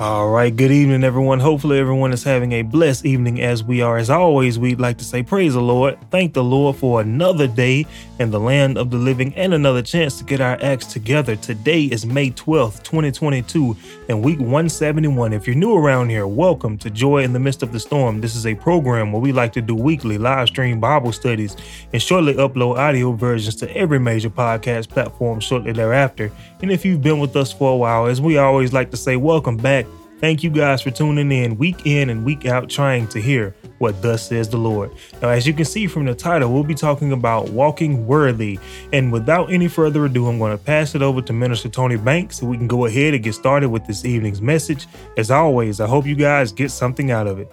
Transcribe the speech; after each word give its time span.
All 0.00 0.30
right, 0.30 0.54
good 0.54 0.70
evening, 0.70 1.02
everyone. 1.02 1.40
Hopefully, 1.40 1.80
everyone 1.80 2.12
is 2.12 2.22
having 2.22 2.52
a 2.52 2.62
blessed 2.62 3.04
evening 3.04 3.42
as 3.42 3.64
we 3.64 3.82
are. 3.82 3.98
As 3.98 4.10
always, 4.10 4.56
we'd 4.56 4.78
like 4.78 4.96
to 4.98 5.04
say, 5.04 5.24
Praise 5.24 5.54
the 5.54 5.60
Lord. 5.60 5.98
Thank 6.12 6.34
the 6.34 6.44
Lord 6.44 6.76
for 6.76 7.00
another 7.00 7.48
day 7.48 7.84
in 8.20 8.30
the 8.30 8.38
land 8.38 8.78
of 8.78 8.92
the 8.92 8.96
living 8.96 9.34
and 9.34 9.52
another 9.52 9.82
chance 9.82 10.16
to 10.18 10.24
get 10.24 10.40
our 10.40 10.56
acts 10.62 10.86
together. 10.86 11.34
Today 11.34 11.86
is 11.86 12.06
May 12.06 12.30
12th, 12.30 12.84
2022, 12.84 13.76
and 14.08 14.22
week 14.22 14.38
171. 14.38 15.32
If 15.32 15.48
you're 15.48 15.56
new 15.56 15.74
around 15.76 16.10
here, 16.10 16.28
welcome 16.28 16.78
to 16.78 16.90
Joy 16.90 17.24
in 17.24 17.32
the 17.32 17.40
Midst 17.40 17.64
of 17.64 17.72
the 17.72 17.80
Storm. 17.80 18.20
This 18.20 18.36
is 18.36 18.46
a 18.46 18.54
program 18.54 19.10
where 19.10 19.20
we 19.20 19.32
like 19.32 19.52
to 19.54 19.60
do 19.60 19.74
weekly 19.74 20.16
live 20.16 20.46
stream 20.46 20.78
Bible 20.78 21.10
studies 21.10 21.56
and 21.92 22.00
shortly 22.00 22.34
upload 22.34 22.78
audio 22.78 23.10
versions 23.10 23.56
to 23.56 23.76
every 23.76 23.98
major 23.98 24.30
podcast 24.30 24.90
platform 24.90 25.40
shortly 25.40 25.72
thereafter. 25.72 26.30
And 26.62 26.70
if 26.70 26.84
you've 26.84 27.02
been 27.02 27.18
with 27.18 27.34
us 27.34 27.52
for 27.52 27.72
a 27.72 27.76
while, 27.76 28.06
as 28.06 28.20
we 28.20 28.38
always 28.38 28.72
like 28.72 28.92
to 28.92 28.96
say, 28.96 29.16
welcome 29.16 29.56
back. 29.56 29.87
Thank 30.20 30.42
you 30.42 30.50
guys 30.50 30.82
for 30.82 30.90
tuning 30.90 31.30
in 31.30 31.56
week 31.58 31.86
in 31.86 32.10
and 32.10 32.24
week 32.24 32.44
out 32.44 32.68
trying 32.68 33.06
to 33.08 33.20
hear 33.20 33.54
what 33.78 34.02
thus 34.02 34.28
says 34.28 34.48
the 34.48 34.56
Lord. 34.56 34.90
Now, 35.22 35.28
as 35.28 35.46
you 35.46 35.54
can 35.54 35.64
see 35.64 35.86
from 35.86 36.06
the 36.06 36.14
title, 36.14 36.52
we'll 36.52 36.64
be 36.64 36.74
talking 36.74 37.12
about 37.12 37.50
walking 37.50 38.04
worthy. 38.04 38.58
And 38.92 39.12
without 39.12 39.52
any 39.52 39.68
further 39.68 40.04
ado, 40.06 40.26
I'm 40.26 40.38
going 40.38 40.58
to 40.58 40.62
pass 40.62 40.96
it 40.96 41.02
over 41.02 41.22
to 41.22 41.32
Minister 41.32 41.68
Tony 41.68 41.96
Banks 41.96 42.38
so 42.38 42.46
we 42.46 42.56
can 42.56 42.66
go 42.66 42.86
ahead 42.86 43.14
and 43.14 43.22
get 43.22 43.34
started 43.34 43.68
with 43.68 43.86
this 43.86 44.04
evening's 44.04 44.42
message. 44.42 44.88
As 45.16 45.30
always, 45.30 45.80
I 45.80 45.86
hope 45.86 46.04
you 46.04 46.16
guys 46.16 46.50
get 46.50 46.72
something 46.72 47.12
out 47.12 47.28
of 47.28 47.38
it. 47.38 47.52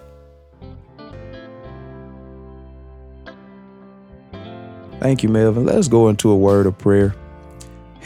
Thank 4.98 5.22
you, 5.22 5.28
Melvin. 5.28 5.66
Let's 5.66 5.86
go 5.86 6.08
into 6.08 6.30
a 6.30 6.36
word 6.36 6.66
of 6.66 6.76
prayer. 6.78 7.14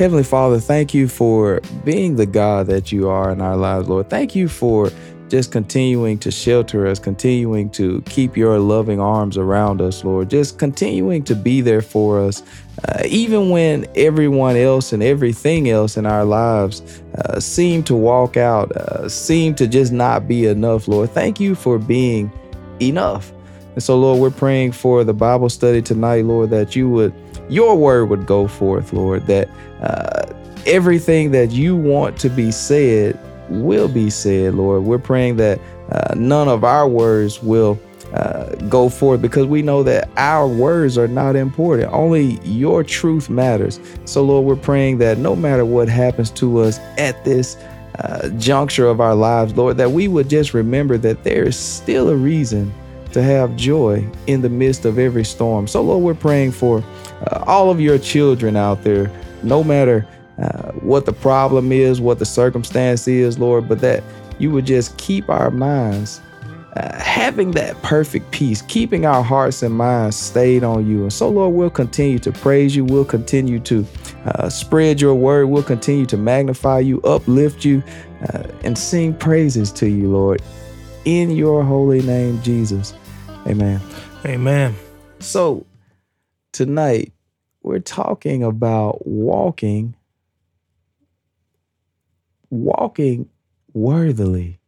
Heavenly 0.01 0.25
Father, 0.25 0.59
thank 0.59 0.95
you 0.95 1.09
for 1.09 1.61
being 1.85 2.17
the 2.17 2.25
God 2.25 2.69
that 2.69 2.91
you 2.91 3.11
are 3.11 3.31
in 3.31 3.43
our 3.43 3.55
lives, 3.55 3.87
Lord. 3.87 4.09
Thank 4.09 4.35
you 4.35 4.49
for 4.49 4.91
just 5.29 5.53
continuing 5.53 6.17
to 6.21 6.31
shelter 6.31 6.87
us, 6.87 6.99
continuing 6.99 7.69
to 7.73 8.01
keep 8.07 8.35
your 8.35 8.59
loving 8.59 8.99
arms 8.99 9.37
around 9.37 9.83
us, 9.83 10.03
Lord. 10.03 10.31
Just 10.31 10.59
continuing 10.59 11.23
to 11.25 11.35
be 11.35 11.61
there 11.61 11.83
for 11.83 12.19
us, 12.19 12.43
uh, 12.89 13.03
even 13.07 13.51
when 13.51 13.87
everyone 13.95 14.57
else 14.57 14.95
and 14.95 15.03
everything 15.03 15.69
else 15.69 15.99
in 15.99 16.07
our 16.07 16.25
lives 16.25 17.03
uh, 17.19 17.39
seem 17.39 17.83
to 17.83 17.95
walk 17.95 18.39
out, 18.39 18.73
uh, 18.73 19.07
seem 19.07 19.55
to 19.57 19.69
just 19.69 19.93
not 19.93 20.27
be 20.27 20.47
enough, 20.47 20.89
Lord. 20.89 21.11
Thank 21.11 21.41
you 21.41 21.55
for 21.55 21.79
being 21.79 22.33
enough. 22.81 23.35
And 23.75 23.83
so, 23.83 23.99
Lord, 23.99 24.19
we're 24.19 24.31
praying 24.31 24.73
for 24.73 25.05
the 25.05 25.13
Bible 25.13 25.51
study 25.51 25.83
tonight, 25.83 26.25
Lord, 26.25 26.49
that 26.49 26.75
you 26.75 26.89
would, 26.89 27.13
your 27.51 27.77
word 27.77 28.07
would 28.07 28.25
go 28.25 28.49
forth, 28.49 28.95
Lord, 28.95 29.27
that 29.27 29.51
uh, 29.81 30.33
everything 30.67 31.31
that 31.33 31.51
you 31.51 31.77
want 31.77 32.19
to 32.19 32.29
be 32.29 32.51
said 32.51 33.19
will 33.49 33.89
be 33.89 34.11
said, 34.11 34.55
Lord. 34.55 34.85
We're 34.85 34.99
praying 34.99 35.37
that 35.37 35.61
uh, 35.91 36.15
none 36.15 36.49
of 36.49 36.65
our 36.65 36.89
words 36.89 37.43
will 37.43 37.79
uh, 38.13 38.55
go 38.69 38.89
forth 38.89 39.23
because 39.23 39.47
we 39.47 39.63
know 39.63 39.83
that 39.83 40.09
our 40.17 40.47
words 40.47 40.99
are 40.99 41.09
not 41.09 41.37
important. 41.37 41.93
Only 41.93 42.41
your 42.43 42.83
truth 42.83 43.31
matters. 43.31 43.81
So, 44.05 44.23
Lord, 44.25 44.47
we're 44.47 44.57
praying 44.57 44.99
that 44.99 45.19
no 45.19 45.37
matter 45.37 45.65
what 45.65 45.89
happens 45.89 46.31
to 46.33 46.61
us 46.61 46.79
at 46.99 47.25
this 47.25 47.57
uh, 47.99 48.29
juncture 48.39 48.87
of 48.87 49.01
our 49.01 49.15
lives, 49.15 49.57
Lord, 49.57 49.77
that 49.77 49.91
we 49.91 50.09
would 50.09 50.29
just 50.29 50.55
remember 50.55 50.99
that 50.99 51.23
there 51.25 51.45
is 51.45 51.57
still 51.57 52.09
a 52.09 52.17
reason 52.17 52.73
to 53.13 53.23
have 53.23 53.57
joy 53.57 54.07
in 54.27 54.41
the 54.41 54.49
midst 54.49 54.85
of 54.85 54.99
every 54.99 55.25
storm. 55.25 55.67
So, 55.67 55.83
Lord, 55.83 56.03
we're 56.03 56.15
praying 56.15 56.53
for 56.53 56.85
uh, 57.27 57.45
all 57.47 57.71
of 57.71 57.81
your 57.81 57.99
children 57.99 58.57
out 58.57 58.83
there 58.83 59.11
no 59.43 59.65
matter 59.65 60.07
uh, 60.39 60.73
what 60.73 61.07
the 61.07 61.13
problem 61.13 61.73
is, 61.73 62.01
what 62.01 62.19
the 62.19 62.27
circumstance 62.27 63.07
is, 63.07 63.39
Lord, 63.39 63.69
but 63.69 63.81
that 63.81 64.03
you 64.39 64.51
would 64.51 64.67
just 64.67 64.97
keep 64.97 65.29
our 65.29 65.51
minds 65.51 66.21
uh, 66.77 66.99
having 66.99 67.51
that 67.53 67.81
perfect 67.83 68.31
peace, 68.31 68.63
keeping 68.63 69.05
our 69.05 69.23
hearts 69.23 69.63
and 69.63 69.75
minds 69.77 70.17
stayed 70.17 70.63
on 70.63 70.89
you. 70.89 71.03
And 71.03 71.13
so, 71.13 71.29
Lord, 71.29 71.55
we'll 71.55 71.69
continue 71.69 72.19
to 72.21 72.33
praise 72.33 72.77
you. 72.77 72.85
We'll 72.85 73.05
continue 73.05 73.59
to 73.61 73.87
uh, 74.25 74.49
spread 74.49 75.01
your 75.01 75.15
word. 75.15 75.47
We'll 75.47 75.63
continue 75.63 76.07
to 76.07 76.17
magnify 76.17 76.81
you, 76.81 77.01
uplift 77.03 77.65
you, 77.65 77.83
uh, 78.33 78.45
and 78.63 78.79
sing 78.79 79.15
praises 79.15 79.73
to 79.73 79.89
you, 79.89 80.11
Lord. 80.11 80.43
In 81.05 81.33
your 81.33 81.65
holy 81.65 82.03
name, 82.03 82.41
Jesus. 82.43 82.95
Amen. 83.47 83.81
Amen. 84.25 84.77
So, 85.19 85.67
tonight, 86.53 87.13
we're 87.63 87.79
talking 87.79 88.43
about 88.43 89.07
walking 89.07 89.95
walking 92.51 93.29
worthily 93.73 94.59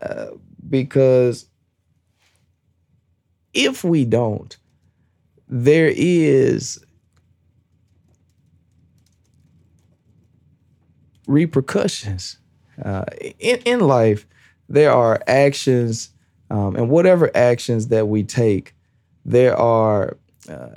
uh, 0.00 0.28
because 0.68 1.46
if 3.52 3.84
we 3.84 4.04
don't 4.04 4.56
there 5.48 5.92
is 5.94 6.82
repercussions 11.30 12.38
uh, 12.84 13.04
in, 13.38 13.58
in 13.64 13.80
life. 13.80 14.26
There 14.68 14.92
are 14.92 15.22
actions 15.26 16.10
um, 16.50 16.76
and 16.76 16.88
whatever 16.88 17.30
actions 17.36 17.88
that 17.88 18.08
we 18.08 18.24
take 18.24 18.74
there 19.24 19.56
are 19.56 20.16
uh, 20.48 20.68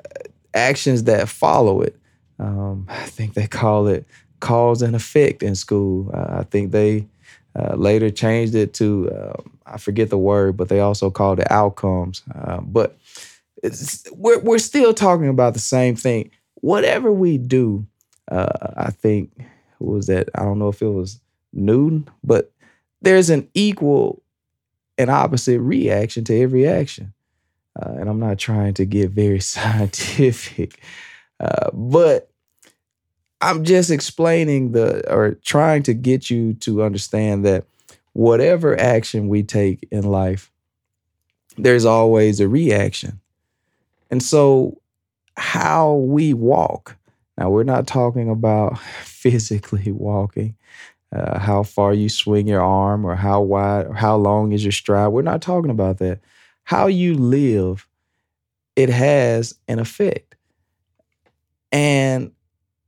actions 0.53 1.03
that 1.05 1.29
follow 1.29 1.81
it. 1.81 1.97
Um, 2.39 2.87
I 2.89 3.05
think 3.05 3.33
they 3.33 3.47
call 3.47 3.87
it 3.87 4.05
cause 4.39 4.81
and 4.81 4.95
effect 4.95 5.41
in 5.41 5.55
school. 5.55 6.11
Uh, 6.13 6.39
I 6.39 6.43
think 6.43 6.71
they 6.71 7.07
uh, 7.55 7.75
later 7.75 8.09
changed 8.09 8.55
it 8.55 8.73
to 8.75 9.09
uh, 9.11 9.41
I 9.65 9.77
forget 9.77 10.09
the 10.09 10.17
word, 10.17 10.57
but 10.57 10.69
they 10.69 10.79
also 10.79 11.09
called 11.09 11.39
it 11.39 11.49
outcomes. 11.51 12.21
Uh, 12.33 12.61
but 12.61 12.97
we're 14.11 14.39
we're 14.39 14.59
still 14.59 14.93
talking 14.93 15.29
about 15.29 15.53
the 15.53 15.59
same 15.59 15.95
thing. 15.95 16.31
Whatever 16.55 17.11
we 17.11 17.37
do, 17.37 17.85
uh, 18.31 18.73
I 18.77 18.91
think 18.91 19.31
was 19.79 20.07
that? 20.07 20.29
I 20.35 20.43
don't 20.43 20.59
know 20.59 20.69
if 20.69 20.81
it 20.81 20.87
was 20.87 21.19
Newton, 21.51 22.07
but 22.23 22.51
there's 23.01 23.29
an 23.29 23.49
equal 23.53 24.21
and 24.97 25.09
opposite 25.09 25.59
reaction 25.59 26.23
to 26.25 26.39
every 26.39 26.67
action. 26.67 27.13
Uh, 27.79 27.93
and 27.93 28.09
I'm 28.09 28.19
not 28.19 28.37
trying 28.37 28.73
to 28.75 28.85
get 28.85 29.11
very 29.11 29.39
scientific, 29.53 30.81
uh, 31.39 31.69
but 31.73 32.29
I'm 33.41 33.63
just 33.63 33.91
explaining 33.91 34.71
the 34.71 35.11
or 35.11 35.35
trying 35.43 35.83
to 35.83 35.93
get 35.93 36.29
you 36.29 36.53
to 36.55 36.83
understand 36.83 37.45
that 37.45 37.65
whatever 38.13 38.79
action 38.79 39.27
we 39.27 39.43
take 39.43 39.87
in 39.91 40.03
life, 40.03 40.51
there's 41.57 41.85
always 41.85 42.39
a 42.39 42.47
reaction. 42.47 43.19
And 44.09 44.21
so, 44.23 44.79
how 45.35 45.95
we 45.95 46.33
walk 46.33 46.97
now, 47.37 47.49
we're 47.49 47.63
not 47.63 47.87
talking 47.87 48.29
about 48.29 48.79
physically 49.03 49.91
walking, 49.91 50.55
uh, 51.13 51.39
how 51.39 51.63
far 51.63 51.93
you 51.93 52.09
swing 52.09 52.47
your 52.47 52.61
arm 52.61 53.05
or 53.05 53.15
how 53.15 53.41
wide 53.41 53.87
or 53.87 53.93
how 53.93 54.15
long 54.15 54.51
is 54.51 54.63
your 54.63 54.71
stride. 54.71 55.09
We're 55.09 55.21
not 55.21 55.41
talking 55.41 55.71
about 55.71 55.99
that 55.99 56.19
how 56.63 56.87
you 56.87 57.15
live, 57.15 57.87
it 58.75 58.89
has 58.89 59.53
an 59.67 59.79
effect. 59.79 60.35
And 61.71 62.31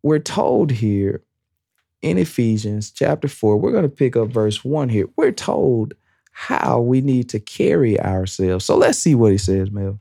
we're 0.03 0.19
told 0.19 0.71
here 0.71 1.23
in 2.01 2.17
Ephesians 2.17 2.91
chapter 2.91 3.27
4, 3.27 3.57
we're 3.57 3.71
going 3.71 3.83
to 3.83 3.89
pick 3.89 4.15
up 4.15 4.29
verse 4.29 4.63
1 4.63 4.89
here. 4.89 5.07
We're 5.15 5.31
told 5.31 5.95
how 6.31 6.79
we 6.79 7.01
need 7.01 7.29
to 7.29 7.39
carry 7.39 7.99
ourselves. 7.99 8.65
So 8.65 8.77
let's 8.77 8.99
see 8.99 9.15
what 9.15 9.31
he 9.31 9.37
says, 9.37 9.71
Mel. 9.71 9.99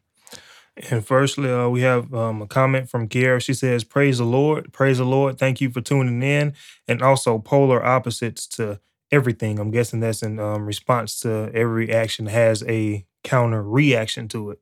And 0.90 1.06
firstly, 1.06 1.50
uh, 1.50 1.68
we 1.68 1.82
have 1.82 2.12
um, 2.12 2.42
a 2.42 2.46
comment 2.46 2.90
from 2.90 3.08
Kiara. 3.08 3.40
She 3.40 3.54
says, 3.54 3.84
Praise 3.84 4.18
the 4.18 4.24
Lord. 4.24 4.72
Praise 4.72 4.98
the 4.98 5.04
Lord. 5.04 5.38
Thank 5.38 5.60
you 5.60 5.70
for 5.70 5.80
tuning 5.80 6.22
in. 6.22 6.54
And 6.88 7.00
also, 7.00 7.38
polar 7.38 7.84
opposites 7.84 8.46
to 8.48 8.80
everything. 9.12 9.60
I'm 9.60 9.70
guessing 9.70 10.00
that's 10.00 10.22
in 10.22 10.40
um, 10.40 10.66
response 10.66 11.20
to 11.20 11.50
every 11.54 11.92
action 11.92 12.26
has 12.26 12.64
a 12.64 13.06
counter 13.24 13.62
reaction 13.62 14.28
to 14.28 14.50
it. 14.50 14.60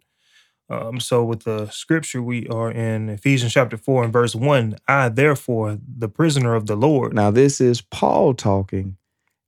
Um, 0.70 1.00
so 1.00 1.22
with 1.22 1.44
the 1.44 1.68
scripture, 1.68 2.22
we 2.22 2.46
are 2.48 2.70
in 2.70 3.10
Ephesians 3.10 3.52
chapter 3.52 3.76
4 3.76 4.04
and 4.04 4.12
verse 4.12 4.34
1. 4.34 4.76
I, 4.88 5.10
therefore, 5.10 5.78
the 5.86 6.08
prisoner 6.08 6.54
of 6.54 6.66
the 6.66 6.76
Lord. 6.76 7.12
Now, 7.12 7.30
this 7.30 7.60
is 7.60 7.82
Paul 7.82 8.32
talking, 8.32 8.96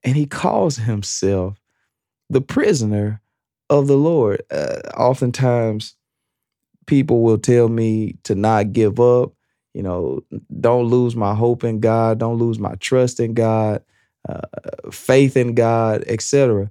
and 0.02 0.16
he 0.16 0.26
calls 0.26 0.76
himself 0.76 1.58
the 2.28 2.42
prisoner 2.42 3.22
of 3.70 3.86
the 3.86 3.96
Lord. 3.96 4.42
Uh, 4.50 4.80
oftentimes, 4.96 5.96
people 6.86 7.22
will 7.22 7.38
tell 7.38 7.68
me 7.68 8.16
to 8.24 8.34
not 8.34 8.72
give 8.72 9.00
up, 9.00 9.32
you 9.72 9.82
know, 9.82 10.22
don't 10.60 10.86
lose 10.86 11.16
my 11.16 11.34
hope 11.34 11.64
in 11.64 11.80
God, 11.80 12.18
don't 12.18 12.38
lose 12.38 12.58
my 12.58 12.74
trust 12.76 13.18
in 13.18 13.34
God, 13.34 13.82
uh, 14.28 14.42
faith 14.90 15.36
in 15.36 15.54
God, 15.54 16.04
etc. 16.06 16.70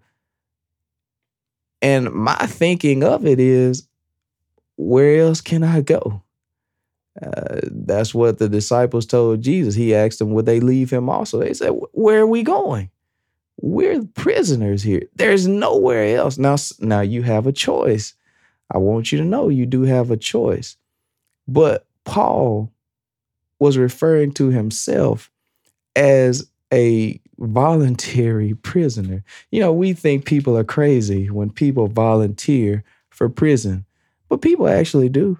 And 1.83 2.11
my 2.11 2.35
thinking 2.35 3.03
of 3.03 3.27
it 3.27 3.39
is, 3.39 3.87
where 4.75 5.19
else 5.19 5.41
can 5.41 5.63
I 5.63 5.81
go? 5.81 6.23
Uh, 7.21 7.59
that's 7.69 8.15
what 8.15 8.39
the 8.39 8.49
disciples 8.49 9.05
told 9.05 9.41
Jesus. 9.41 9.75
He 9.75 9.93
asked 9.93 10.17
them, 10.17 10.31
would 10.31 10.47
they 10.47 10.59
leave 10.59 10.91
him 10.91 11.07
also? 11.09 11.39
They 11.39 11.53
said, 11.53 11.71
where 11.91 12.21
are 12.21 12.27
we 12.27 12.41
going? 12.41 12.89
we're 13.63 14.03
prisoners 14.03 14.83
here. 14.83 15.03
There's 15.15 15.47
nowhere 15.47 16.17
else. 16.17 16.37
Now, 16.37 16.57
now 16.79 16.99
you 16.99 17.23
have 17.23 17.47
a 17.47 17.53
choice. 17.53 18.13
I 18.69 18.77
want 18.77 19.11
you 19.11 19.17
to 19.19 19.23
know 19.23 19.49
you 19.49 19.65
do 19.65 19.83
have 19.83 20.11
a 20.11 20.17
choice. 20.17 20.75
But 21.47 21.85
Paul 22.03 22.71
was 23.59 23.77
referring 23.77 24.33
to 24.33 24.49
himself 24.49 25.31
as 25.95 26.49
a 26.73 27.21
voluntary 27.43 28.53
prisoner. 28.53 29.23
You 29.51 29.59
know, 29.59 29.73
we 29.73 29.93
think 29.93 30.25
people 30.25 30.57
are 30.57 30.63
crazy 30.63 31.29
when 31.29 31.49
people 31.49 31.87
volunteer 31.87 32.83
for 33.09 33.29
prison, 33.29 33.85
but 34.29 34.41
people 34.41 34.67
actually 34.67 35.09
do. 35.09 35.37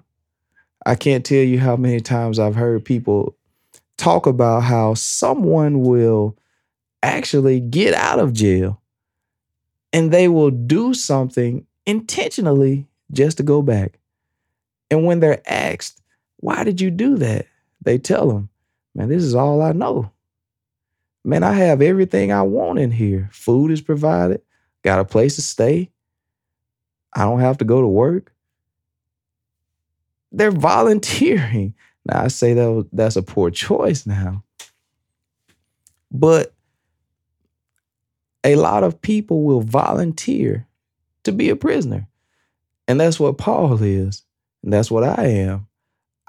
I 0.86 0.94
can't 0.94 1.24
tell 1.24 1.42
you 1.42 1.58
how 1.58 1.76
many 1.76 2.00
times 2.00 2.38
I've 2.38 2.56
heard 2.56 2.84
people 2.84 3.36
talk 3.96 4.26
about 4.26 4.60
how 4.60 4.94
someone 4.94 5.80
will 5.80 6.36
actually 7.02 7.60
get 7.60 7.94
out 7.94 8.18
of 8.18 8.32
jail 8.32 8.80
and 9.92 10.10
they 10.10 10.28
will 10.28 10.50
do 10.50 10.92
something 10.94 11.66
intentionally 11.86 12.86
just 13.12 13.36
to 13.36 13.42
go 13.42 13.62
back. 13.62 13.98
And 14.90 15.04
when 15.04 15.20
they're 15.20 15.42
asked, 15.46 16.02
why 16.38 16.64
did 16.64 16.80
you 16.80 16.90
do 16.90 17.16
that? 17.16 17.46
They 17.82 17.98
tell 17.98 18.28
them, 18.28 18.48
man, 18.94 19.08
this 19.08 19.22
is 19.22 19.34
all 19.34 19.62
I 19.62 19.72
know. 19.72 20.10
Man, 21.24 21.42
I 21.42 21.52
have 21.52 21.80
everything 21.80 22.32
I 22.32 22.42
want 22.42 22.78
in 22.78 22.90
here. 22.90 23.28
Food 23.32 23.70
is 23.70 23.80
provided, 23.80 24.42
got 24.82 25.00
a 25.00 25.04
place 25.04 25.36
to 25.36 25.42
stay. 25.42 25.90
I 27.14 27.22
don't 27.22 27.40
have 27.40 27.58
to 27.58 27.64
go 27.64 27.80
to 27.80 27.86
work. 27.86 28.32
They're 30.32 30.50
volunteering. 30.50 31.74
Now, 32.06 32.24
I 32.24 32.28
say 32.28 32.52
that 32.52 32.88
that's 32.92 33.16
a 33.16 33.22
poor 33.22 33.50
choice 33.50 34.04
now. 34.04 34.44
But 36.12 36.52
a 38.44 38.56
lot 38.56 38.84
of 38.84 39.00
people 39.00 39.42
will 39.42 39.62
volunteer 39.62 40.66
to 41.22 41.32
be 41.32 41.48
a 41.48 41.56
prisoner. 41.56 42.06
And 42.86 43.00
that's 43.00 43.18
what 43.18 43.38
Paul 43.38 43.82
is. 43.82 44.22
And 44.62 44.70
that's 44.70 44.90
what 44.90 45.02
I 45.02 45.24
am. 45.24 45.66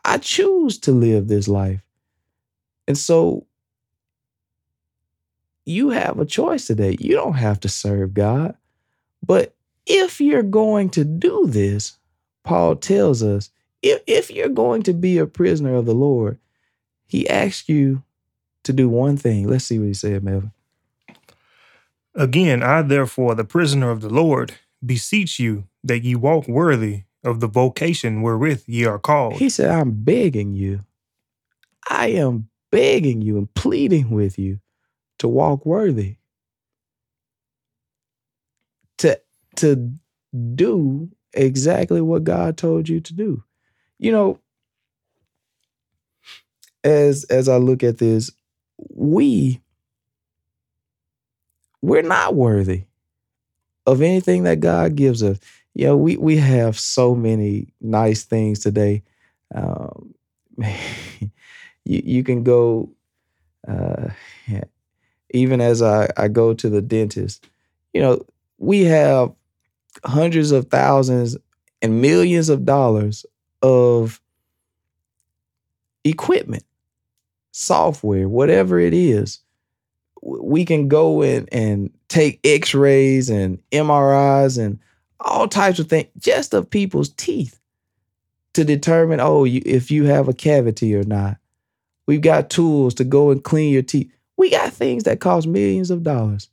I 0.06 0.18
choose 0.18 0.80
to 0.80 0.92
live 0.94 1.28
this 1.28 1.50
life. 1.50 1.82
And 2.88 2.98
so 2.98 3.45
you 5.66 5.90
have 5.90 6.20
a 6.20 6.26
choice 6.26 6.68
today. 6.68 6.96
You 7.00 7.16
don't 7.16 7.34
have 7.34 7.60
to 7.62 7.70
serve 7.70 8.14
God. 8.14 8.56
But 9.26 9.56
if 9.86 10.22
you're 10.22 10.44
going 10.44 10.90
to 10.92 11.04
do 11.04 11.48
this, 11.48 11.98
Paul 12.44 12.76
tells 12.76 13.24
us 13.24 13.50
if, 13.82 14.02
if 14.08 14.32
you're 14.32 14.50
going 14.50 14.84
to 14.84 14.94
be 14.94 15.18
a 15.18 15.26
prisoner 15.26 15.76
of 15.76 15.86
the 15.86 15.96
Lord, 15.96 16.38
he 17.08 17.28
asks 17.28 17.68
you 17.68 18.04
to 18.64 18.74
do 18.74 18.88
one 18.88 19.18
thing. 19.18 19.48
Let's 19.48 19.66
see 19.66 19.80
what 19.80 19.88
he 19.88 19.94
said, 19.94 20.24
Melvin. 20.24 20.52
Again, 22.14 22.64
I 22.64 22.82
therefore, 22.82 23.36
the 23.36 23.44
prisoner 23.44 23.92
of 23.92 24.02
the 24.02 24.10
Lord, 24.10 24.54
beseech 24.84 25.40
you 25.40 25.66
that 25.84 26.04
ye 26.04 26.16
walk 26.16 26.48
worthy 26.48 27.04
of 27.24 27.40
the 27.40 27.48
vocation 27.48 28.22
wherewith 28.22 28.64
ye 28.68 28.86
are 28.86 29.00
called. 29.00 29.34
He 29.34 29.50
said, 29.50 29.70
I'm 29.70 29.92
begging 29.92 30.54
you. 30.54 30.82
I 31.90 32.08
am 32.08 32.50
begging 32.72 33.22
you 33.22 33.38
and 33.38 33.54
pleading 33.54 34.12
with 34.12 34.40
you 34.40 34.60
to 35.20 35.28
walk 35.28 35.66
worthy. 35.66 36.18
To 39.00 39.20
to 39.58 39.92
do 40.56 41.10
exactly 41.34 42.02
what 42.02 42.24
God 42.24 42.58
told 42.58 42.88
you 42.90 43.00
to 43.02 43.14
do. 43.14 43.44
You 44.00 44.12
know, 44.12 44.40
as 46.84 47.26
as 47.26 47.50
I 47.50 47.58
look 47.58 47.84
at 47.84 47.98
this, 47.98 48.32
we 48.78 49.62
we're 51.82 52.02
not 52.02 52.36
worthy 52.36 52.86
of 53.86 54.02
anything 54.02 54.44
that 54.44 54.60
God 54.60 54.96
gives 54.96 55.22
us. 55.24 55.40
You 55.74 55.88
know, 55.88 55.98
we 55.98 56.18
we 56.18 56.38
have 56.38 56.80
so 56.80 57.16
many 57.16 57.74
nice 57.82 58.24
things 58.24 58.60
today. 58.60 59.04
Um, 59.54 60.16
you 60.58 61.30
you 61.86 62.24
can 62.24 62.44
go, 62.44 62.90
uh, 63.68 64.10
even 65.36 65.62
as 65.62 65.82
I 65.82 66.10
I 66.18 66.28
go 66.28 66.54
to 66.54 66.70
the 66.70 66.82
dentist. 66.82 67.48
You 67.94 68.02
know, 68.02 68.26
we 68.58 68.86
have 68.86 69.34
hundreds 70.04 70.52
of 70.52 70.70
thousands 70.70 71.38
and 71.82 72.02
millions 72.02 72.50
of 72.50 72.66
dollars 72.66 73.26
of 73.62 74.22
equipment, 76.04 76.64
software, 77.52 78.28
whatever 78.28 78.80
it 78.80 78.94
is 78.94 79.42
we 80.26 80.66
can 80.66 80.88
go 80.88 81.22
in 81.22 81.48
and 81.52 81.92
take 82.10 82.40
x-rays 82.44 83.30
and 83.30 83.62
MRIs 83.72 84.58
and 84.58 84.80
all 85.20 85.48
types 85.48 85.80
of 85.80 85.88
things 85.88 86.08
just 86.18 86.54
of 86.54 86.70
people's 86.70 87.10
teeth 87.10 87.60
to 88.54 88.64
determine 88.64 89.20
oh 89.20 89.44
you, 89.44 89.62
if 89.66 89.92
you 89.92 90.06
have 90.06 90.28
a 90.28 90.34
cavity 90.34 90.96
or 90.96 91.04
not. 91.04 91.38
We've 92.08 92.22
got 92.22 92.50
tools 92.50 92.94
to 92.96 93.04
go 93.04 93.32
and 93.32 93.44
clean 93.44 93.74
your 93.74 93.82
teeth. 93.82 94.12
We 94.38 94.50
got 94.50 94.74
things 94.74 95.04
that 95.04 95.20
cost 95.20 95.48
millions 95.48 95.92
of 95.92 96.04
dollars. 96.04 96.50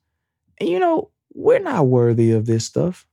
And 0.58 0.68
you 0.68 0.78
know, 0.78 1.10
we're 1.34 1.58
not 1.58 1.86
worthy 1.86 2.32
of 2.32 2.46
this 2.46 2.64
stuff. 2.64 3.06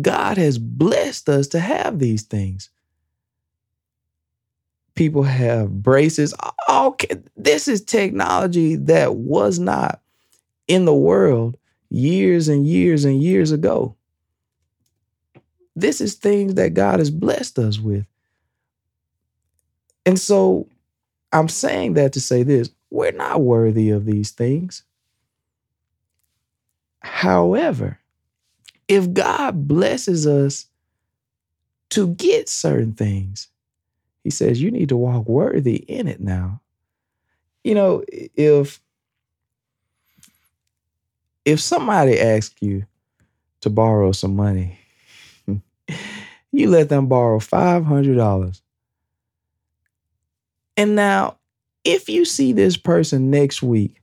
God 0.00 0.36
has 0.36 0.58
blessed 0.58 1.28
us 1.28 1.46
to 1.48 1.60
have 1.60 1.98
these 1.98 2.22
things 2.22 2.70
people 4.96 5.22
have 5.22 5.82
braces. 5.82 6.34
All 6.66 6.96
this 7.36 7.68
is 7.68 7.84
technology 7.84 8.74
that 8.74 9.14
was 9.14 9.60
not 9.60 10.00
in 10.66 10.84
the 10.84 10.94
world 10.94 11.56
years 11.90 12.48
and 12.48 12.66
years 12.66 13.04
and 13.04 13.22
years 13.22 13.52
ago. 13.52 13.94
This 15.76 16.00
is 16.00 16.14
things 16.14 16.54
that 16.54 16.74
God 16.74 16.98
has 16.98 17.10
blessed 17.10 17.58
us 17.58 17.78
with. 17.78 18.06
And 20.06 20.18
so 20.18 20.68
I'm 21.32 21.48
saying 21.48 21.94
that 21.94 22.14
to 22.14 22.20
say 22.20 22.42
this 22.42 22.70
we're 22.90 23.12
not 23.12 23.42
worthy 23.42 23.90
of 23.90 24.04
these 24.04 24.30
things. 24.30 24.82
However, 27.00 27.98
if 28.88 29.12
God 29.12 29.68
blesses 29.68 30.26
us 30.26 30.66
to 31.90 32.08
get 32.14 32.48
certain 32.48 32.92
things, 32.92 33.48
he 34.24 34.30
says, 34.30 34.60
You 34.60 34.70
need 34.70 34.88
to 34.88 34.96
walk 34.96 35.28
worthy 35.28 35.76
in 35.76 36.08
it 36.08 36.20
now. 36.20 36.60
You 37.62 37.74
know, 37.74 38.04
if 38.08 38.80
if 41.44 41.60
somebody 41.60 42.18
asks 42.18 42.56
you 42.60 42.86
to 43.60 43.70
borrow 43.70 44.12
some 44.12 44.34
money, 44.34 44.78
you 46.52 46.68
let 46.68 46.88
them 46.88 47.06
borrow 47.06 47.38
$500. 47.38 48.60
And 50.76 50.96
now, 50.96 51.38
if 51.86 52.08
you 52.08 52.24
see 52.24 52.52
this 52.52 52.76
person 52.76 53.30
next 53.30 53.62
week, 53.62 54.02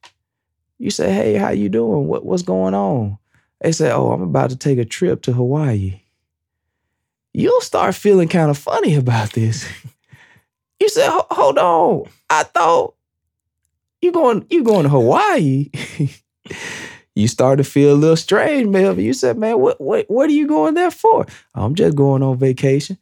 you 0.79 0.89
say, 0.89 1.13
"Hey, 1.13 1.35
how 1.35 1.49
you 1.49 1.69
doing? 1.69 2.07
What 2.07 2.25
what's 2.25 2.41
going 2.41 2.73
on?" 2.73 3.17
They 3.61 3.71
say, 3.71 3.91
"Oh, 3.91 4.11
I'm 4.11 4.21
about 4.21 4.49
to 4.51 4.55
take 4.55 4.79
a 4.79 4.85
trip 4.85 5.21
to 5.23 5.33
Hawaii." 5.33 6.01
You'll 7.33 7.61
start 7.61 7.95
feeling 7.95 8.27
kind 8.27 8.49
of 8.49 8.57
funny 8.57 8.95
about 9.03 9.33
this. 9.33 9.67
You 10.79 10.89
said, 10.89 11.09
hold 11.09 11.57
on. 11.57 12.09
I 12.29 12.43
thought 12.43 12.95
you 14.01 14.11
going 14.11 14.45
you 14.49 14.63
going 14.63 14.83
to 14.83 14.89
Hawaii. 14.89 15.69
you 17.15 17.27
start 17.27 17.57
to 17.57 17.63
feel 17.63 17.93
a 17.93 17.95
little 17.95 18.17
strange, 18.17 18.67
Melvin. 18.67 19.05
You 19.05 19.13
said, 19.13 19.37
man, 19.37 19.59
what 19.59 19.79
what 19.79 20.09
what 20.09 20.29
are 20.29 20.33
you 20.33 20.47
going 20.47 20.73
there 20.73 20.91
for? 20.91 21.25
I'm 21.55 21.75
just 21.75 21.95
going 21.95 22.21
on 22.21 22.37
vacation. 22.37 22.97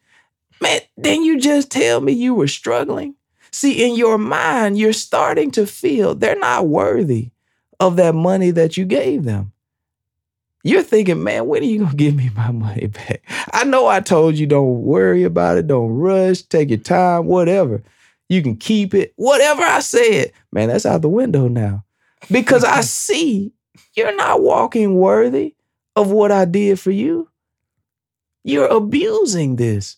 Man, 0.61 0.81
then 0.95 1.23
you 1.23 1.39
just 1.39 1.71
tell 1.71 2.01
me 2.01 2.13
you 2.13 2.35
were 2.35 2.47
struggling. 2.47 3.15
See, 3.51 3.83
in 3.83 3.95
your 3.95 4.17
mind, 4.17 4.77
you're 4.77 4.93
starting 4.93 5.51
to 5.51 5.67
feel 5.67 6.15
they're 6.15 6.39
not 6.39 6.67
worthy 6.67 7.31
of 7.79 7.97
that 7.97 8.15
money 8.15 8.51
that 8.51 8.77
you 8.77 8.85
gave 8.85 9.23
them. 9.23 9.51
You're 10.63 10.83
thinking, 10.83 11.23
man, 11.23 11.47
when 11.47 11.63
are 11.63 11.65
you 11.65 11.79
gonna 11.79 11.93
give 11.95 12.15
me 12.15 12.29
my 12.35 12.51
money 12.51 12.87
back? 12.87 13.23
I 13.53 13.63
know 13.63 13.87
I 13.87 13.99
told 13.99 14.35
you 14.35 14.47
don't 14.47 14.83
worry 14.83 15.23
about 15.23 15.57
it, 15.57 15.67
don't 15.67 15.89
rush, 15.89 16.43
take 16.43 16.69
your 16.69 16.77
time, 16.79 17.25
whatever. 17.25 17.83
You 18.29 18.41
can 18.41 18.55
keep 18.55 18.93
it, 18.93 19.13
whatever 19.17 19.63
I 19.63 19.79
said. 19.81 20.31
Man, 20.51 20.69
that's 20.69 20.85
out 20.85 21.01
the 21.01 21.09
window 21.09 21.47
now. 21.47 21.83
Because 22.31 22.63
I 22.63 22.81
see 22.81 23.51
you're 23.95 24.15
not 24.15 24.41
walking 24.41 24.95
worthy 24.95 25.55
of 25.95 26.11
what 26.11 26.31
I 26.31 26.45
did 26.45 26.79
for 26.79 26.91
you. 26.91 27.27
You're 28.43 28.67
abusing 28.67 29.57
this. 29.57 29.97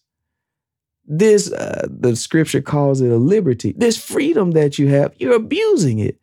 This, 1.05 1.51
uh, 1.51 1.87
the 1.89 2.15
scripture 2.15 2.61
calls 2.61 3.01
it 3.01 3.11
a 3.11 3.17
liberty. 3.17 3.73
This 3.75 4.01
freedom 4.01 4.51
that 4.51 4.79
you 4.79 4.87
have, 4.87 5.13
you're 5.17 5.35
abusing 5.35 5.99
it. 5.99 6.19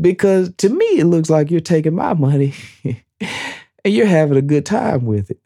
Because 0.00 0.52
to 0.58 0.68
me, 0.68 0.84
it 0.98 1.06
looks 1.06 1.28
like 1.28 1.50
you're 1.50 1.60
taking 1.60 1.94
my 1.94 2.14
money 2.14 2.54
and 3.20 3.92
you're 3.94 4.06
having 4.06 4.38
a 4.38 4.42
good 4.42 4.64
time 4.64 5.04
with 5.04 5.30
it. 5.30 5.38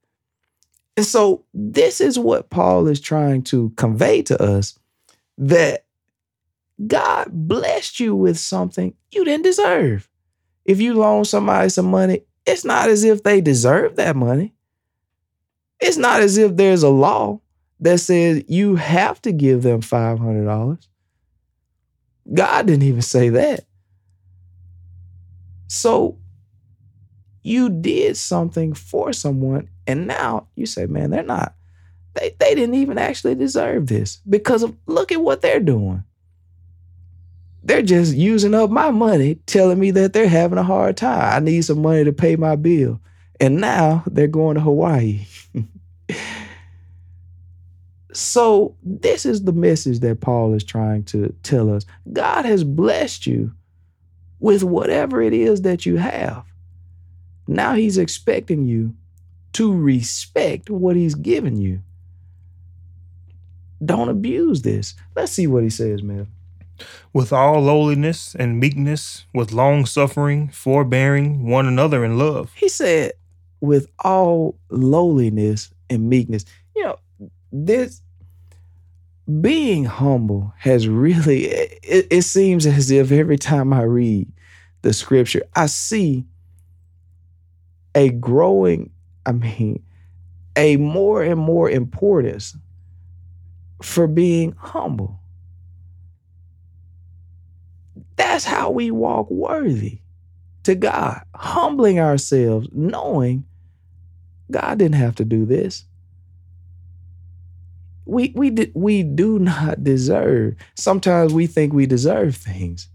And 0.97 1.05
so, 1.05 1.45
this 1.53 2.01
is 2.01 2.19
what 2.19 2.49
Paul 2.49 2.87
is 2.87 3.01
trying 3.01 3.43
to 3.45 3.71
convey 3.77 4.23
to 4.23 4.43
us 4.43 4.79
that 5.37 5.85
God 6.87 7.29
blessed 7.31 8.01
you 8.01 8.15
with 8.15 8.39
something 8.39 8.95
you 9.11 9.25
didn't 9.25 9.45
deserve. 9.45 10.09
If 10.65 10.81
you 10.81 10.95
loan 10.95 11.25
somebody 11.25 11.69
some 11.69 11.87
money, 11.87 12.23
it's 12.45 12.65
not 12.65 12.89
as 12.89 13.05
if 13.05 13.23
they 13.23 13.41
deserve 13.41 13.97
that 13.97 14.17
money. 14.17 14.55
It's 15.81 15.97
not 15.97 16.21
as 16.21 16.39
if 16.39 16.57
there's 16.57 16.83
a 16.83 16.89
law 16.89 17.41
that 17.81 17.99
says 17.99 18.43
you 18.49 18.77
have 18.77 19.21
to 19.23 19.33
give 19.33 19.63
them 19.63 19.81
$500. 19.81 20.79
God 22.33 22.67
didn't 22.67 22.83
even 22.83 23.03
say 23.03 23.29
that. 23.31 23.65
So 25.69 26.19
you 27.43 27.69
did 27.69 28.17
something 28.17 28.75
for 28.75 29.13
someone, 29.13 29.69
and 29.87 30.07
now 30.07 30.49
you 30.57 30.67
say, 30.67 30.87
man, 30.87 31.11
they're 31.11 31.23
not, 31.23 31.55
they, 32.15 32.35
they 32.39 32.55
didn't 32.55 32.75
even 32.75 32.99
actually 32.99 33.35
deserve 33.35 33.87
this 33.87 34.21
because 34.29 34.63
of 34.63 34.77
look 34.87 35.13
at 35.13 35.21
what 35.21 35.43
they're 35.43 35.61
doing. 35.61 36.03
They're 37.63 37.83
just 37.83 38.15
using 38.15 38.55
up 38.55 38.71
my 38.71 38.91
money, 38.91 39.37
telling 39.47 39.79
me 39.79 39.91
that 39.93 40.13
they're 40.13 40.29
having 40.29 40.59
a 40.59 40.63
hard 40.63 40.97
time. 40.97 41.35
I 41.35 41.45
need 41.45 41.63
some 41.63 41.83
money 41.83 42.05
to 42.05 42.13
pay 42.13 42.37
my 42.37 42.55
bill. 42.55 43.01
And 43.41 43.61
now 43.61 44.05
they're 44.07 44.29
going 44.29 44.55
to 44.55 44.61
Hawaii. 44.61 45.27
so, 48.17 48.75
this 48.83 49.27
is 49.27 49.45
the 49.45 49.53
message 49.53 50.01
that 50.01 50.21
Paul 50.21 50.55
is 50.55 50.65
trying 50.65 51.05
to 51.05 51.35
tell 51.43 51.73
us. 51.73 51.85
God 52.13 52.45
has 52.45 52.65
blessed 52.65 53.27
you 53.27 53.53
with 54.41 54.63
whatever 54.63 55.23
it 55.23 55.33
is 55.33 55.63
that 55.63 55.87
you 55.87 55.97
have. 55.97 56.45
Now 57.47 57.75
he's 57.75 57.99
expecting 57.99 58.65
you 58.65 58.95
to 59.55 59.73
respect 59.73 60.71
what 60.71 60.97
he's 60.97 61.15
given 61.15 61.57
you. 61.57 61.81
Don't 63.85 64.09
abuse 64.09 64.63
this. 64.63 64.95
Let's 65.15 65.33
see 65.33 65.47
what 65.47 65.63
he 65.63 65.71
says, 65.71 66.03
man 66.03 66.29
with 67.13 67.33
all 67.33 67.61
lowliness 67.61 68.35
and 68.35 68.61
meekness, 68.61 69.25
with 69.33 69.53
long 69.53 69.87
suffering, 69.87 70.49
forbearing 70.49 71.47
one 71.47 71.67
another 71.67 72.05
in 72.05 72.19
love. 72.19 72.53
He 72.55 72.69
said, 72.69 73.13
with 73.61 73.89
all 74.01 74.59
lowliness 74.69 75.71
and 75.89 76.09
meekness. 76.11 76.45
You 76.75 76.85
know, 76.85 76.99
this 77.53 78.03
being 79.41 79.85
humble 79.85 80.55
has 80.59 80.87
really, 80.89 81.47
it, 81.47 82.07
it 82.11 82.23
seems 82.23 82.67
as 82.67 82.91
if 82.91 83.11
every 83.11 83.39
time 83.39 83.73
I 83.73 83.83
read 83.83 84.31
the 84.83 84.93
scripture, 84.93 85.43
I 85.55 85.67
see 85.67 86.25
a 87.95 88.11
growing, 88.11 88.91
I 89.25 89.33
mean, 89.33 89.83
a 90.55 90.77
more 90.77 91.23
and 91.23 91.41
more 91.41 91.69
importance 91.69 92.57
for 93.83 94.07
being 94.07 94.53
humble. 94.53 95.19
That's 98.17 98.45
how 98.45 98.71
we 98.71 98.91
walk 98.91 99.31
worthy 99.31 100.01
to 100.65 100.75
God, 100.75 101.23
humbling 101.35 101.99
ourselves, 101.99 102.69
knowing 102.73 103.45
God 104.51 104.79
didn't 104.79 104.97
have 104.97 105.15
to 105.17 105.25
do 105.25 105.47
this. 105.47 105.86
We 108.07 108.33
we 108.35 108.71
we 108.75 109.03
do 109.03 109.39
not 109.39 109.85
deserve. 109.85 110.57
Sometimes 110.75 111.35
we 111.35 111.47
think 111.47 111.73
we 111.73 111.87
deserve 111.87 112.37
things. 112.37 112.89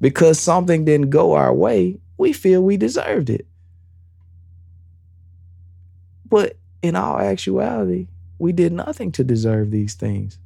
Because 0.00 0.38
something 0.38 0.84
didn't 0.84 1.10
go 1.10 1.32
our 1.32 1.52
way, 1.52 1.98
we 2.18 2.32
feel 2.32 2.62
we 2.62 2.76
deserved 2.76 3.30
it. 3.30 3.46
But 6.28 6.58
in 6.82 6.96
all 6.96 7.18
actuality, 7.18 8.08
we 8.38 8.52
did 8.52 8.72
nothing 8.72 9.10
to 9.12 9.24
deserve 9.24 9.70
these 9.70 9.94
things 9.94 10.38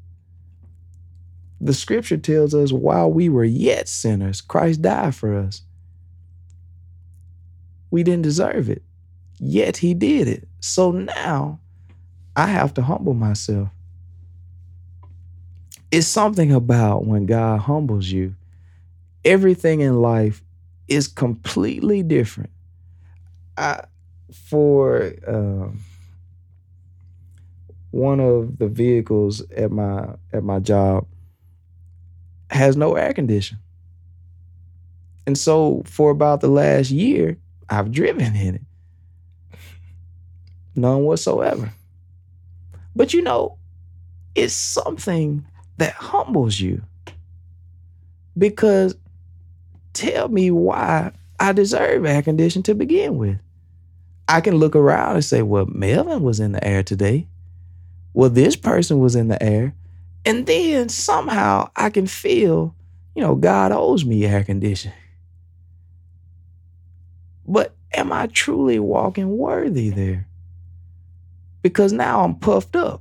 the 1.60 1.74
scripture 1.74 2.16
tells 2.16 2.54
us 2.54 2.72
while 2.72 3.12
we 3.12 3.28
were 3.28 3.44
yet 3.44 3.88
sinners, 3.88 4.40
Christ 4.40 4.80
died 4.80 5.14
for 5.14 5.36
us. 5.36 5.62
We 7.90 8.02
didn't 8.02 8.22
deserve 8.22 8.70
it, 8.70 8.82
yet 9.38 9.78
he 9.78 9.92
did 9.92 10.26
it. 10.26 10.48
So 10.60 10.90
now 10.90 11.60
I 12.34 12.46
have 12.46 12.72
to 12.74 12.82
humble 12.82 13.14
myself. 13.14 13.68
It's 15.90 16.06
something 16.06 16.52
about 16.52 17.04
when 17.04 17.26
God 17.26 17.60
humbles 17.60 18.06
you, 18.06 18.34
everything 19.24 19.80
in 19.80 20.00
life 20.00 20.42
is 20.88 21.08
completely 21.08 22.02
different. 22.02 22.50
I, 23.56 23.82
for 24.32 25.12
um, 25.26 25.80
one 27.90 28.20
of 28.20 28.58
the 28.58 28.68
vehicles 28.68 29.42
at 29.50 29.70
my 29.70 30.14
at 30.32 30.44
my 30.44 30.60
job, 30.60 31.06
has 32.50 32.76
no 32.76 32.94
air 32.94 33.12
conditioning. 33.12 33.62
And 35.26 35.36
so 35.36 35.82
for 35.86 36.10
about 36.10 36.40
the 36.40 36.48
last 36.48 36.90
year, 36.90 37.36
I've 37.68 37.92
driven 37.92 38.34
in 38.34 38.56
it. 38.56 38.62
None 40.74 41.04
whatsoever. 41.04 41.72
But 42.96 43.12
you 43.12 43.22
know, 43.22 43.58
it's 44.34 44.54
something 44.54 45.44
that 45.80 45.94
humbles 45.94 46.60
you. 46.60 46.82
Because 48.36 48.94
tell 49.94 50.28
me 50.28 50.50
why 50.50 51.12
I 51.40 51.52
deserve 51.52 52.04
air 52.04 52.22
conditioning 52.22 52.64
to 52.64 52.74
begin 52.74 53.16
with. 53.16 53.38
I 54.28 54.42
can 54.42 54.56
look 54.56 54.76
around 54.76 55.14
and 55.16 55.24
say, 55.24 55.40
well, 55.42 55.66
Melvin 55.66 56.22
was 56.22 56.38
in 56.38 56.52
the 56.52 56.62
air 56.62 56.82
today. 56.82 57.26
Well, 58.12 58.28
this 58.28 58.56
person 58.56 58.98
was 59.00 59.16
in 59.16 59.28
the 59.28 59.42
air. 59.42 59.74
And 60.26 60.46
then 60.46 60.90
somehow 60.90 61.70
I 61.74 61.88
can 61.88 62.06
feel, 62.06 62.74
you 63.14 63.22
know, 63.22 63.34
God 63.34 63.72
owes 63.72 64.04
me 64.04 64.26
air 64.26 64.44
conditioning. 64.44 64.96
But 67.46 67.74
am 67.94 68.12
I 68.12 68.26
truly 68.26 68.78
walking 68.78 69.38
worthy 69.38 69.88
there? 69.88 70.26
Because 71.62 71.92
now 71.92 72.22
I'm 72.22 72.34
puffed 72.34 72.76
up. 72.76 73.00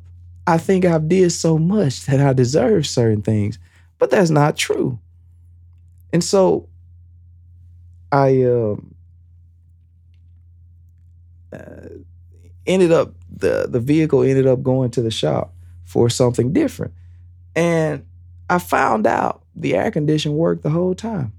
I 0.49 0.57
think 0.57 0.83
I've 0.83 1.07
did 1.07 1.31
so 1.31 1.59
much 1.59 2.01
that 2.07 2.19
I 2.19 2.33
deserve 2.33 2.87
certain 2.87 3.21
things, 3.21 3.59
but 3.99 4.09
that's 4.09 4.31
not 4.31 4.57
true. 4.57 4.99
And 6.11 6.23
so 6.23 6.67
I 8.11 8.43
um, 8.45 8.95
uh, 11.53 11.89
ended 12.65 12.91
up 12.91 13.13
the 13.31 13.67
the 13.69 13.79
vehicle 13.79 14.23
ended 14.23 14.47
up 14.47 14.63
going 14.63 14.89
to 14.91 15.03
the 15.03 15.11
shop 15.11 15.53
for 15.85 16.09
something 16.09 16.51
different. 16.51 16.93
And 17.55 18.05
I 18.49 18.57
found 18.57 19.05
out 19.05 19.43
the 19.55 19.75
air 19.75 19.91
condition 19.91 20.33
worked 20.33 20.63
the 20.63 20.71
whole 20.71 20.95
time. 20.95 21.31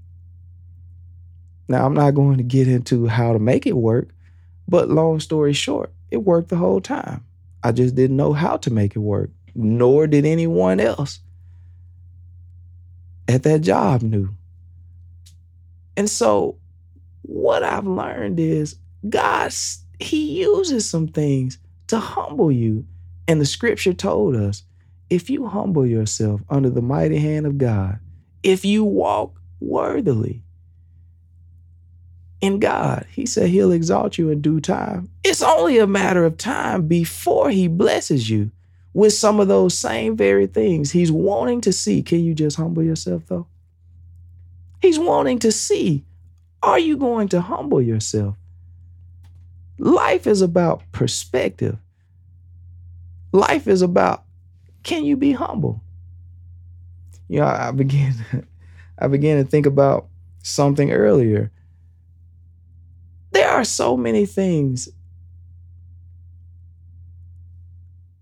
Now, 1.67 1.85
I'm 1.85 1.93
not 1.93 2.11
going 2.11 2.37
to 2.37 2.43
get 2.43 2.67
into 2.67 3.07
how 3.07 3.33
to 3.33 3.39
make 3.39 3.65
it 3.65 3.75
work, 3.75 4.09
but 4.67 4.89
long 4.89 5.19
story 5.19 5.53
short, 5.53 5.91
it 6.11 6.17
worked 6.17 6.49
the 6.49 6.57
whole 6.57 6.81
time. 6.81 7.25
I 7.63 7.71
just 7.71 7.95
didn't 7.95 8.17
know 8.17 8.33
how 8.33 8.57
to 8.57 8.71
make 8.71 8.95
it 8.95 8.99
work, 8.99 9.29
nor 9.55 10.07
did 10.07 10.25
anyone 10.25 10.79
else 10.79 11.19
at 13.27 13.43
that 13.43 13.61
job 13.61 14.01
knew. 14.01 14.35
And 15.95 16.09
so, 16.09 16.57
what 17.21 17.63
I've 17.63 17.87
learned 17.87 18.39
is 18.39 18.75
God, 19.07 19.53
He 19.99 20.41
uses 20.41 20.89
some 20.89 21.07
things 21.07 21.57
to 21.87 21.99
humble 21.99 22.51
you. 22.51 22.85
And 23.27 23.39
the 23.39 23.45
scripture 23.45 23.93
told 23.93 24.35
us 24.35 24.63
if 25.09 25.29
you 25.29 25.47
humble 25.47 25.85
yourself 25.85 26.41
under 26.49 26.69
the 26.69 26.81
mighty 26.81 27.19
hand 27.19 27.45
of 27.45 27.57
God, 27.57 27.99
if 28.43 28.65
you 28.65 28.83
walk 28.83 29.39
worthily 29.59 30.43
in 32.41 32.59
God, 32.59 33.05
He 33.11 33.25
said 33.25 33.49
He'll 33.49 33.71
exalt 33.71 34.17
you 34.17 34.29
in 34.29 34.41
due 34.41 34.59
time. 34.59 35.09
It's 35.23 35.41
only 35.41 35.77
a 35.77 35.87
matter 35.87 36.25
of 36.25 36.37
time 36.37 36.87
before 36.87 37.49
He 37.49 37.67
blesses 37.67 38.29
you 38.29 38.51
with 38.93 39.13
some 39.13 39.39
of 39.39 39.47
those 39.47 39.77
same 39.77 40.17
very 40.17 40.47
things. 40.47 40.91
He's 40.91 41.11
wanting 41.11 41.61
to 41.61 41.71
see. 41.71 42.03
Can 42.03 42.23
you 42.23 42.33
just 42.33 42.57
humble 42.57 42.83
yourself 42.83 43.23
though? 43.27 43.47
He's 44.81 44.99
wanting 44.99 45.39
to 45.39 45.51
see. 45.51 46.03
Are 46.63 46.79
you 46.79 46.97
going 46.97 47.27
to 47.29 47.41
humble 47.41 47.81
yourself? 47.81 48.35
Life 49.77 50.27
is 50.27 50.41
about 50.41 50.83
perspective. 50.91 51.77
Life 53.31 53.67
is 53.67 53.81
about 53.81 54.23
can 54.83 55.05
you 55.05 55.15
be 55.15 55.31
humble? 55.31 55.81
You 57.27 57.39
know, 57.39 57.45
I 57.45 57.71
began 57.71 58.13
I 58.99 59.07
began 59.07 59.43
to 59.43 59.49
think 59.49 59.65
about 59.65 60.07
something 60.43 60.91
earlier. 60.91 61.51
There 63.31 63.49
are 63.49 63.63
so 63.63 63.95
many 63.95 64.25
things 64.25 64.89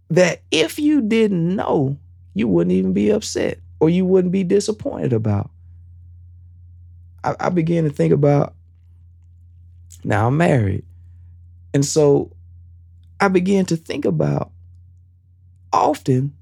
that 0.09 0.41
if 0.51 0.79
you 0.79 1.01
didn't 1.01 1.55
know, 1.55 1.97
you 2.33 2.47
wouldn't 2.47 2.71
even 2.71 2.93
be 2.93 3.09
upset 3.09 3.59
or 3.79 3.89
you 3.89 4.05
wouldn't 4.05 4.31
be 4.31 4.43
disappointed 4.43 5.13
about. 5.13 5.49
I, 7.23 7.35
I 7.39 7.49
began 7.49 7.83
to 7.83 7.89
think 7.89 8.13
about 8.13 8.53
now 10.03 10.27
I'm 10.27 10.37
married. 10.37 10.85
And 11.73 11.85
so 11.85 12.31
I 13.19 13.27
began 13.27 13.65
to 13.65 13.75
think 13.75 14.05
about 14.05 14.51
often 15.71 16.33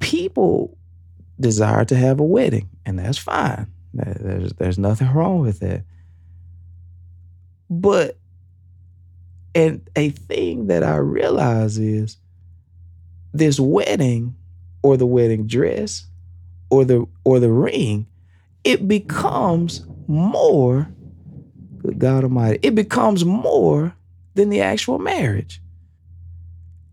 people 0.00 0.76
desire 1.40 1.84
to 1.84 1.96
have 1.96 2.20
a 2.20 2.24
wedding, 2.24 2.68
and 2.88 2.98
that's 2.98 3.18
fine. 3.18 3.66
There's 3.92 4.54
there's 4.54 4.78
nothing 4.78 5.12
wrong 5.12 5.40
with 5.40 5.60
that. 5.60 5.84
But 7.68 8.16
and 9.54 9.86
a 9.94 10.08
thing 10.08 10.68
that 10.68 10.82
I 10.82 10.96
realize 10.96 11.76
is 11.76 12.16
this 13.34 13.60
wedding 13.60 14.36
or 14.82 14.96
the 14.96 15.06
wedding 15.06 15.46
dress 15.46 16.06
or 16.70 16.86
the 16.86 17.06
or 17.24 17.40
the 17.40 17.52
ring, 17.52 18.06
it 18.64 18.88
becomes 18.88 19.84
more, 20.06 20.88
good 21.82 21.98
God 21.98 22.24
Almighty, 22.24 22.58
it 22.62 22.74
becomes 22.74 23.22
more 23.22 23.94
than 24.32 24.48
the 24.48 24.62
actual 24.62 24.98
marriage. 24.98 25.60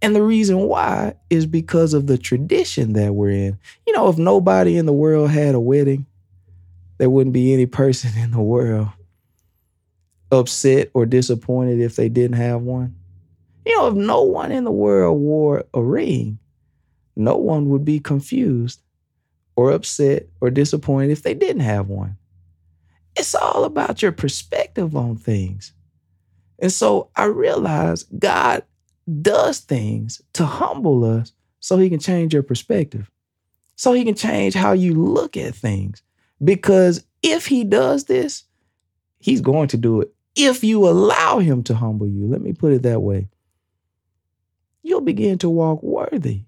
And 0.06 0.16
the 0.16 0.22
reason 0.22 0.60
why 0.60 1.16
is 1.32 1.48
because 1.48 1.96
of 1.96 2.06
the 2.06 2.20
tradition 2.20 2.94
that 2.94 3.16
we're 3.16 3.32
in. 3.32 3.58
You 3.88 3.94
know, 3.94 4.08
if 4.08 4.20
nobody 4.20 4.78
in 4.78 4.86
the 4.86 4.94
world 4.94 5.32
had 5.32 5.56
a 5.56 5.60
wedding, 5.60 6.06
there 7.00 7.10
wouldn't 7.10 7.34
be 7.34 7.56
any 7.56 7.66
person 7.66 8.16
in 8.18 8.30
the 8.30 8.40
world 8.40 8.90
upset 10.32 10.92
or 10.94 11.08
disappointed 11.08 11.80
if 11.80 11.96
they 11.96 12.08
didn't 12.08 12.38
have 12.38 12.62
one. 12.62 12.96
You 13.66 13.76
know, 13.76 13.88
if 13.88 13.96
no 13.96 14.22
one 14.22 14.52
in 14.52 14.64
the 14.64 14.72
world 14.72 15.20
wore 15.20 15.64
a 15.74 15.82
ring, 15.82 16.38
no 17.16 17.38
one 17.38 17.70
would 17.70 17.84
be 17.84 18.00
confused 18.00 18.84
or 19.56 19.72
upset 19.72 20.28
or 20.40 20.52
disappointed 20.52 21.10
if 21.10 21.24
they 21.24 21.34
didn't 21.34 21.64
have 21.64 21.90
one. 21.90 22.16
It's 23.16 23.34
all 23.34 23.64
about 23.64 24.04
your 24.04 24.12
perspective 24.12 24.96
on 24.96 25.16
things. 25.16 25.74
And 26.60 26.72
so 26.72 27.10
I 27.16 27.24
realized 27.24 28.08
God 28.20 28.62
does 29.22 29.60
things 29.60 30.22
to 30.34 30.46
humble 30.46 31.04
us 31.04 31.34
so 31.60 31.78
he 31.78 31.90
can 31.90 32.00
change 32.00 32.34
your 32.34 32.44
perspective, 32.44 33.10
so 33.76 33.94
he 33.94 34.04
can 34.04 34.16
change 34.16 34.54
how 34.54 34.74
you 34.74 34.94
look 34.94 35.38
at 35.38 35.56
things. 35.56 36.02
Because 36.44 37.06
if 37.24 37.48
he 37.48 37.64
does 37.64 38.06
this, 38.06 38.44
he's 39.20 39.42
going 39.42 39.68
to 39.70 39.78
do 39.78 40.02
it 40.02 40.14
if 40.36 40.64
you 40.64 40.88
allow 40.88 41.40
him 41.40 41.64
to 41.64 41.76
humble 41.76 42.08
you. 42.08 42.28
Let 42.28 42.42
me 42.42 42.54
put 42.54 42.74
it 42.74 42.84
that 42.84 43.02
way. 43.02 43.30
You'll 44.84 45.02
begin 45.02 45.38
to 45.40 45.50
walk 45.50 45.82
worthy. 45.82 46.44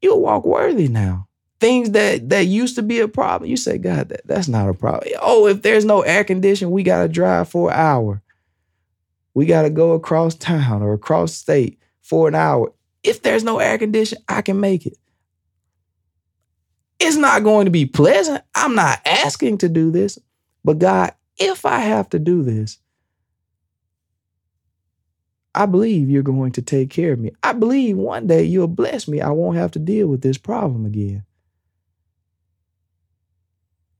You'll 0.00 0.22
walk 0.22 0.44
worthy 0.44 0.88
now. 0.88 1.28
Things 1.60 1.90
that 1.90 2.30
that 2.30 2.46
used 2.46 2.74
to 2.76 2.82
be 2.82 3.00
a 3.00 3.06
problem, 3.06 3.48
you 3.48 3.56
say, 3.56 3.78
God, 3.78 4.08
that, 4.08 4.26
that's 4.26 4.48
not 4.48 4.68
a 4.68 4.74
problem. 4.74 5.12
Oh, 5.20 5.46
if 5.46 5.62
there's 5.62 5.84
no 5.84 6.00
air 6.00 6.24
conditioning, 6.24 6.72
we 6.72 6.82
got 6.82 7.02
to 7.02 7.08
drive 7.08 7.48
for 7.48 7.70
an 7.70 7.78
hour. 7.78 8.22
We 9.34 9.46
got 9.46 9.62
to 9.62 9.70
go 9.70 9.92
across 9.92 10.34
town 10.34 10.82
or 10.82 10.92
across 10.92 11.32
state 11.32 11.78
for 12.02 12.28
an 12.28 12.34
hour. 12.34 12.72
If 13.02 13.22
there's 13.22 13.44
no 13.44 13.58
air 13.58 13.78
conditioning, 13.78 14.24
I 14.28 14.42
can 14.42 14.60
make 14.60 14.86
it. 14.86 14.96
It's 17.00 17.16
not 17.16 17.42
going 17.42 17.64
to 17.64 17.70
be 17.70 17.86
pleasant. 17.86 18.44
I'm 18.54 18.74
not 18.74 19.00
asking 19.04 19.58
to 19.58 19.68
do 19.68 19.90
this, 19.90 20.18
but 20.64 20.78
God, 20.78 21.14
if 21.36 21.66
I 21.66 21.80
have 21.80 22.08
to 22.10 22.18
do 22.18 22.42
this, 22.42 22.78
I 25.54 25.66
believe 25.66 26.08
you're 26.08 26.22
going 26.22 26.52
to 26.52 26.62
take 26.62 26.90
care 26.90 27.12
of 27.12 27.18
me. 27.18 27.32
I 27.42 27.52
believe 27.52 27.96
one 27.96 28.26
day 28.26 28.44
you'll 28.44 28.68
bless 28.68 29.08
me. 29.08 29.20
I 29.20 29.30
won't 29.30 29.56
have 29.56 29.72
to 29.72 29.78
deal 29.78 30.06
with 30.06 30.22
this 30.22 30.38
problem 30.38 30.86
again. 30.86 31.24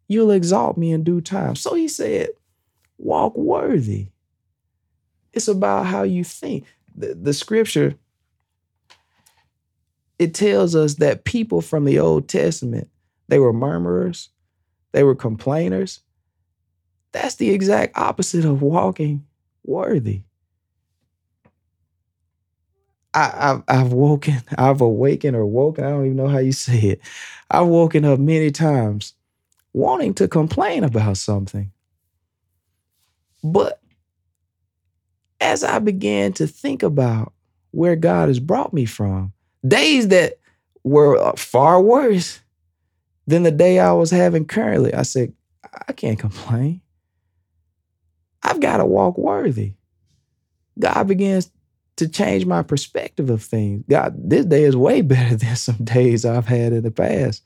You'll 0.08 0.30
exalt 0.30 0.78
me 0.78 0.92
in 0.92 1.04
due 1.04 1.20
time. 1.20 1.56
So 1.56 1.74
he 1.74 1.88
said, 1.88 2.28
walk 2.98 3.36
worthy. 3.36 4.12
It's 5.32 5.48
about 5.48 5.86
how 5.86 6.02
you 6.02 6.24
think. 6.24 6.66
The, 6.94 7.14
the 7.14 7.32
scripture, 7.32 7.94
it 10.18 10.34
tells 10.34 10.76
us 10.76 10.96
that 10.96 11.24
people 11.24 11.62
from 11.62 11.84
the 11.84 11.98
Old 11.98 12.28
Testament, 12.28 12.88
they 13.28 13.38
were 13.38 13.52
murmurers, 13.52 14.28
they 14.92 15.02
were 15.02 15.14
complainers. 15.14 16.00
That's 17.12 17.37
the 17.37 17.50
exact 17.50 17.96
opposite 17.96 18.44
of 18.44 18.62
walking 18.62 19.26
worthy. 19.64 20.22
I, 23.14 23.24
have 23.24 23.64
I've 23.68 23.92
woken, 23.92 24.42
I've 24.57 24.80
awakened 24.80 25.37
or 25.37 25.44
woken, 25.44 25.85
I 25.85 25.90
don't 25.90 26.07
even 26.07 26.16
know 26.16 26.28
how 26.28 26.38
you 26.38 26.52
say 26.52 26.78
it. 26.78 27.00
I've 27.50 27.66
woken 27.66 28.04
up 28.04 28.18
many 28.18 28.50
times 28.50 29.14
wanting 29.74 30.14
to 30.14 30.28
complain 30.28 30.85
about 30.85 31.16
something. 31.16 31.72
But 33.44 33.82
as 35.42 35.64
I 35.64 35.81
began 35.81 36.33
to 36.35 36.46
think 36.46 36.83
about 36.83 37.33
where 37.72 37.96
God 37.96 38.28
has 38.28 38.38
brought 38.38 38.72
me 38.72 38.85
from, 38.85 39.33
days 39.66 40.09
that 40.09 40.38
were 40.85 41.18
uh, 41.18 41.33
far 41.37 41.83
worse 41.83 42.40
than 43.26 43.42
the 43.42 43.50
day 43.50 43.78
I 43.78 43.92
was 43.92 44.11
having 44.11 44.46
currently, 44.46 44.94
I 44.94 45.02
said, 45.02 45.33
I 45.88 45.92
can't 45.92 46.18
complain. 46.18 46.81
I've 48.42 48.61
got 48.61 48.78
to 48.78 48.85
walk 48.85 49.18
worthy. 49.18 49.74
God 50.78 51.05
begins 51.09 51.50
to 51.96 52.09
change 52.09 52.46
my 52.46 52.62
perspective 52.62 53.31
of 53.31 53.42
things. 53.42 53.85
God, 53.88 54.14
this 54.16 54.46
day 54.46 54.64
is 54.64 54.76
way 54.76 55.00
better 55.02 55.37
than 55.37 55.57
some 55.57 55.85
days 55.85 56.24
I've 56.24 56.46
had 56.46 56.72
in 56.72 56.83
the 56.83 56.90
past. 56.90 57.42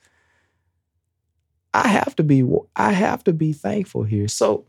I 1.74 1.88
have 1.88 2.16
to 2.16 2.22
be 2.22 2.46
I 2.74 2.92
have 2.92 3.24
to 3.24 3.32
be 3.32 3.52
thankful 3.52 4.02
here. 4.02 4.28
So 4.28 4.66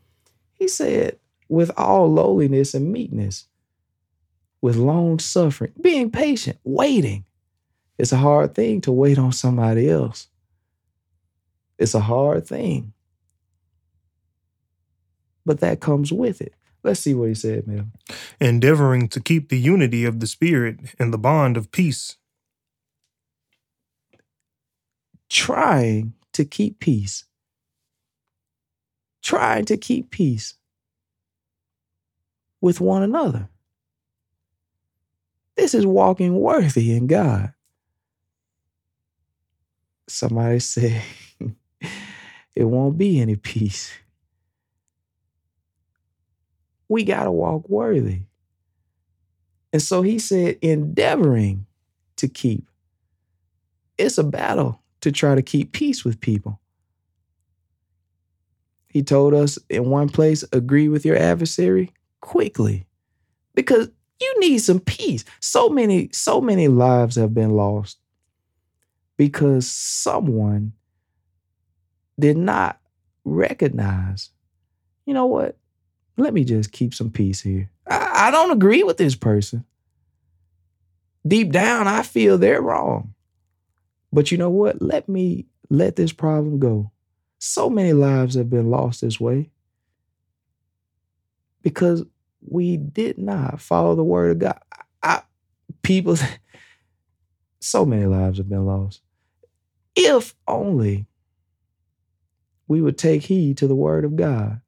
he 0.54 0.68
said, 0.68 1.18
with 1.50 1.72
all 1.78 2.12
lowliness 2.12 2.74
and 2.74 2.92
meekness, 2.92 3.46
with 4.62 4.76
long 4.76 5.20
suffering, 5.20 5.74
being 5.80 6.12
patient, 6.12 6.58
waiting. 6.64 7.26
It's 7.98 8.12
a 8.12 8.18
hard 8.18 8.54
thing 8.54 8.82
to 8.82 8.92
wait 8.92 9.18
on 9.18 9.32
somebody 9.32 9.90
else. 9.90 10.28
It's 11.78 11.96
a 11.96 12.00
hard 12.00 12.46
thing. 12.48 12.94
But 15.46 15.62
that 15.62 15.80
comes 15.80 16.12
with 16.12 16.42
it. 16.42 16.54
Let's 16.84 17.00
see 17.00 17.14
what 17.14 17.30
he 17.30 17.36
said, 17.36 17.68
man. 17.68 17.92
Endeavoring 18.40 19.08
to 19.10 19.20
keep 19.20 19.50
the 19.50 19.60
unity 19.60 20.06
of 20.06 20.20
the 20.20 20.28
Spirit 20.28 20.80
and 21.00 21.14
the 21.14 21.18
bond 21.18 21.58
of 21.58 21.72
peace. 21.72 22.18
Trying 25.30 26.14
to 26.34 26.46
keep 26.46 26.80
peace. 26.80 27.26
Trying 29.22 29.66
to 29.66 29.78
keep 29.78 30.12
peace 30.12 30.57
with 32.62 32.82
one 32.82 33.04
another. 33.04 33.50
This 35.56 35.74
is 35.74 35.86
walking 35.86 36.36
worthy 36.36 36.96
in 36.96 37.08
God. 37.08 37.54
Somebody 40.08 40.60
say, 40.60 41.02
it 42.56 42.64
won't 42.64 42.98
be 42.98 43.20
any 43.20 43.36
peace. 43.36 43.92
We 46.90 47.04
got 47.04 47.26
to 47.26 47.32
walk 47.32 47.68
worthy. 47.68 48.22
And 49.74 49.82
so 49.82 50.02
he 50.02 50.20
said, 50.20 50.58
endeavoring 50.62 51.66
to 52.18 52.28
keep. 52.28 52.70
It's 53.98 54.18
a 54.18 54.24
battle 54.24 54.82
to 55.02 55.12
try 55.12 55.36
to 55.36 55.42
keep 55.42 55.74
peace 55.74 56.06
with 56.06 56.22
people. 56.22 56.60
He 58.88 59.04
told 59.04 59.34
us 59.34 59.60
in 59.70 59.90
one 59.90 60.08
place, 60.10 60.44
agree 60.52 60.88
with 60.88 61.06
your 61.06 61.18
adversary 61.18 61.94
quickly 62.22 62.88
because 63.54 63.90
you 64.20 64.40
need 64.40 64.60
some 64.60 64.80
peace. 64.80 65.24
So 65.40 65.70
many, 65.70 66.10
so 66.12 66.42
many 66.42 66.68
lives 66.68 67.16
have 67.16 67.34
been 67.34 67.52
lost 67.52 67.98
because 69.18 69.70
someone 69.70 70.74
did 72.20 72.38
not 72.38 72.80
recognize, 73.26 74.30
you 75.06 75.14
know 75.14 75.26
what? 75.26 75.58
Let 76.18 76.34
me 76.34 76.44
just 76.44 76.72
keep 76.72 76.94
some 76.94 77.12
peace 77.12 77.42
here. 77.42 77.70
I, 77.88 78.28
I 78.28 78.32
don't 78.32 78.52
agree 78.52 78.84
with 78.84 78.98
this 78.98 79.16
person. 79.16 79.66
Deep 81.28 81.52
down, 81.52 81.88
I 81.88 82.04
feel 82.04 82.38
they're 82.38 82.62
wrong. 82.62 83.14
But 84.12 84.32
you 84.32 84.38
know 84.38 84.50
what? 84.50 84.82
Let 84.82 85.08
me 85.08 85.46
let 85.70 85.96
this 85.96 86.14
problem 86.14 86.60
go. 86.60 86.92
So 87.40 87.70
many 87.70 87.94
lives 87.94 88.36
have 88.36 88.50
been 88.50 88.70
lost 88.70 89.02
this 89.02 89.20
way 89.20 89.52
because 91.62 92.04
we 92.48 92.78
did 92.78 93.18
not 93.18 93.62
follow 93.62 93.96
the 93.96 94.04
word 94.04 94.32
of 94.32 94.40
God. 94.40 94.60
I, 95.04 95.22
people, 95.82 96.18
so 97.60 97.86
many 97.86 98.06
lives 98.06 98.38
have 98.38 98.50
been 98.50 98.66
lost. 98.66 99.02
If 99.96 100.36
only 100.48 101.08
we 102.68 102.82
would 102.82 102.98
take 102.98 103.24
heed 103.24 103.58
to 103.58 103.68
the 103.68 103.76
word 103.76 104.06
of 104.06 104.16
God. 104.16 104.62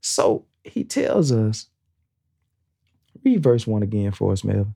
So 0.00 0.46
he 0.64 0.84
tells 0.84 1.32
us, 1.32 1.66
read 3.24 3.42
verse 3.42 3.66
1 3.66 3.82
again 3.82 4.12
for 4.12 4.32
us, 4.32 4.44
Melvin. 4.44 4.74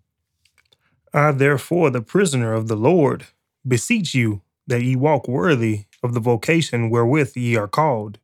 I, 1.13 1.33
therefore, 1.33 1.91
the 1.91 2.03
prisoner 2.03 2.53
of 2.53 2.69
the 2.69 2.77
Lord, 2.77 3.27
beseech 3.67 4.15
you 4.15 4.43
that 4.67 4.83
ye 4.83 4.97
walk 4.97 5.27
worthy 5.29 5.87
of 6.03 6.15
the 6.15 6.21
vocation 6.21 6.91
wherewith 6.91 7.37
ye 7.37 7.57
are 7.57 7.69
called. 7.69 8.19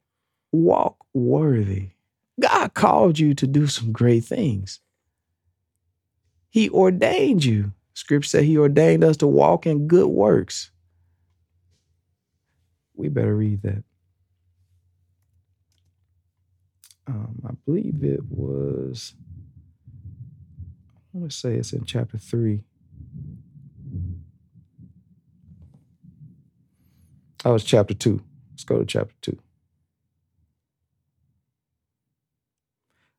Walk 0.53 0.97
worthy. 1.13 1.91
God 2.41 2.75
called 2.75 3.19
you 3.19 3.35
to 3.35 3.47
do 3.47 3.67
some 3.67 3.93
great 3.93 4.25
things. 4.25 4.81
He 6.51 6.71
ordained 6.71 7.45
you. 7.45 7.73
Scripture 7.95 8.29
said 8.29 8.45
he 8.45 8.59
ordained 8.59 9.05
us 9.05 9.17
to 9.19 9.27
walk 9.27 9.67
in 9.67 9.89
good 9.89 10.09
works. 10.09 10.71
we 12.97 13.09
better 13.09 13.37
read 13.37 13.63
that. 13.63 13.85
Um, 17.07 17.41
I 17.47 17.53
believe 17.65 18.03
it 18.03 18.25
was, 18.29 19.15
I 21.15 21.19
want 21.19 21.31
to 21.31 21.37
say 21.37 21.55
it's 21.55 21.73
in 21.73 21.85
chapter 21.85 22.19
three. 22.19 22.65
Oh, 27.45 27.55
it's 27.55 27.65
chapter 27.65 27.95
two. 27.95 28.23
Let's 28.51 28.65
go 28.65 28.79
to 28.81 28.85
chapter 28.85 29.15
two. 29.23 29.39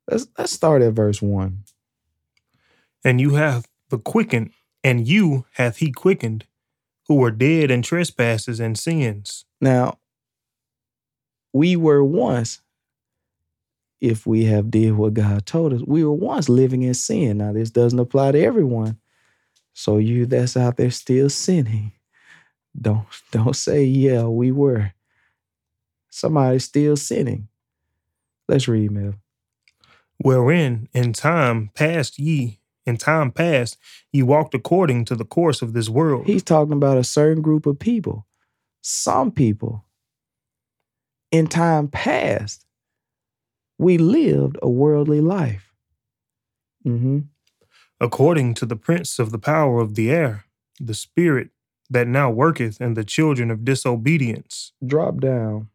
Let's 0.10 0.28
let's 0.38 0.52
start 0.52 0.82
at 0.82 0.94
verse 0.94 1.22
one. 1.22 1.64
And 3.04 3.22
you 3.22 3.36
have 3.36 3.68
the 3.90 3.98
quickened, 3.98 4.52
and 4.84 5.08
you 5.08 5.46
hath 5.54 5.78
he 5.78 5.92
quickened, 5.92 6.46
who 7.08 7.16
were 7.16 7.32
dead 7.32 7.72
in 7.72 7.82
trespasses 7.82 8.60
and 8.60 8.78
sins. 8.78 9.46
Now, 9.62 10.00
we 11.54 11.76
were 11.76 12.04
once, 12.04 12.62
if 14.02 14.28
we 14.28 14.46
have 14.46 14.70
did 14.70 14.94
what 14.94 15.14
God 15.14 15.46
told 15.46 15.74
us, 15.74 15.82
we 15.86 16.04
were 16.04 16.12
once 16.12 16.50
living 16.50 16.84
in 16.84 16.94
sin. 16.94 17.38
Now, 17.38 17.54
this 17.54 17.72
doesn't 17.72 18.00
apply 18.00 18.34
to 18.34 18.44
everyone. 18.44 19.00
So 19.74 19.98
you 19.98 20.26
that's 20.26 20.58
out 20.58 20.78
there 20.78 20.92
still 20.92 21.30
sinning, 21.30 21.92
don't 22.80 23.06
don't 23.32 23.56
say, 23.56 23.84
yeah, 23.84 24.24
we 24.24 24.52
were. 24.52 24.94
Somebody's 26.10 26.64
still 26.64 26.96
sinning. 26.96 27.48
Let's 28.48 28.68
read, 28.68 28.92
Mel. 28.92 29.14
Wherein 30.20 30.90
in 30.94 31.14
time 31.14 31.70
past 31.76 32.18
ye, 32.20 32.60
in 32.86 32.98
time 32.98 33.32
past, 33.32 33.78
ye 34.12 34.24
walked 34.24 34.54
according 34.54 35.06
to 35.06 35.16
the 35.16 35.26
course 35.26 35.62
of 35.62 35.74
this 35.74 35.90
world. 35.90 36.26
He's 36.26 36.44
talking 36.44 36.74
about 36.74 36.98
a 36.98 37.04
certain 37.04 37.42
group 37.42 37.66
of 37.66 37.78
people. 37.80 38.26
Some 38.82 39.32
people 39.32 39.86
in 41.32 41.48
time 41.48 41.88
past, 41.88 42.66
we 43.78 43.98
lived 43.98 44.58
a 44.62 44.70
worldly 44.70 45.22
life. 45.22 45.64
Mm-hmm. 46.86 47.20
according 48.00 48.54
to 48.54 48.66
the 48.66 48.78
prince 48.78 49.20
of 49.20 49.32
the 49.32 49.40
power 49.40 49.82
of 49.82 49.96
the 49.96 50.10
air, 50.10 50.46
the 50.80 50.94
spirit 50.94 51.50
that 51.90 52.08
now 52.08 52.30
worketh 52.30 52.80
in 52.80 52.94
the 52.94 53.04
children 53.04 53.52
of 53.52 53.66
disobedience. 53.66 54.72
Drop 54.86 55.20
down. 55.20 55.70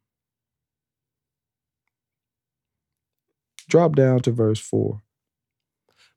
Drop 3.68 3.94
down 3.96 4.20
to 4.20 4.30
verse 4.32 4.60
4. 4.60 5.02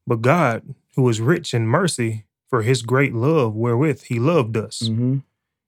But 0.08 0.22
God, 0.22 0.76
who 0.96 1.08
is 1.10 1.20
rich 1.22 1.54
in 1.54 1.68
mercy, 1.68 2.26
for 2.50 2.62
his 2.62 2.82
great 2.84 3.14
love 3.14 3.56
wherewith 3.56 4.04
he 4.04 4.20
loved 4.20 4.56
us, 4.58 4.84
Mm-hmm. 4.84 5.18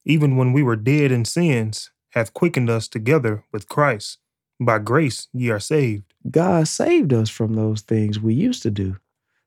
even 0.06 0.38
when 0.38 0.54
we 0.54 0.62
were 0.64 0.76
dead 0.76 1.12
in 1.12 1.26
sins, 1.26 1.92
hath 2.12 2.34
quickened 2.34 2.70
us 2.70 2.88
together 2.88 3.44
with 3.52 3.68
Christ. 3.68 4.20
By 4.60 4.80
grace 4.80 5.28
ye 5.34 5.50
are 5.50 5.60
saved. 5.60 6.14
God 6.30 6.68
saved 6.68 7.14
us 7.14 7.30
from 7.30 7.54
those 7.54 7.82
things 7.82 8.20
we 8.20 8.34
used 8.34 8.64
to 8.64 8.72
do. 8.72 8.98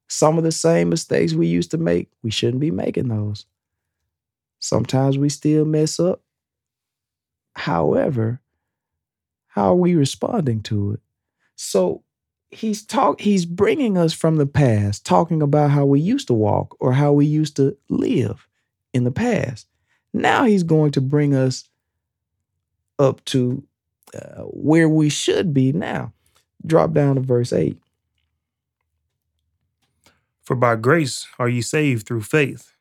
Some 0.08 0.38
of 0.38 0.44
the 0.44 0.52
same 0.52 0.88
mistakes 0.90 1.32
we 1.32 1.46
used 1.46 1.70
to 1.72 1.78
make, 1.78 2.10
we 2.22 2.30
shouldn't 2.30 2.60
be 2.60 2.70
making 2.70 3.08
those. 3.08 3.46
Sometimes 4.58 5.18
we 5.18 5.28
still 5.28 5.64
mess 5.64 5.98
up. 5.98 6.20
However, 7.54 8.40
how 9.48 9.70
are 9.72 9.76
we 9.76 9.94
responding 9.94 10.62
to 10.64 10.92
it? 10.92 11.00
So 11.56 12.02
he's 12.50 12.84
talk 12.84 13.20
he's 13.20 13.46
bringing 13.46 13.96
us 13.96 14.12
from 14.12 14.36
the 14.36 14.46
past, 14.46 15.04
talking 15.04 15.42
about 15.42 15.70
how 15.70 15.84
we 15.84 16.00
used 16.00 16.26
to 16.28 16.34
walk 16.34 16.76
or 16.80 16.92
how 16.92 17.12
we 17.12 17.26
used 17.26 17.56
to 17.56 17.76
live 17.88 18.46
in 18.92 19.04
the 19.04 19.10
past. 19.10 19.66
Now 20.12 20.44
he's 20.44 20.62
going 20.62 20.90
to 20.92 21.00
bring 21.00 21.34
us 21.34 21.68
up 22.98 23.24
to 23.26 23.62
uh, 24.14 24.42
where 24.42 24.88
we 24.88 25.08
should 25.08 25.54
be 25.54 25.72
now. 25.72 26.12
Drop 26.66 26.92
down 26.92 27.14
to 27.14 27.20
verse 27.20 27.52
8. 27.52 27.78
For 30.42 30.56
by 30.56 30.76
grace 30.76 31.28
are 31.38 31.48
ye 31.48 31.62
saved 31.62 32.06
through 32.06 32.22
faith, 32.22 32.72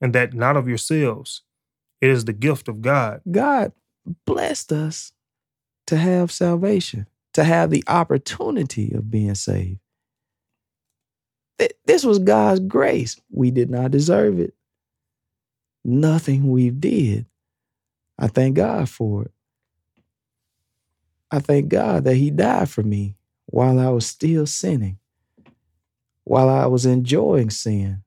and 0.00 0.14
that 0.14 0.32
not 0.32 0.56
of 0.56 0.68
yourselves. 0.68 1.42
It 2.00 2.10
is 2.10 2.24
the 2.24 2.32
gift 2.32 2.68
of 2.68 2.82
God. 2.82 3.20
God 3.30 3.72
blessed 4.24 4.72
us 4.72 5.12
to 5.86 5.96
have 5.96 6.30
salvation, 6.30 7.08
to 7.36 7.44
have 7.44 7.70
the 7.70 7.84
opportunity 7.88 8.92
of 8.94 9.10
being 9.10 9.36
saved. 9.36 9.80
Th- 11.58 11.72
This 11.86 12.04
was 12.04 12.18
God's 12.20 12.60
grace. 12.60 13.20
We 13.30 13.50
did 13.50 13.70
not 13.70 13.90
deserve 13.92 14.40
it. 14.40 14.54
Nothing 15.84 16.50
we 16.50 16.70
did. 16.70 17.26
I 18.18 18.28
thank 18.28 18.56
God 18.56 18.88
for 18.88 19.24
it. 19.24 19.32
I 21.30 21.40
thank 21.40 21.68
God 21.68 22.04
that 22.04 22.16
He 22.16 22.30
died 22.30 22.70
for 22.70 22.82
me 22.82 23.16
while 23.46 23.78
I 23.80 23.90
was 23.90 24.06
still 24.06 24.46
sinning, 24.46 24.98
while 26.24 26.48
I 26.48 26.66
was 26.66 26.86
enjoying 26.86 27.50
sin, 27.50 28.02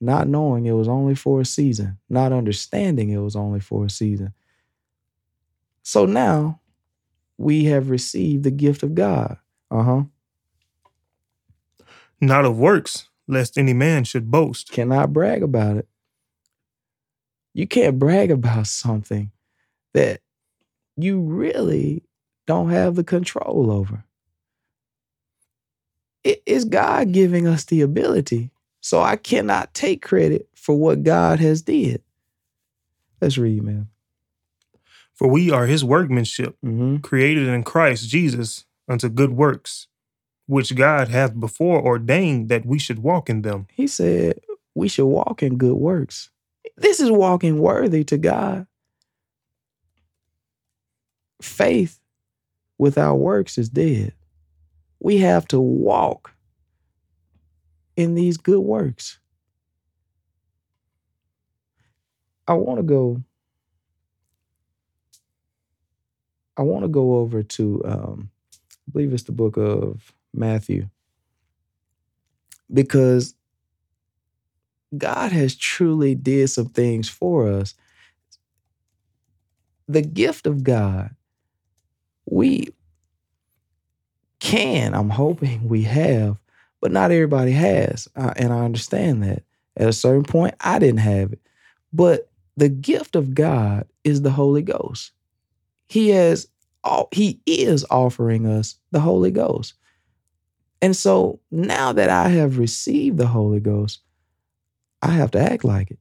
not 0.00 0.28
knowing 0.28 0.66
it 0.66 0.72
was 0.72 0.88
only 0.88 1.14
for 1.14 1.40
a 1.40 1.44
season, 1.46 1.98
not 2.10 2.32
understanding 2.32 3.10
it 3.10 3.18
was 3.18 3.36
only 3.36 3.60
for 3.60 3.86
a 3.86 3.90
season. 3.90 4.34
So 5.82 6.06
now 6.06 6.60
we 7.38 7.64
have 7.64 7.90
received 7.90 8.44
the 8.44 8.50
gift 8.50 8.82
of 8.82 8.94
God. 8.94 9.38
Uh 9.70 9.82
huh. 9.82 10.02
Not 12.20 12.44
of 12.44 12.58
works, 12.58 13.08
lest 13.26 13.58
any 13.58 13.74
man 13.74 14.04
should 14.04 14.30
boast. 14.30 14.70
Cannot 14.70 15.12
brag 15.12 15.42
about 15.42 15.76
it. 15.76 15.88
You 17.52 17.66
can't 17.66 17.98
brag 17.98 18.30
about 18.30 18.66
something 18.66 19.30
that 19.92 20.20
you 20.96 21.20
really 21.20 22.02
don't 22.46 22.70
have 22.70 22.94
the 22.94 23.04
control 23.04 23.70
over. 23.70 24.04
It 26.22 26.42
is 26.46 26.64
God 26.64 27.12
giving 27.12 27.46
us 27.46 27.64
the 27.64 27.82
ability. 27.82 28.50
So 28.80 29.00
I 29.00 29.16
cannot 29.16 29.74
take 29.74 30.02
credit 30.02 30.48
for 30.54 30.74
what 30.76 31.02
God 31.02 31.40
has 31.40 31.62
did. 31.62 32.02
Let's 33.20 33.38
read, 33.38 33.62
man. 33.62 33.88
For 35.14 35.28
we 35.28 35.50
are 35.50 35.66
his 35.66 35.84
workmanship, 35.84 36.56
Mm-hmm. 36.64 36.96
created 36.98 37.46
in 37.48 37.62
Christ 37.62 38.08
Jesus 38.08 38.64
unto 38.88 39.08
good 39.08 39.30
works, 39.30 39.86
which 40.46 40.74
God 40.74 41.08
hath 41.08 41.38
before 41.38 41.80
ordained 41.80 42.48
that 42.48 42.66
we 42.66 42.78
should 42.78 42.98
walk 42.98 43.30
in 43.30 43.42
them. 43.42 43.66
He 43.72 43.86
said 43.86 44.40
we 44.74 44.88
should 44.88 45.06
walk 45.06 45.42
in 45.42 45.56
good 45.56 45.76
works. 45.76 46.30
This 46.76 46.98
is 46.98 47.10
walking 47.10 47.60
worthy 47.60 48.02
to 48.04 48.18
God. 48.18 48.66
Faith 51.40 52.00
without 52.78 53.16
works 53.16 53.56
is 53.58 53.68
dead. 53.68 54.12
We 54.98 55.18
have 55.18 55.46
to 55.48 55.60
walk 55.60 56.32
in 57.96 58.14
these 58.14 58.36
good 58.36 58.60
works. 58.60 59.18
I 62.48 62.54
want 62.54 62.78
to 62.78 62.82
go. 62.82 63.22
I 66.56 66.62
want 66.62 66.84
to 66.84 66.88
go 66.88 67.16
over 67.16 67.42
to, 67.42 67.82
um, 67.84 68.30
I 68.70 68.92
believe 68.92 69.12
it's 69.12 69.24
the 69.24 69.32
book 69.32 69.56
of 69.56 70.12
Matthew, 70.32 70.88
because 72.72 73.34
God 74.96 75.32
has 75.32 75.56
truly 75.56 76.14
did 76.14 76.48
some 76.48 76.68
things 76.68 77.08
for 77.08 77.48
us. 77.48 77.74
The 79.88 80.02
gift 80.02 80.46
of 80.46 80.62
God, 80.62 81.10
we 82.26 82.68
can, 84.38 84.94
I'm 84.94 85.10
hoping 85.10 85.68
we 85.68 85.82
have, 85.82 86.38
but 86.80 86.92
not 86.92 87.10
everybody 87.10 87.52
has. 87.52 88.08
Uh, 88.14 88.32
and 88.36 88.52
I 88.52 88.64
understand 88.64 89.22
that. 89.24 89.42
At 89.76 89.88
a 89.88 89.92
certain 89.92 90.22
point, 90.22 90.54
I 90.60 90.78
didn't 90.78 91.00
have 91.00 91.32
it. 91.32 91.40
But 91.92 92.30
the 92.56 92.68
gift 92.68 93.16
of 93.16 93.34
God 93.34 93.86
is 94.04 94.22
the 94.22 94.30
Holy 94.30 94.62
Ghost. 94.62 95.12
He 95.86 96.10
has 96.10 96.48
he 97.12 97.40
is 97.46 97.84
offering 97.90 98.46
us 98.46 98.76
the 98.90 99.00
Holy 99.00 99.30
Ghost. 99.30 99.74
And 100.82 100.94
so 100.94 101.40
now 101.50 101.92
that 101.92 102.10
I 102.10 102.28
have 102.28 102.58
received 102.58 103.16
the 103.16 103.26
Holy 103.26 103.60
Ghost, 103.60 104.00
I 105.00 105.08
have 105.08 105.30
to 105.30 105.40
act 105.40 105.64
like 105.64 105.90
it. 105.90 105.98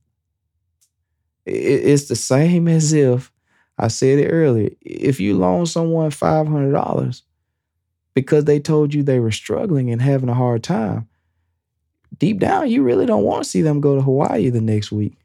It's 1.46 2.10
the 2.10 2.16
same 2.16 2.68
as 2.68 2.92
if 2.94 3.32
I 3.78 3.88
said 3.88 4.20
it 4.20 4.28
earlier. 4.28 4.72
If 4.82 5.20
you 5.20 5.38
loan 5.38 5.66
someone 5.66 6.10
$500 6.10 7.22
because 8.14 8.46
they 8.46 8.60
told 8.60 8.94
you 8.94 9.04
they 9.04 9.20
were 9.20 9.32
struggling 9.32 9.90
and 9.90 10.02
having 10.02 10.30
a 10.30 10.34
hard 10.34 10.64
time, 10.64 11.08
deep 12.18 12.40
down, 12.40 12.70
you 12.70 12.84
really 12.84 13.06
don't 13.06 13.24
want 13.24 13.44
to 13.44 13.50
see 13.50 13.62
them 13.62 13.82
go 13.82 13.96
to 13.96 14.02
Hawaii 14.02 14.50
the 14.50 14.62
next 14.62 14.92
week 14.92 15.18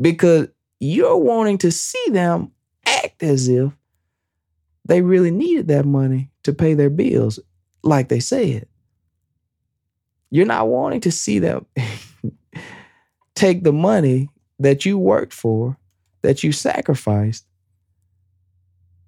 because 0.00 0.48
you're 0.78 1.16
wanting 1.16 1.58
to 1.58 1.70
see 1.70 2.04
them 2.10 2.52
act 2.86 3.22
as 3.22 3.48
if 3.48 3.72
they 4.84 5.02
really 5.02 5.30
needed 5.30 5.68
that 5.68 5.84
money 5.84 6.30
to 6.42 6.52
pay 6.52 6.74
their 6.74 6.90
bills, 6.90 7.38
like 7.82 8.08
they 8.08 8.20
said. 8.20 8.66
You're 10.30 10.46
not 10.46 10.68
wanting 10.68 11.00
to 11.02 11.10
see 11.10 11.38
them 11.38 11.66
take 13.34 13.64
the 13.64 13.72
money 13.72 14.28
that 14.58 14.84
you 14.84 14.98
worked 14.98 15.32
for, 15.32 15.76
that 16.22 16.44
you 16.44 16.52
sacrificed, 16.52 17.46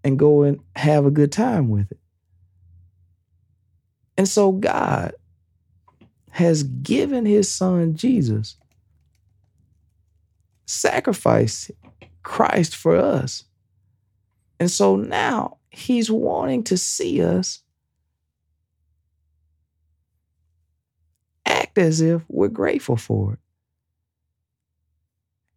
and 0.04 0.18
go 0.18 0.42
and 0.42 0.61
have 0.74 1.06
a 1.06 1.11
good 1.11 1.30
time 1.30 1.68
with 1.68 1.90
it. 1.92 1.98
And 4.16 4.28
so 4.28 4.52
God 4.52 5.14
has 6.30 6.62
given 6.62 7.26
his 7.26 7.50
son 7.50 7.94
Jesus, 7.94 8.56
sacrificed 10.66 11.70
Christ 12.22 12.74
for 12.74 12.96
us. 12.96 13.44
And 14.62 14.70
so 14.70 14.94
now 14.94 15.57
he's 15.70 16.09
wanting 16.09 16.62
to 16.62 16.77
see 16.77 17.20
us 17.20 17.64
act 21.44 21.79
as 21.79 22.01
if 22.01 22.22
we're 22.29 22.46
grateful 22.46 22.96
for 22.96 23.33
it. 23.33 23.38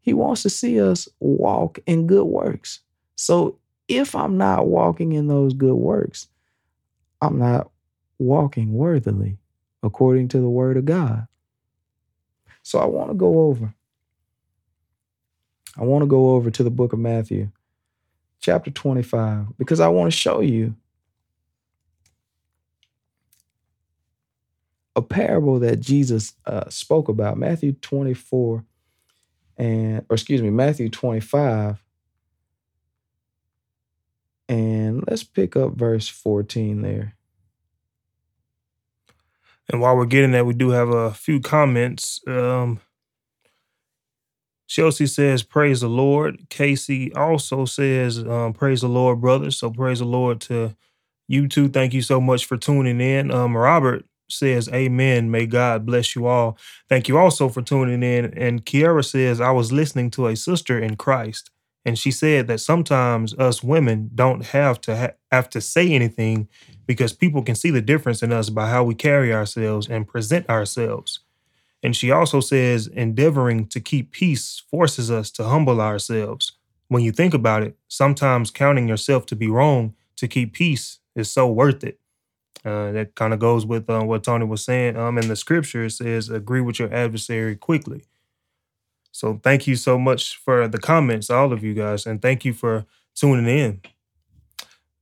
He 0.01 0.15
wants 0.15 0.41
to 0.41 0.49
see 0.49 0.81
us 0.81 1.07
walk 1.19 1.77
in 1.85 2.07
good 2.07 2.23
works. 2.23 2.79
So 3.15 3.59
if 3.87 4.15
I'm 4.15 4.39
not 4.39 4.65
walking 4.65 5.13
in 5.13 5.27
those 5.27 5.53
good 5.53 5.75
works, 5.75 6.27
I'm 7.21 7.37
not 7.37 7.69
walking 8.17 8.73
worthily 8.73 9.37
according 9.83 10.29
to 10.29 10.39
the 10.39 10.49
word 10.49 10.77
of 10.77 10.85
God. 10.85 11.27
So 12.63 12.79
I 12.79 12.85
want 12.85 13.11
to 13.11 13.13
go 13.13 13.41
over. 13.41 13.71
I 15.77 15.83
want 15.83 16.01
to 16.01 16.07
go 16.07 16.31
over 16.31 16.49
to 16.49 16.63
the 16.63 16.71
book 16.71 16.91
of 16.91 16.97
Matthew, 16.97 17.51
chapter 18.45 18.69
25, 18.69 19.57
because 19.57 19.79
I 19.79 19.87
want 19.87 20.13
to 20.13 20.17
show 20.17 20.39
you 20.39 20.75
a 24.95 25.01
parable 25.01 25.57
that 25.61 25.79
Jesus 25.79 26.33
uh, 26.45 26.69
spoke 26.69 27.09
about, 27.09 27.39
Matthew 27.39 27.73
24 27.73 28.63
and, 29.57 30.05
or 30.09 30.13
excuse 30.13 30.43
me, 30.43 30.51
Matthew 30.51 30.89
25. 30.89 31.83
And 34.47 35.03
let's 35.07 35.23
pick 35.23 35.55
up 35.55 35.73
verse 35.73 36.07
14 36.07 36.83
there. 36.83 37.15
And 39.71 39.81
while 39.81 39.97
we're 39.97 40.05
getting 40.05 40.33
that, 40.33 40.45
we 40.45 40.53
do 40.53 40.69
have 40.69 40.89
a 40.89 41.15
few 41.15 41.39
comments. 41.39 42.21
Um, 42.27 42.79
Chelsea 44.67 45.07
says, 45.07 45.43
Praise 45.43 45.81
the 45.81 45.89
Lord. 45.89 46.49
Casey 46.49 47.13
also 47.13 47.65
says, 47.65 48.19
um, 48.19 48.53
Praise 48.53 48.81
the 48.81 48.89
Lord, 48.89 49.21
brothers. 49.21 49.59
So 49.59 49.69
praise 49.71 49.99
the 49.99 50.05
Lord 50.05 50.41
to 50.41 50.75
you 51.27 51.47
too. 51.47 51.69
Thank 51.69 51.93
you 51.93 52.03
so 52.03 52.21
much 52.21 52.45
for 52.45 52.57
tuning 52.57 53.01
in. 53.01 53.31
Um, 53.31 53.57
Robert 53.57 54.05
says, 54.29 54.69
Amen. 54.69 55.31
May 55.31 55.47
God 55.47 55.85
bless 55.85 56.15
you 56.15 56.27
all. 56.27 56.57
Thank 56.89 57.07
you 57.07 57.17
also 57.17 57.49
for 57.49 57.61
tuning 57.61 58.03
in. 58.03 58.33
And 58.37 58.65
Kiara 58.65 59.05
says, 59.05 59.41
I 59.41 59.51
was 59.51 59.71
listening 59.71 60.11
to 60.11 60.27
a 60.27 60.35
sister 60.35 60.79
in 60.79 60.97
Christ, 60.97 61.51
and 61.85 61.97
she 61.99 62.11
said 62.11 62.47
that 62.47 62.59
sometimes 62.59 63.33
us 63.35 63.63
women 63.63 64.11
don't 64.15 64.45
have 64.47 64.81
to 64.81 64.97
ha- 64.97 65.13
have 65.31 65.49
to 65.51 65.61
say 65.61 65.91
anything 65.91 66.47
because 66.87 67.13
people 67.13 67.43
can 67.43 67.55
see 67.55 67.71
the 67.71 67.81
difference 67.81 68.23
in 68.23 68.33
us 68.33 68.49
by 68.49 68.69
how 68.69 68.83
we 68.83 68.95
carry 68.95 69.33
ourselves 69.33 69.89
and 69.89 70.07
present 70.07 70.49
ourselves. 70.49 71.21
And 71.85 71.95
she 71.95 72.09
also 72.09 72.39
says, 72.39 72.87
endeavoring 72.87 73.67
to 73.67 73.79
keep 73.79 74.11
peace 74.11 74.63
forces 74.71 75.11
us 75.11 75.29
to 75.29 75.43
humble 75.43 75.79
ourselves. 75.79 76.53
When 76.87 77.03
you 77.03 77.11
think 77.11 77.35
about 77.35 77.61
it, 77.61 77.77
sometimes 77.87 78.49
counting 78.49 78.87
yourself 78.87 79.27
to 79.27 79.35
be 79.35 79.47
wrong 79.47 79.93
to 80.15 80.27
keep 80.27 80.53
peace 80.53 80.97
is 81.15 81.31
so 81.31 81.47
worth 81.47 81.83
it. 81.83 81.99
Uh, 82.65 82.91
that 82.93 83.13
kind 83.13 83.35
of 83.35 83.39
goes 83.39 83.67
with 83.67 83.87
uh, 83.87 84.01
what 84.01 84.23
Tony 84.23 84.45
was 84.45 84.65
saying. 84.65 84.97
Um, 84.97 85.19
in 85.19 85.27
the 85.27 85.35
scripture, 85.35 85.83
it 85.83 85.91
says, 85.91 86.27
agree 86.27 86.59
with 86.59 86.79
your 86.79 86.91
adversary 86.91 87.55
quickly. 87.55 88.05
So 89.11 89.39
thank 89.43 89.67
you 89.67 89.75
so 89.75 89.99
much 89.99 90.37
for 90.37 90.67
the 90.67 90.79
comments, 90.79 91.29
all 91.29 91.53
of 91.53 91.63
you 91.63 91.75
guys, 91.75 92.07
and 92.07 92.19
thank 92.19 92.43
you 92.43 92.53
for 92.53 92.87
tuning 93.13 93.47
in. 93.47 93.81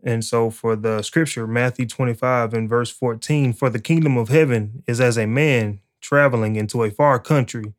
And 0.04 0.26
so 0.26 0.50
for 0.50 0.76
the 0.76 1.02
scripture, 1.02 1.48
Matthew 1.48 1.86
25 1.86 2.54
and 2.54 2.68
verse 2.68 2.90
14, 2.90 3.54
for 3.54 3.70
the 3.70 3.80
kingdom 3.80 4.18
of 4.18 4.28
heaven 4.28 4.84
is 4.86 5.00
as 5.00 5.18
a 5.18 5.26
man 5.26 5.80
traveling 6.04 6.56
into 6.56 6.84
a 6.84 6.92
far 6.92 7.18
country 7.18 7.74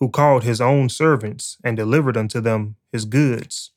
who 0.00 0.10
called 0.10 0.44
his 0.44 0.60
own 0.60 0.88
servants 0.88 1.56
and 1.64 1.76
delivered 1.76 2.16
unto 2.16 2.40
them 2.40 2.76
his 2.92 3.04
goods. 3.04 3.70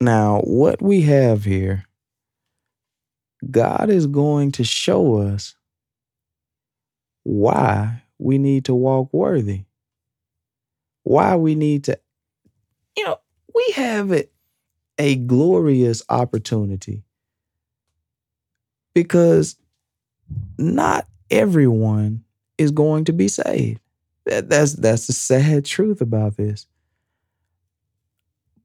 Now, 0.00 0.40
what 0.40 0.82
we 0.82 1.02
have 1.02 1.44
here 1.44 1.84
God 3.50 3.90
is 3.90 4.06
going 4.06 4.52
to 4.52 4.64
show 4.64 5.18
us 5.18 5.54
why 7.22 8.02
we 8.18 8.38
need 8.38 8.64
to 8.64 8.74
walk 8.74 9.12
worthy. 9.12 9.64
Why 11.02 11.36
we 11.36 11.54
need 11.54 11.84
to, 11.84 11.98
you 12.96 13.04
know, 13.04 13.18
we 13.54 13.72
have 13.76 14.10
it 14.10 14.32
a 14.98 15.16
glorious 15.16 16.02
opportunity 16.08 17.04
because 18.94 19.56
not 20.58 21.06
everyone 21.30 22.24
is 22.58 22.70
going 22.70 23.04
to 23.04 23.12
be 23.12 23.28
saved. 23.28 23.80
That, 24.24 24.48
that's 24.48 24.74
that's 24.74 25.06
the 25.06 25.12
sad 25.12 25.64
truth 25.64 26.00
about 26.00 26.36
this. 26.36 26.66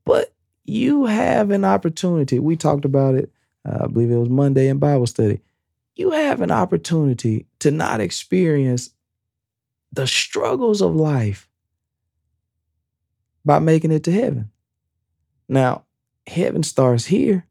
But 0.06 0.34
you 0.66 1.06
have 1.06 1.52
an 1.52 1.66
opportunity. 1.66 2.40
We 2.40 2.56
talked 2.56 2.86
about 2.86 3.16
it 3.16 3.32
uh, 3.68 3.80
I 3.84 3.88
believe 3.88 4.12
it 4.12 4.18
was 4.18 4.30
Monday 4.30 4.68
in 4.68 4.80
Bible 4.80 5.08
study. 5.08 5.42
You 5.96 6.12
have 6.12 6.42
an 6.42 6.52
opportunity 6.52 7.48
to 7.60 7.72
not 7.72 8.00
experience 8.00 8.92
the 9.92 10.08
struggles 10.08 10.82
of 10.82 10.96
life 10.96 11.48
by 13.44 13.60
making 13.60 13.92
it 13.92 14.04
to 14.06 14.12
heaven. 14.12 14.52
Now, 15.48 15.84
heaven 16.26 16.64
starts 16.64 17.06
here. 17.06 17.46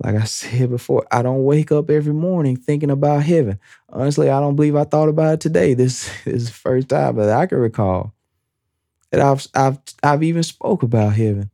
Like 0.00 0.14
I 0.16 0.24
said 0.24 0.70
before, 0.70 1.06
I 1.10 1.22
don't 1.22 1.44
wake 1.44 1.72
up 1.72 1.90
every 1.90 2.14
morning 2.14 2.56
thinking 2.56 2.90
about 2.90 3.22
heaven. 3.24 3.58
Honestly, 3.88 4.30
I 4.30 4.40
don't 4.40 4.56
believe 4.56 4.76
I 4.76 4.84
thought 4.84 5.08
about 5.08 5.34
it 5.34 5.40
today. 5.40 5.74
This 5.78 6.10
is 6.26 6.46
the 6.46 6.52
first 6.52 6.88
time 6.88 7.16
that 7.16 7.30
I 7.30 7.46
can 7.46 7.58
recall 7.58 8.14
that 9.10 9.20
I've 9.20 9.46
I've 9.54 9.78
I've 10.02 10.22
even 10.22 10.42
spoke 10.42 10.82
about 10.82 11.14
heaven 11.14 11.50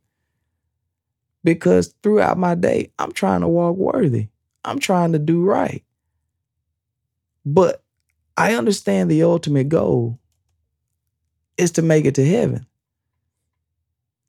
because 1.43 1.93
throughout 2.03 2.37
my 2.37 2.55
day, 2.55 2.91
I'm 2.99 3.11
trying 3.11 3.41
to 3.41 3.47
walk 3.47 3.77
worthy. 3.77 4.29
I'm 4.65 4.79
trying 4.79 5.13
to 5.13 5.19
do 5.19 5.43
right. 5.43 5.83
But 7.45 7.83
I 8.35 8.55
understand 8.55 9.09
the 9.09 9.23
ultimate 9.23 9.69
goal 9.69 10.19
is 11.57 11.71
to 11.71 11.81
make 11.81 12.05
it 12.05 12.15
to 12.15 12.25
heaven. 12.25 12.65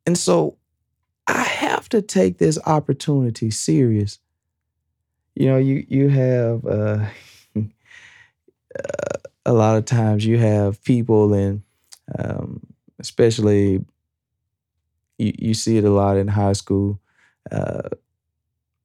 And 0.05 0.17
so 0.17 0.59
have 1.87 2.03
to 2.03 2.03
take 2.03 2.39
this 2.39 2.59
opportunity 2.67 3.51
serious. 3.51 4.19
You 5.35 5.47
know, 5.47 5.57
you 5.59 5.87
you 5.89 6.09
have 6.09 6.67
uh, 6.67 7.07
a 9.47 9.53
lot 9.53 9.77
of 9.77 9.85
times 9.85 10.27
you 10.27 10.39
have 10.39 10.83
people 10.83 11.33
and 11.33 11.63
um, 12.19 12.61
especially 12.99 13.85
you, 15.19 15.33
you 15.39 15.55
see 15.55 15.77
it 15.77 15.85
a 15.85 15.91
lot 15.91 16.17
in 16.17 16.29
high 16.29 16.55
school 16.55 17.01
uh, 17.51 17.89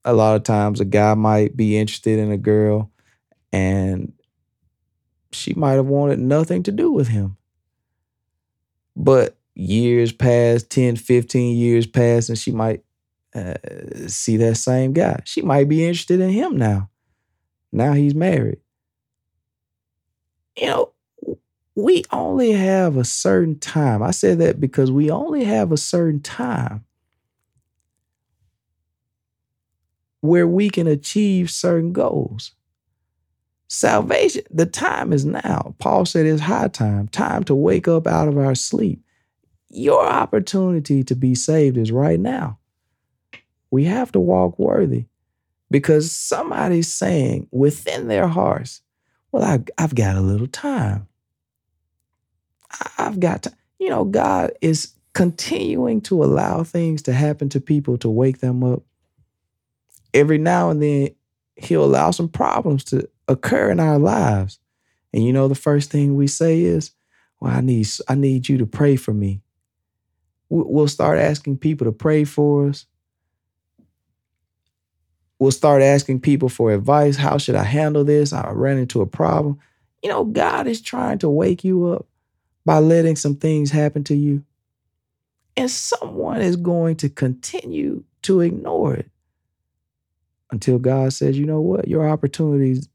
a 0.06 0.14
lot 0.14 0.36
of 0.36 0.44
times 0.44 0.80
a 0.80 0.86
guy 0.86 1.14
might 1.14 1.56
be 1.56 1.78
interested 1.78 2.20
in 2.20 2.32
a 2.32 2.38
girl 2.38 2.92
and 3.52 4.14
she 5.32 5.54
might 5.54 5.74
have 5.74 5.86
wanted 5.86 6.20
nothing 6.20 6.64
to 6.64 6.72
do 6.72 6.92
with 6.92 7.08
him. 7.08 7.38
But 8.96 9.38
years 9.56 10.12
pass, 10.12 10.64
10, 10.64 10.98
15 10.98 11.56
years 11.56 11.88
pass, 11.88 12.30
and 12.30 12.38
she 12.38 12.52
might 12.52 12.84
uh, 13.34 13.56
see 14.08 14.38
that 14.38 14.56
same 14.56 14.94
guy. 14.94 15.22
She 15.26 15.41
might 15.41 15.70
be 15.70 15.86
interested 15.86 16.20
in 16.20 16.30
him 16.30 16.58
now. 16.58 16.89
Now 17.72 17.94
he's 17.94 18.15
married. 18.15 18.60
You 20.58 20.67
know, 20.67 20.94
we 21.76 22.04
only 22.12 22.52
have 22.52 22.98
a 22.98 23.06
certain 23.06 23.58
time. 23.58 24.04
I 24.04 24.12
say 24.12 24.36
that 24.36 24.60
because 24.60 24.91
we 24.91 25.10
only 25.10 25.46
have 25.46 25.72
a 25.72 25.78
certain 25.78 26.20
time 26.20 26.84
where 30.20 30.48
we 30.48 30.70
can 30.70 30.88
achieve 30.88 31.50
certain 31.50 31.94
goals. 31.94 32.52
Salvation, 33.67 34.44
the 34.52 34.65
time 34.65 35.13
is 35.13 35.26
now. 35.26 35.76
Paul 35.80 36.06
said 36.06 36.26
it's 36.26 36.41
high 36.41 36.67
time, 36.67 37.08
time 37.08 37.44
to 37.46 37.56
wake 37.56 37.88
up 37.88 38.06
out 38.06 38.28
of 38.28 38.38
our 38.38 38.54
sleep. 38.54 39.02
Your 39.70 40.06
opportunity 40.06 41.04
to 41.06 41.15
be 41.15 41.34
saved 41.34 41.78
is 41.78 41.91
right 41.91 42.20
now. 42.20 42.60
We 43.72 43.86
have 43.86 44.12
to 44.12 44.20
walk 44.20 44.60
worthy 44.60 45.06
because 45.72 46.12
somebody's 46.12 46.92
saying 46.92 47.48
within 47.52 48.08
their 48.08 48.28
hearts, 48.28 48.82
Well, 49.32 49.44
I, 49.44 49.82
have 49.82 49.96
got 49.96 50.18
a 50.18 50.22
little 50.22 50.48
time. 50.48 51.08
I've 52.98 53.20
got 53.20 53.44
to, 53.44 53.54
you 53.80 53.90
know, 53.90 54.04
God 54.04 54.52
is 54.62 54.94
continuing 55.14 56.02
to 56.02 56.24
allow 56.24 56.64
things 56.64 57.02
to 57.04 57.14
happen 57.14 57.50
to 57.50 57.60
people 57.60 57.98
to 57.98 58.10
wake 58.10 58.40
them 58.40 58.64
up 58.64 58.84
every 60.14 60.38
now 60.38 60.70
and 60.70 60.82
then 60.82 61.10
he'll 61.56 61.84
allow 61.84 62.12
some 62.12 62.28
problems 62.28 62.84
to 62.86 63.08
occur 63.28 63.72
in 63.72 63.80
our 63.80 64.00
lives. 64.00 64.60
And 65.14 65.26
you 65.26 65.34
know 65.34 65.48
the 65.48 65.56
first 65.56 65.92
thing 65.92 66.16
we 66.16 66.28
say 66.28 66.62
is, 66.62 66.92
"Well, 67.40 67.52
I 67.52 67.62
need 67.62 67.88
I 68.08 68.16
need 68.16 68.50
you 68.50 68.58
to 68.58 68.66
pray 68.66 68.96
for 68.96 69.14
me." 69.14 69.42
We'll 70.50 70.88
start 70.88 71.18
asking 71.18 71.58
people 71.58 71.86
to 71.86 71.92
pray 71.94 72.26
for 72.26 72.68
us. 72.68 72.86
Will 75.42 75.52
start 75.52 75.82
asking 75.82 76.20
people 76.20 76.50
for 76.50 76.72
advice. 76.72 77.18
How 77.18 77.40
should 77.40 77.56
I 77.56 77.64
handle 77.64 78.04
this? 78.04 78.32
I 78.32 78.52
ran 78.52 78.78
into 78.78 79.02
a 79.02 79.08
problem. 79.08 79.60
You 80.04 80.10
know, 80.10 80.24
God 80.24 80.68
is 80.68 80.82
trying 80.82 81.18
to 81.18 81.30
wake 81.32 81.64
you 81.64 81.88
up 81.88 82.06
by 82.64 82.78
letting 82.78 83.16
some 83.16 83.36
things 83.36 83.72
happen 83.72 84.04
to 84.04 84.16
you. 84.16 84.44
And 85.58 85.70
someone 85.72 86.42
is 86.42 86.58
going 86.58 86.98
to 86.98 87.10
continue 87.10 88.04
to 88.22 88.42
ignore 88.42 88.94
it 88.94 89.10
until 90.52 90.78
God 90.78 91.12
says, 91.12 91.40
you 91.40 91.48
know 91.48 91.60
what, 91.60 91.88
your 91.88 92.08
opportunities 92.08 92.88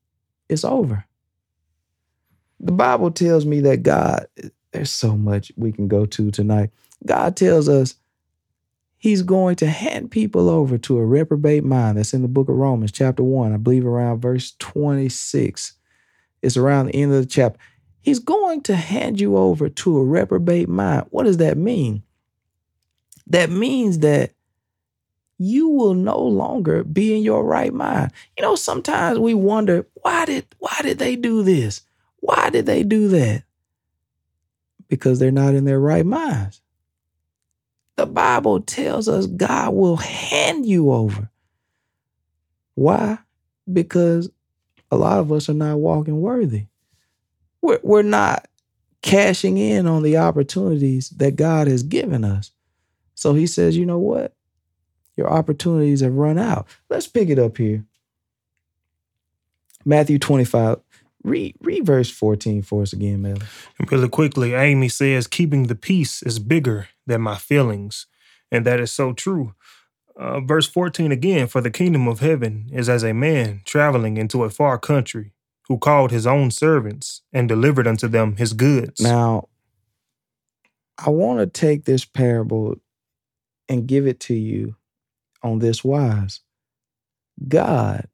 is 0.48 0.64
over. 0.64 1.04
The 2.60 2.70
Bible 2.70 3.10
tells 3.10 3.44
me 3.44 3.58
that 3.62 3.82
God, 3.82 4.28
there's 4.70 4.92
so 4.92 5.16
much 5.16 5.50
we 5.56 5.72
can 5.72 5.88
go 5.88 6.06
to 6.06 6.30
tonight. 6.30 6.70
God 7.04 7.36
tells 7.36 7.68
us 7.68 7.96
he's 8.98 9.22
going 9.22 9.56
to 9.56 9.66
hand 9.66 10.10
people 10.10 10.48
over 10.48 10.78
to 10.78 10.98
a 10.98 11.04
reprobate 11.04 11.64
mind. 11.64 11.98
That's 11.98 12.14
in 12.14 12.22
the 12.22 12.28
book 12.28 12.48
of 12.48 12.56
Romans, 12.56 12.92
chapter 12.92 13.22
1, 13.22 13.52
I 13.52 13.56
believe 13.56 13.86
around 13.86 14.20
verse 14.20 14.54
26. 14.58 15.74
It's 16.42 16.56
around 16.56 16.86
the 16.86 16.96
end 16.96 17.12
of 17.12 17.20
the 17.20 17.26
chapter. 17.26 17.58
He's 18.00 18.18
going 18.18 18.62
to 18.62 18.76
hand 18.76 19.20
you 19.20 19.36
over 19.36 19.68
to 19.68 19.98
a 19.98 20.04
reprobate 20.04 20.68
mind. 20.68 21.06
What 21.10 21.24
does 21.24 21.38
that 21.38 21.56
mean? 21.56 22.02
That 23.26 23.50
means 23.50 23.98
that 24.00 24.32
you 25.38 25.68
will 25.68 25.94
no 25.94 26.18
longer 26.18 26.84
be 26.84 27.14
in 27.14 27.22
your 27.22 27.44
right 27.44 27.72
mind. 27.72 28.12
You 28.38 28.42
know, 28.42 28.54
sometimes 28.54 29.18
we 29.18 29.34
wonder, 29.34 29.86
why 29.94 30.24
did 30.24 30.46
why 30.58 30.78
did 30.82 30.98
they 30.98 31.16
do 31.16 31.42
this? 31.42 31.82
Why 32.20 32.50
did 32.50 32.66
they 32.66 32.82
do 32.82 33.08
that? 33.08 33.42
Because 34.88 35.18
they're 35.18 35.30
not 35.30 35.54
in 35.54 35.64
their 35.64 35.80
right 35.80 36.06
minds. 36.06 36.60
The 37.96 38.06
Bible 38.06 38.60
tells 38.60 39.08
us 39.08 39.26
God 39.26 39.74
will 39.74 39.96
hand 39.96 40.66
you 40.66 40.92
over. 40.92 41.30
Why? 42.74 43.18
Because 43.72 44.30
a 44.90 44.96
lot 44.96 45.18
of 45.18 45.32
us 45.32 45.48
are 45.48 45.54
not 45.54 45.78
walking 45.78 46.20
worthy. 46.20 46.66
We're, 47.62 47.80
we're 47.82 48.02
not 48.02 48.46
cashing 49.02 49.56
in 49.58 49.86
on 49.86 50.02
the 50.02 50.18
opportunities 50.18 51.10
that 51.10 51.36
God 51.36 51.68
has 51.68 51.82
given 51.82 52.24
us. 52.24 52.50
So 53.14 53.34
he 53.34 53.46
says, 53.46 53.76
you 53.76 53.86
know 53.86 53.98
what? 53.98 54.34
Your 55.16 55.30
opportunities 55.30 56.00
have 56.00 56.12
run 56.12 56.38
out. 56.38 56.66
Let's 56.90 57.08
pick 57.08 57.30
it 57.30 57.38
up 57.38 57.56
here. 57.56 57.84
Matthew 59.84 60.18
25. 60.18 60.80
Read, 61.26 61.56
read 61.60 61.84
verse 61.84 62.08
14 62.08 62.62
for 62.62 62.82
us 62.82 62.92
again, 62.92 63.22
Mel. 63.22 63.38
And 63.80 63.90
really 63.90 64.08
quickly, 64.08 64.54
Amy 64.54 64.88
says, 64.88 65.26
keeping 65.26 65.64
the 65.64 65.74
peace 65.74 66.22
is 66.22 66.38
bigger 66.38 66.86
than 67.04 67.20
my 67.20 67.34
feelings. 67.34 68.06
And 68.52 68.64
that 68.64 68.78
is 68.78 68.92
so 68.92 69.12
true. 69.12 69.54
Uh, 70.16 70.38
verse 70.38 70.68
14 70.68 71.10
again, 71.10 71.48
for 71.48 71.60
the 71.60 71.70
kingdom 71.70 72.06
of 72.06 72.20
heaven 72.20 72.70
is 72.72 72.88
as 72.88 73.02
a 73.02 73.12
man 73.12 73.62
traveling 73.64 74.16
into 74.16 74.44
a 74.44 74.50
far 74.50 74.78
country 74.78 75.32
who 75.66 75.78
called 75.78 76.12
his 76.12 76.28
own 76.28 76.52
servants 76.52 77.22
and 77.32 77.48
delivered 77.48 77.88
unto 77.88 78.06
them 78.06 78.36
his 78.36 78.52
goods. 78.52 79.00
Now, 79.00 79.48
I 80.96 81.10
want 81.10 81.40
to 81.40 81.46
take 81.46 81.86
this 81.86 82.04
parable 82.04 82.76
and 83.68 83.88
give 83.88 84.06
it 84.06 84.20
to 84.20 84.34
you 84.34 84.76
on 85.42 85.58
this 85.58 85.82
wise. 85.82 86.40
God 87.48 88.06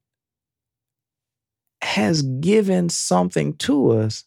has 1.82 2.22
given 2.22 2.88
something 2.88 3.54
to 3.56 3.90
us, 3.90 4.24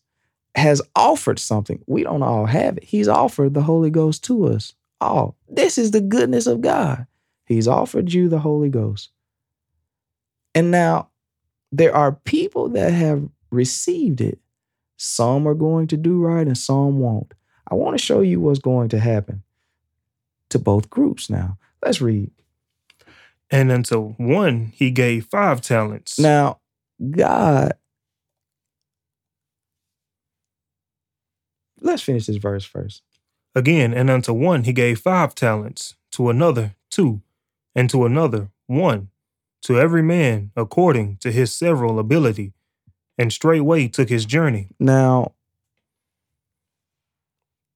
has 0.55 0.81
offered 0.95 1.39
something. 1.39 1.81
We 1.87 2.03
don't 2.03 2.23
all 2.23 2.45
have 2.45 2.77
it. 2.77 2.83
He's 2.83 3.07
offered 3.07 3.53
the 3.53 3.63
Holy 3.63 3.89
Ghost 3.89 4.23
to 4.25 4.47
us. 4.47 4.73
All. 5.01 5.35
This 5.49 5.77
is 5.77 5.91
the 5.91 6.01
goodness 6.01 6.47
of 6.47 6.61
God. 6.61 7.05
He's 7.45 7.67
offered 7.67 8.13
you 8.13 8.29
the 8.29 8.39
Holy 8.39 8.69
Ghost. 8.69 9.11
And 10.53 10.71
now 10.71 11.09
there 11.71 11.93
are 11.93 12.13
people 12.13 12.69
that 12.69 12.93
have 12.93 13.27
received 13.51 14.21
it. 14.21 14.39
Some 14.97 15.47
are 15.47 15.53
going 15.53 15.87
to 15.87 15.97
do 15.97 16.21
right 16.21 16.47
and 16.47 16.57
some 16.57 16.99
won't. 16.99 17.33
I 17.69 17.75
want 17.75 17.97
to 17.97 18.03
show 18.03 18.21
you 18.21 18.39
what's 18.39 18.59
going 18.59 18.89
to 18.89 18.99
happen 18.99 19.43
to 20.49 20.59
both 20.59 20.89
groups 20.89 21.29
now. 21.29 21.57
Let's 21.83 22.01
read. 22.01 22.31
And 23.51 23.71
unto 23.71 24.13
one 24.13 24.71
he 24.73 24.91
gave 24.91 25.25
five 25.25 25.61
talents. 25.61 26.17
Now, 26.17 26.59
God, 27.11 27.73
let's 31.81 32.03
finish 32.03 32.25
this 32.27 32.37
verse 32.37 32.65
first. 32.65 33.03
Again, 33.53 33.93
and 33.93 34.09
unto 34.09 34.33
one 34.33 34.63
he 34.63 34.73
gave 34.73 34.99
five 34.99 35.35
talents, 35.35 35.95
to 36.11 36.29
another 36.29 36.75
two, 36.89 37.21
and 37.75 37.89
to 37.89 38.05
another 38.05 38.49
one, 38.67 39.09
to 39.63 39.79
every 39.79 40.01
man 40.01 40.51
according 40.55 41.17
to 41.17 41.31
his 41.31 41.55
several 41.55 41.99
ability, 41.99 42.53
and 43.17 43.31
straightway 43.31 43.87
took 43.87 44.09
his 44.09 44.25
journey. 44.25 44.69
Now, 44.79 45.33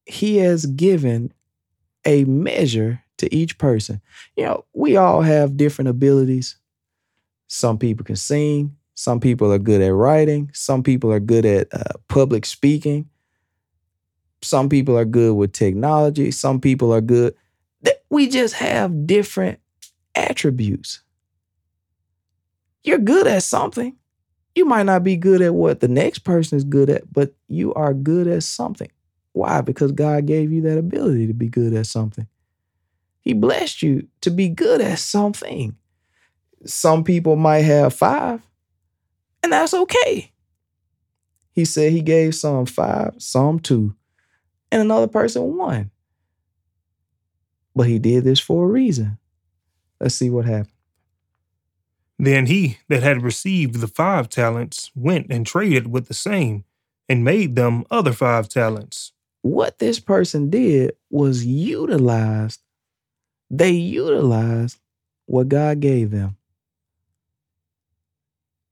he 0.05 0.37
has 0.37 0.65
given 0.65 1.33
a 2.05 2.23
measure 2.23 3.03
to 3.17 3.33
each 3.33 3.57
person. 3.57 4.01
You 4.35 4.45
know, 4.45 4.65
we 4.73 4.97
all 4.97 5.21
have 5.21 5.57
different 5.57 5.89
abilities. 5.89 6.55
Some 7.47 7.77
people 7.77 8.05
can 8.05 8.15
sing, 8.15 8.77
some 8.99 9.21
people 9.21 9.53
are 9.53 9.59
good 9.59 9.81
at 9.81 9.93
writing. 9.93 10.51
Some 10.53 10.83
people 10.83 11.09
are 11.13 11.21
good 11.21 11.45
at 11.45 11.73
uh, 11.73 11.93
public 12.09 12.45
speaking. 12.45 13.09
Some 14.41 14.67
people 14.67 14.97
are 14.97 15.05
good 15.05 15.37
with 15.37 15.53
technology. 15.53 16.31
Some 16.31 16.59
people 16.59 16.93
are 16.93 16.99
good. 16.99 17.33
We 18.09 18.27
just 18.27 18.55
have 18.55 19.07
different 19.07 19.59
attributes. 20.15 21.01
You're 22.83 22.97
good 22.97 23.25
at 23.25 23.43
something. 23.43 23.95
You 24.53 24.65
might 24.65 24.85
not 24.85 25.05
be 25.05 25.15
good 25.15 25.41
at 25.41 25.55
what 25.55 25.79
the 25.79 25.87
next 25.87 26.25
person 26.25 26.57
is 26.57 26.65
good 26.65 26.89
at, 26.89 27.03
but 27.13 27.33
you 27.47 27.73
are 27.75 27.93
good 27.93 28.27
at 28.27 28.43
something. 28.43 28.91
Why? 29.31 29.61
Because 29.61 29.93
God 29.93 30.25
gave 30.25 30.51
you 30.51 30.61
that 30.63 30.77
ability 30.77 31.25
to 31.27 31.33
be 31.33 31.47
good 31.47 31.73
at 31.73 31.85
something. 31.85 32.27
He 33.21 33.31
blessed 33.31 33.81
you 33.81 34.09
to 34.19 34.29
be 34.29 34.49
good 34.49 34.81
at 34.81 34.99
something. 34.99 35.77
Some 36.65 37.05
people 37.05 37.37
might 37.37 37.59
have 37.59 37.93
five, 37.93 38.41
and 39.43 39.51
that's 39.51 39.73
okay. 39.73 40.31
He 41.51 41.65
said 41.65 41.91
he 41.91 42.01
gave 42.01 42.35
some 42.35 42.65
five, 42.65 43.15
some 43.17 43.59
two, 43.59 43.95
and 44.71 44.81
another 44.81 45.07
person 45.07 45.57
one. 45.57 45.91
But 47.75 47.87
he 47.87 47.99
did 47.99 48.23
this 48.23 48.39
for 48.39 48.65
a 48.65 48.71
reason. 48.71 49.17
Let's 49.99 50.15
see 50.15 50.29
what 50.29 50.45
happened. 50.45 50.73
Then 52.17 52.47
he 52.47 52.77
that 52.89 53.03
had 53.03 53.21
received 53.21 53.75
the 53.75 53.87
five 53.87 54.27
talents 54.27 54.91
went 54.95 55.27
and 55.29 55.45
traded 55.45 55.87
with 55.87 56.07
the 56.07 56.13
same 56.13 56.65
and 57.07 57.23
made 57.23 57.55
them 57.55 57.85
other 57.89 58.11
five 58.11 58.49
talents. 58.49 59.13
What 59.41 59.79
this 59.79 59.99
person 59.99 60.49
did 60.49 60.95
was 61.09 61.45
utilized, 61.45 62.61
they 63.49 63.71
utilized 63.71 64.79
what 65.25 65.47
God 65.47 65.79
gave 65.79 66.11
them 66.11 66.35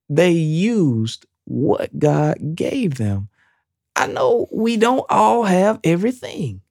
they 0.10 0.32
used 0.32 1.26
what 1.46 1.98
God 1.98 2.56
gave 2.56 2.96
them. 2.96 3.30
I 3.96 4.08
know 4.08 4.48
we 4.52 4.78
don't 4.78 5.06
all 5.10 5.44
have 5.44 5.80
everything. 5.84 6.62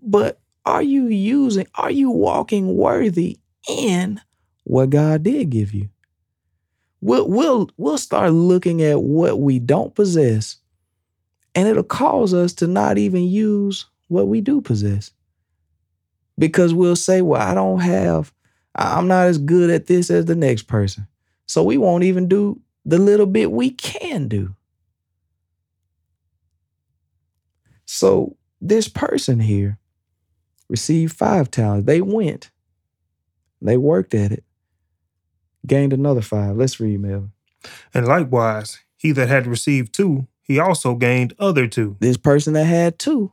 But 0.00 0.40
are 0.64 0.82
you 0.82 1.06
using, 1.06 1.66
are 1.74 1.90
you 1.90 2.10
walking 2.10 2.76
worthy 2.76 3.38
in 3.68 4.20
what 4.64 4.90
God 4.90 5.22
did 5.22 5.50
give 5.50 5.72
you? 5.72 5.88
We'll, 7.00 7.28
we'll, 7.28 7.70
we'll 7.76 7.98
start 7.98 8.32
looking 8.32 8.82
at 8.82 9.02
what 9.02 9.40
we 9.40 9.58
don't 9.58 9.94
possess, 9.94 10.56
and 11.54 11.68
it'll 11.68 11.82
cause 11.82 12.34
us 12.34 12.52
to 12.54 12.66
not 12.66 12.98
even 12.98 13.24
use 13.24 13.86
what 14.08 14.28
we 14.28 14.40
do 14.40 14.60
possess. 14.60 15.10
Because 16.38 16.74
we'll 16.74 16.96
say, 16.96 17.22
well, 17.22 17.40
I 17.40 17.54
don't 17.54 17.80
have 17.80 18.32
I'm 18.76 19.08
not 19.08 19.26
as 19.26 19.38
good 19.38 19.70
at 19.70 19.86
this 19.86 20.10
as 20.10 20.26
the 20.26 20.34
next 20.34 20.64
person. 20.64 21.08
So 21.46 21.62
we 21.62 21.78
won't 21.78 22.04
even 22.04 22.28
do 22.28 22.60
the 22.84 22.98
little 22.98 23.26
bit 23.26 23.50
we 23.50 23.70
can 23.70 24.28
do. 24.28 24.54
So 27.86 28.36
this 28.60 28.88
person 28.88 29.40
here 29.40 29.78
received 30.68 31.16
five 31.16 31.50
talents. 31.50 31.86
They 31.86 32.00
went, 32.00 32.50
they 33.62 33.76
worked 33.76 34.14
at 34.14 34.32
it, 34.32 34.44
gained 35.66 35.92
another 35.92 36.20
five. 36.20 36.56
Let's 36.56 36.78
read, 36.78 37.00
Melvin. 37.00 37.32
And 37.94 38.06
likewise, 38.06 38.80
he 38.96 39.12
that 39.12 39.28
had 39.28 39.46
received 39.46 39.94
two, 39.94 40.26
he 40.42 40.58
also 40.58 40.94
gained 40.94 41.34
other 41.38 41.66
two. 41.66 41.96
This 42.00 42.16
person 42.16 42.52
that 42.54 42.64
had 42.64 42.98
two 42.98 43.32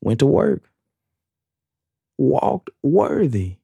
went 0.00 0.20
to 0.20 0.26
work, 0.26 0.70
walked 2.16 2.70
worthy 2.82 3.56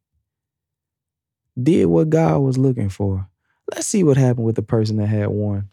did 1.62 1.86
what 1.86 2.10
God 2.10 2.38
was 2.38 2.58
looking 2.58 2.88
for. 2.88 3.28
Let's 3.72 3.86
see 3.86 4.04
what 4.04 4.16
happened 4.16 4.46
with 4.46 4.56
the 4.56 4.62
person 4.62 4.96
that 4.96 5.06
had 5.06 5.28
one. 5.28 5.68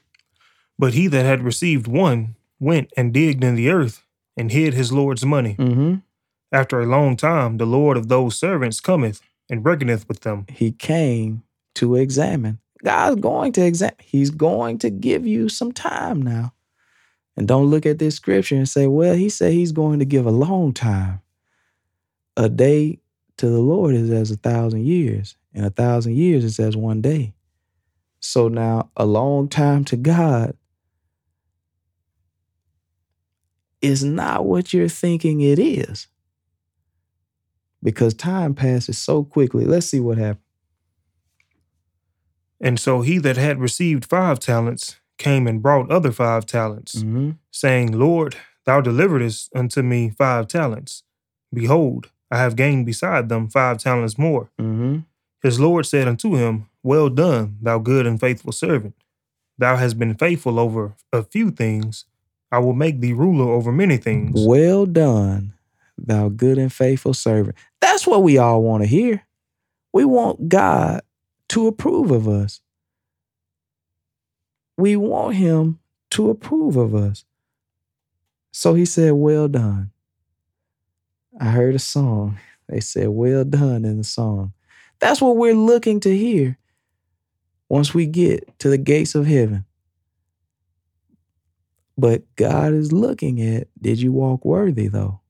But 0.77 0.93
he 0.93 1.07
that 1.07 1.25
had 1.25 1.43
received 1.43 1.87
one 1.87 2.35
went 2.59 2.91
and 2.97 3.13
digged 3.13 3.43
in 3.43 3.55
the 3.55 3.69
earth 3.69 4.03
and 4.35 4.51
hid 4.51 4.73
his 4.73 4.91
Lord's 4.91 5.25
money. 5.25 5.55
Mm-hmm. 5.57 5.95
After 6.51 6.81
a 6.81 6.85
long 6.85 7.15
time, 7.15 7.57
the 7.57 7.65
Lord 7.65 7.97
of 7.97 8.07
those 8.07 8.37
servants 8.37 8.79
cometh 8.79 9.21
and 9.49 9.65
reckoneth 9.65 10.07
with 10.07 10.21
them. 10.21 10.45
He 10.49 10.71
came 10.71 11.43
to 11.75 11.95
examine. 11.95 12.59
God's 12.83 13.19
going 13.21 13.51
to 13.53 13.65
examine. 13.65 13.95
He's 13.99 14.31
going 14.31 14.77
to 14.79 14.89
give 14.89 15.25
you 15.25 15.49
some 15.49 15.71
time 15.71 16.21
now. 16.21 16.53
And 17.37 17.47
don't 17.47 17.69
look 17.69 17.85
at 17.85 17.99
this 17.99 18.15
scripture 18.15 18.55
and 18.55 18.69
say, 18.69 18.87
well, 18.87 19.15
he 19.15 19.29
said 19.29 19.51
he's 19.53 19.71
going 19.71 19.99
to 19.99 20.05
give 20.05 20.25
a 20.25 20.31
long 20.31 20.73
time. 20.73 21.21
A 22.37 22.47
day 22.47 22.99
to 23.37 23.49
the 23.49 23.59
Lord 23.59 23.95
is 23.95 24.09
as 24.11 24.31
a 24.31 24.37
thousand 24.37 24.85
years, 24.85 25.35
and 25.55 25.65
a 25.65 25.69
thousand 25.71 26.15
years 26.15 26.43
is 26.43 26.59
as 26.59 26.75
one 26.77 27.01
day. 27.01 27.33
So 28.19 28.47
now, 28.47 28.91
a 28.95 29.05
long 29.05 29.47
time 29.47 29.83
to 29.85 29.95
God 29.97 30.55
is 33.81 34.03
not 34.03 34.45
what 34.45 34.73
you're 34.73 34.87
thinking 34.89 35.41
it 35.41 35.57
is 35.59 36.07
because 37.83 38.13
time 38.13 38.53
passes 38.55 38.97
so 38.97 39.23
quickly. 39.23 39.65
Let's 39.65 39.85
see 39.87 39.99
what 39.99 40.17
happened. 40.17 40.39
And 42.59 42.79
so 42.79 43.01
he 43.01 43.17
that 43.19 43.37
had 43.37 43.59
received 43.59 44.05
five 44.05 44.39
talents 44.39 44.97
came 45.17 45.45
and 45.47 45.61
brought 45.61 45.91
other 45.91 46.11
five 46.11 46.45
talents, 46.45 46.95
Mm-hmm. 46.95 47.31
saying, 47.51 47.97
Lord, 47.97 48.35
thou 48.65 48.81
deliveredest 48.81 49.49
unto 49.55 49.81
me 49.81 50.09
five 50.09 50.47
talents. 50.47 51.03
Behold, 51.53 52.09
I 52.31 52.37
have 52.39 52.55
gained 52.55 52.85
beside 52.85 53.29
them 53.29 53.49
five 53.49 53.77
talents 53.77 54.17
more. 54.17 54.49
Mm-hmm. 54.59 54.99
His 55.45 55.59
Lord 55.59 55.85
said 55.85 56.07
unto 56.07 56.33
him, 56.33 56.65
Well 56.81 57.07
done, 57.07 57.59
thou 57.61 57.77
good 57.77 58.07
and 58.07 58.19
faithful 58.19 58.51
servant. 58.51 58.95
Thou 59.59 59.75
hast 59.75 59.99
been 59.99 60.15
faithful 60.15 60.57
over 60.59 60.95
a 61.13 61.21
few 61.21 61.51
things. 61.51 62.05
I 62.51 62.57
will 62.57 62.73
make 62.73 62.99
thee 62.99 63.13
ruler 63.13 63.53
over 63.53 63.71
many 63.71 63.97
things. 63.97 64.43
Well 64.43 64.87
done, 64.87 65.53
thou 65.99 66.29
good 66.29 66.57
and 66.57 66.73
faithful 66.73 67.13
servant. 67.13 67.55
That's 67.79 68.07
what 68.07 68.23
we 68.23 68.39
all 68.39 68.63
want 68.63 68.81
to 68.81 68.89
hear. 68.89 69.27
We 69.93 70.03
want 70.03 70.49
God 70.49 71.03
to 71.49 71.67
approve 71.67 72.09
of 72.09 72.27
us. 72.27 72.61
We 74.79 74.95
want 74.95 75.35
Him 75.35 75.77
to 76.09 76.31
approve 76.31 76.75
of 76.75 76.95
us. 76.95 77.23
So 78.51 78.73
He 78.73 78.85
said, 78.85 79.13
Well 79.13 79.47
done. 79.47 79.91
I 81.39 81.51
heard 81.51 81.75
a 81.75 81.79
song. 81.79 82.39
They 82.67 82.79
said, 82.79 83.09
Well 83.09 83.45
done 83.45 83.85
in 83.85 83.99
the 83.99 84.03
song. 84.03 84.51
That's 84.99 85.21
what 85.21 85.37
we're 85.37 85.53
looking 85.55 85.99
to 86.01 86.15
hear 86.15 86.57
once 87.69 87.93
we 87.93 88.05
get 88.05 88.57
to 88.59 88.69
the 88.69 88.77
gates 88.77 89.15
of 89.15 89.25
heaven. 89.25 89.65
But 91.97 92.23
God 92.35 92.73
is 92.73 92.91
looking 92.91 93.41
at 93.41 93.67
did 93.81 94.01
you 94.01 94.11
walk 94.11 94.43
worthy 94.43 94.87
though? 94.87 95.21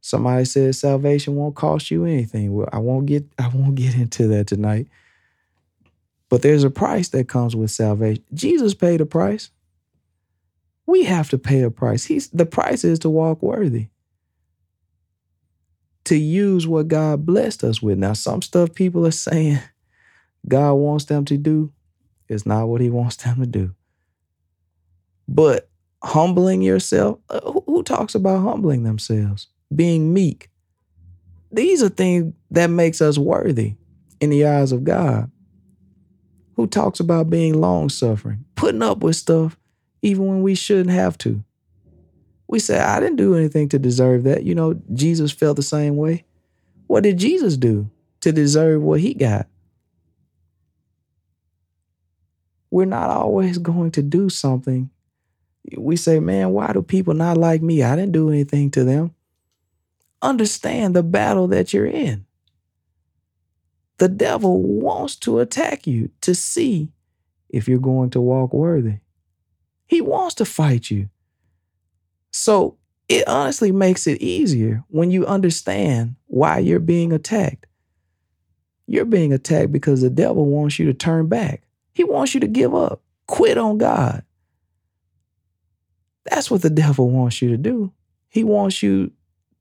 Somebody 0.00 0.44
says 0.44 0.78
salvation 0.78 1.36
won't 1.36 1.54
cost 1.54 1.90
you 1.90 2.04
anything. 2.04 2.52
Well, 2.52 2.68
I 2.72 2.78
won't 2.78 3.06
get 3.06 3.24
I 3.38 3.48
won't 3.48 3.74
get 3.74 3.94
into 3.94 4.26
that 4.28 4.46
tonight. 4.46 4.88
But 6.28 6.42
there's 6.42 6.64
a 6.64 6.70
price 6.70 7.08
that 7.10 7.28
comes 7.28 7.56
with 7.56 7.70
salvation. 7.70 8.24
Jesus 8.34 8.74
paid 8.74 9.00
a 9.00 9.06
price. 9.06 9.50
We 10.86 11.04
have 11.04 11.28
to 11.30 11.38
pay 11.38 11.62
a 11.62 11.70
price. 11.70 12.04
He's 12.04 12.28
the 12.30 12.46
price 12.46 12.84
is 12.84 12.98
to 13.00 13.10
walk 13.10 13.42
worthy. 13.42 13.88
To 16.08 16.16
use 16.16 16.66
what 16.66 16.88
God 16.88 17.26
blessed 17.26 17.64
us 17.64 17.82
with. 17.82 17.98
Now, 17.98 18.14
some 18.14 18.40
stuff 18.40 18.72
people 18.72 19.06
are 19.06 19.10
saying 19.10 19.58
God 20.48 20.72
wants 20.72 21.04
them 21.04 21.26
to 21.26 21.36
do 21.36 21.70
is 22.30 22.46
not 22.46 22.66
what 22.66 22.80
he 22.80 22.88
wants 22.88 23.16
them 23.16 23.40
to 23.40 23.46
do. 23.46 23.74
But 25.28 25.68
humbling 26.02 26.62
yourself, 26.62 27.18
uh, 27.28 27.40
who, 27.40 27.62
who 27.66 27.82
talks 27.82 28.14
about 28.14 28.42
humbling 28.42 28.84
themselves? 28.84 29.48
Being 29.74 30.14
meek. 30.14 30.48
These 31.52 31.82
are 31.82 31.90
things 31.90 32.32
that 32.52 32.70
makes 32.70 33.02
us 33.02 33.18
worthy 33.18 33.74
in 34.18 34.30
the 34.30 34.46
eyes 34.46 34.72
of 34.72 34.84
God. 34.84 35.30
Who 36.56 36.66
talks 36.66 37.00
about 37.00 37.28
being 37.28 37.60
long 37.60 37.90
suffering, 37.90 38.46
putting 38.54 38.80
up 38.80 38.98
with 38.98 39.16
stuff 39.16 39.58
even 40.00 40.26
when 40.26 40.40
we 40.40 40.54
shouldn't 40.54 40.88
have 40.88 41.18
to? 41.18 41.44
We 42.48 42.58
say, 42.58 42.78
I 42.78 42.98
didn't 42.98 43.16
do 43.16 43.36
anything 43.36 43.68
to 43.68 43.78
deserve 43.78 44.24
that. 44.24 44.42
You 44.42 44.54
know, 44.54 44.80
Jesus 44.94 45.30
felt 45.30 45.56
the 45.56 45.62
same 45.62 45.96
way. 45.96 46.24
What 46.86 47.02
did 47.02 47.18
Jesus 47.18 47.56
do 47.58 47.90
to 48.22 48.32
deserve 48.32 48.82
what 48.82 49.00
he 49.00 49.12
got? 49.12 49.46
We're 52.70 52.86
not 52.86 53.10
always 53.10 53.58
going 53.58 53.90
to 53.92 54.02
do 54.02 54.30
something. 54.30 54.90
We 55.76 55.96
say, 55.96 56.20
man, 56.20 56.50
why 56.50 56.72
do 56.72 56.82
people 56.82 57.12
not 57.12 57.36
like 57.36 57.60
me? 57.60 57.82
I 57.82 57.94
didn't 57.94 58.12
do 58.12 58.30
anything 58.30 58.70
to 58.72 58.84
them. 58.84 59.14
Understand 60.22 60.96
the 60.96 61.02
battle 61.02 61.48
that 61.48 61.74
you're 61.74 61.86
in. 61.86 62.24
The 63.98 64.08
devil 64.08 64.62
wants 64.62 65.16
to 65.16 65.40
attack 65.40 65.86
you 65.86 66.10
to 66.22 66.34
see 66.34 66.92
if 67.50 67.68
you're 67.68 67.78
going 67.78 68.10
to 68.10 68.20
walk 68.20 68.54
worthy. 68.54 68.98
He 69.86 70.00
wants 70.00 70.34
to 70.36 70.44
fight 70.44 70.90
you. 70.90 71.10
So 72.30 72.76
it 73.08 73.26
honestly 73.26 73.72
makes 73.72 74.06
it 74.06 74.20
easier 74.20 74.84
when 74.88 75.10
you 75.10 75.26
understand 75.26 76.16
why 76.26 76.58
you're 76.58 76.78
being 76.78 77.12
attacked. 77.12 77.66
You're 78.86 79.04
being 79.04 79.32
attacked 79.32 79.72
because 79.72 80.00
the 80.00 80.10
devil 80.10 80.46
wants 80.46 80.78
you 80.78 80.86
to 80.86 80.94
turn 80.94 81.26
back. 81.26 81.62
He 81.92 82.04
wants 82.04 82.34
you 82.34 82.40
to 82.40 82.46
give 82.46 82.74
up, 82.74 83.02
quit 83.26 83.58
on 83.58 83.78
God. 83.78 84.22
That's 86.30 86.50
what 86.50 86.62
the 86.62 86.70
devil 86.84 87.10
wants 87.10 87.40
you 87.42 87.48
to 87.50 87.56
do. 87.56 87.92
He 88.28 88.44
wants 88.44 88.82
you 88.82 89.12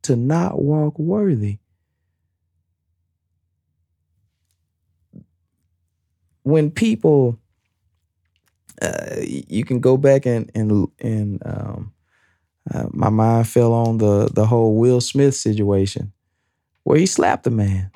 to 0.03 0.15
not 0.15 0.61
walk 0.61 0.99
worthy. 0.99 1.59
When 6.43 6.71
people, 6.71 7.39
uh, 8.81 9.15
you 9.21 9.65
can 9.65 9.79
go 9.81 9.97
back 9.97 10.25
and 10.25 10.49
and 10.55 10.87
and 10.99 11.41
um, 11.45 11.93
uh, 12.73 12.87
my 12.91 13.09
mind 13.09 13.47
fell 13.47 13.73
on 13.73 13.97
the 13.97 14.29
the 14.33 14.45
whole 14.45 14.75
Will 14.75 15.01
Smith 15.01 15.35
situation 15.35 16.11
where 16.83 16.97
he 16.97 17.05
slapped 17.05 17.43
the 17.43 17.51
man. 17.51 17.91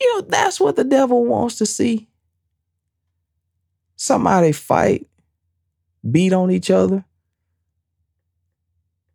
You 0.00 0.14
know, 0.14 0.26
that's 0.28 0.60
what 0.60 0.76
the 0.76 0.84
devil 0.84 1.24
wants 1.24 1.56
to 1.58 1.66
see. 1.66 2.08
Somebody 3.96 4.52
fight, 4.52 5.06
beat 6.08 6.32
on 6.32 6.50
each 6.50 6.70
other. 6.70 7.04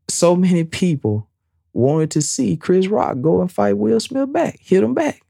So 0.09 0.35
many 0.35 0.63
people 0.63 1.29
wanted 1.73 2.11
to 2.11 2.21
see 2.21 2.55
Chris 2.55 2.87
Rock 2.87 3.21
go 3.21 3.41
and 3.41 3.51
fight 3.51 3.77
Will 3.77 3.99
Smith 3.99 4.31
back, 4.31 4.59
hit 4.59 4.83
him 4.83 4.93
back. 4.93 5.21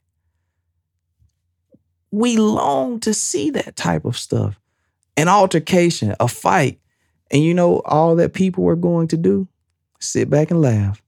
We 2.11 2.37
long 2.37 2.99
to 3.01 3.13
see 3.13 3.49
that 3.51 3.75
type 3.75 4.05
of 4.05 4.17
stuff. 4.17 4.59
An 5.17 5.27
altercation, 5.27 6.15
a 6.19 6.27
fight. 6.27 6.79
And 7.33 7.43
you 7.43 7.55
know 7.55 7.81
all 7.83 8.15
that 8.17 8.33
people 8.33 8.63
were 8.63 8.75
going 8.75 9.07
to 9.07 9.17
do? 9.17 9.47
Sit 9.99 10.29
back 10.29 10.51
and 10.51 10.61
laugh. 10.61 11.01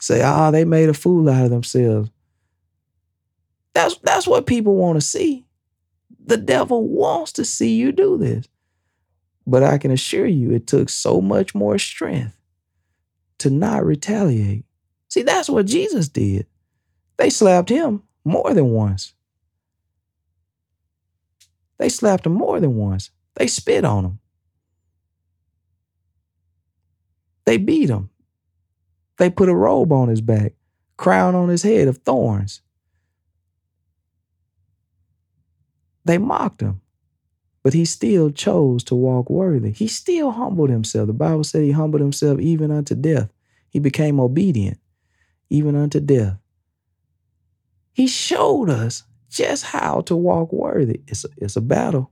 Say, 0.00 0.22
ah, 0.22 0.50
they 0.50 0.64
made 0.64 0.88
a 0.88 0.94
fool 0.94 1.28
out 1.28 1.44
of 1.44 1.50
themselves. 1.50 2.10
That's 3.74 3.98
that's 3.98 4.26
what 4.26 4.46
people 4.46 4.76
want 4.76 4.96
to 4.96 5.06
see. 5.06 5.44
The 6.24 6.38
devil 6.38 6.88
wants 6.88 7.32
to 7.32 7.44
see 7.44 7.76
you 7.76 7.92
do 7.92 8.16
this. 8.16 8.48
But 9.46 9.62
I 9.62 9.76
can 9.76 9.90
assure 9.90 10.26
you, 10.26 10.52
it 10.52 10.66
took 10.66 10.88
so 10.88 11.20
much 11.20 11.54
more 11.54 11.78
strength 11.78 12.34
to 13.38 13.50
not 13.50 13.84
retaliate. 13.84 14.64
See, 15.08 15.22
that's 15.22 15.50
what 15.50 15.66
Jesus 15.66 16.08
did. 16.08 16.46
They 17.18 17.28
slapped 17.28 17.68
him 17.68 18.02
more 18.24 18.54
than 18.54 18.70
once. 18.70 19.12
They 21.78 21.90
slapped 21.90 22.24
him 22.24 22.32
more 22.32 22.58
than 22.58 22.76
once. 22.76 23.10
They 23.34 23.46
spit 23.46 23.84
on 23.84 24.04
him. 24.04 24.18
They 27.46 27.56
beat 27.56 27.88
him. 27.88 28.10
They 29.18 29.30
put 29.30 29.48
a 29.48 29.54
robe 29.54 29.92
on 29.92 30.08
his 30.08 30.20
back, 30.20 30.54
crown 30.96 31.34
on 31.34 31.48
his 31.48 31.62
head 31.62 31.88
of 31.88 31.98
thorns. 31.98 32.60
They 36.04 36.18
mocked 36.18 36.60
him, 36.60 36.80
but 37.62 37.74
he 37.74 37.84
still 37.84 38.30
chose 38.30 38.84
to 38.84 38.94
walk 38.94 39.30
worthy. 39.30 39.72
He 39.72 39.88
still 39.88 40.30
humbled 40.32 40.70
himself. 40.70 41.06
The 41.06 41.12
Bible 41.12 41.44
said 41.44 41.62
he 41.62 41.72
humbled 41.72 42.02
himself 42.02 42.40
even 42.40 42.70
unto 42.70 42.94
death. 42.94 43.30
He 43.70 43.78
became 43.78 44.20
obedient 44.20 44.78
even 45.50 45.76
unto 45.76 46.00
death. 46.00 46.36
He 47.92 48.06
showed 48.06 48.70
us 48.70 49.04
just 49.30 49.64
how 49.64 50.02
to 50.02 50.16
walk 50.16 50.52
worthy. 50.52 51.00
It's 51.08 51.24
a, 51.24 51.28
it's 51.38 51.56
a 51.56 51.60
battle. 51.60 52.10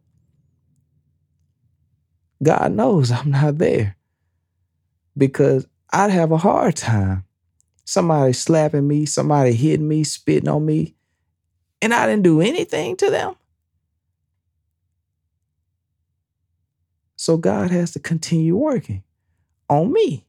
God 2.42 2.72
knows 2.72 3.10
I'm 3.12 3.30
not 3.30 3.58
there 3.58 3.96
because 5.16 5.66
I'd 5.92 6.10
have 6.10 6.32
a 6.32 6.36
hard 6.36 6.76
time. 6.76 7.24
Somebody 7.84 8.32
slapping 8.32 8.88
me, 8.88 9.06
somebody 9.06 9.52
hitting 9.52 9.86
me, 9.86 10.04
spitting 10.04 10.48
on 10.48 10.64
me, 10.64 10.94
and 11.82 11.92
I 11.92 12.06
didn't 12.06 12.22
do 12.22 12.40
anything 12.40 12.96
to 12.96 13.10
them. 13.10 13.34
So 17.16 17.36
God 17.36 17.70
has 17.70 17.92
to 17.92 17.98
continue 17.98 18.56
working 18.56 19.02
on 19.68 19.92
me 19.92 20.26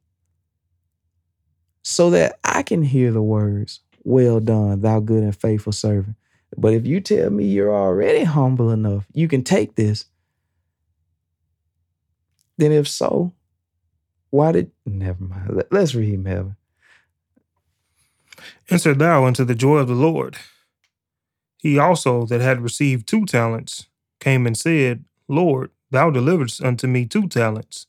so 1.81 2.09
that 2.09 2.39
I 2.43 2.63
can 2.63 2.81
hear 2.83 3.11
the 3.11 3.21
words, 3.21 3.81
Well 4.03 4.39
done, 4.39 4.81
thou 4.81 4.99
good 4.99 5.23
and 5.23 5.35
faithful 5.35 5.73
servant. 5.73 6.15
But 6.57 6.73
if 6.73 6.85
you 6.85 7.01
tell 7.01 7.29
me 7.29 7.45
you're 7.45 7.73
already 7.73 8.23
humble 8.23 8.71
enough, 8.71 9.05
you 9.13 9.27
can 9.27 9.43
take 9.43 9.75
this, 9.75 10.05
then 12.57 12.71
if 12.71 12.87
so, 12.87 13.33
why 14.35 14.51
did 14.51 14.71
never 14.85 15.23
mind. 15.23 15.63
Let, 15.71 15.81
us 15.81 15.95
read 15.95 16.23
Melvin. 16.23 16.57
Enter 18.69 18.93
thou 18.93 19.25
into 19.25 19.45
the 19.45 19.55
joy 19.55 19.77
of 19.77 19.87
the 19.87 19.95
Lord. 19.95 20.37
He 21.57 21.79
also 21.79 22.25
that 22.25 22.41
had 22.41 22.61
received 22.61 23.07
two 23.07 23.25
talents 23.25 23.87
came 24.19 24.45
and 24.45 24.57
said, 24.57 25.05
Lord, 25.27 25.71
thou 25.89 26.11
deliveredst 26.11 26.63
unto 26.63 26.85
me 26.87 27.05
two 27.05 27.27
talents. 27.27 27.87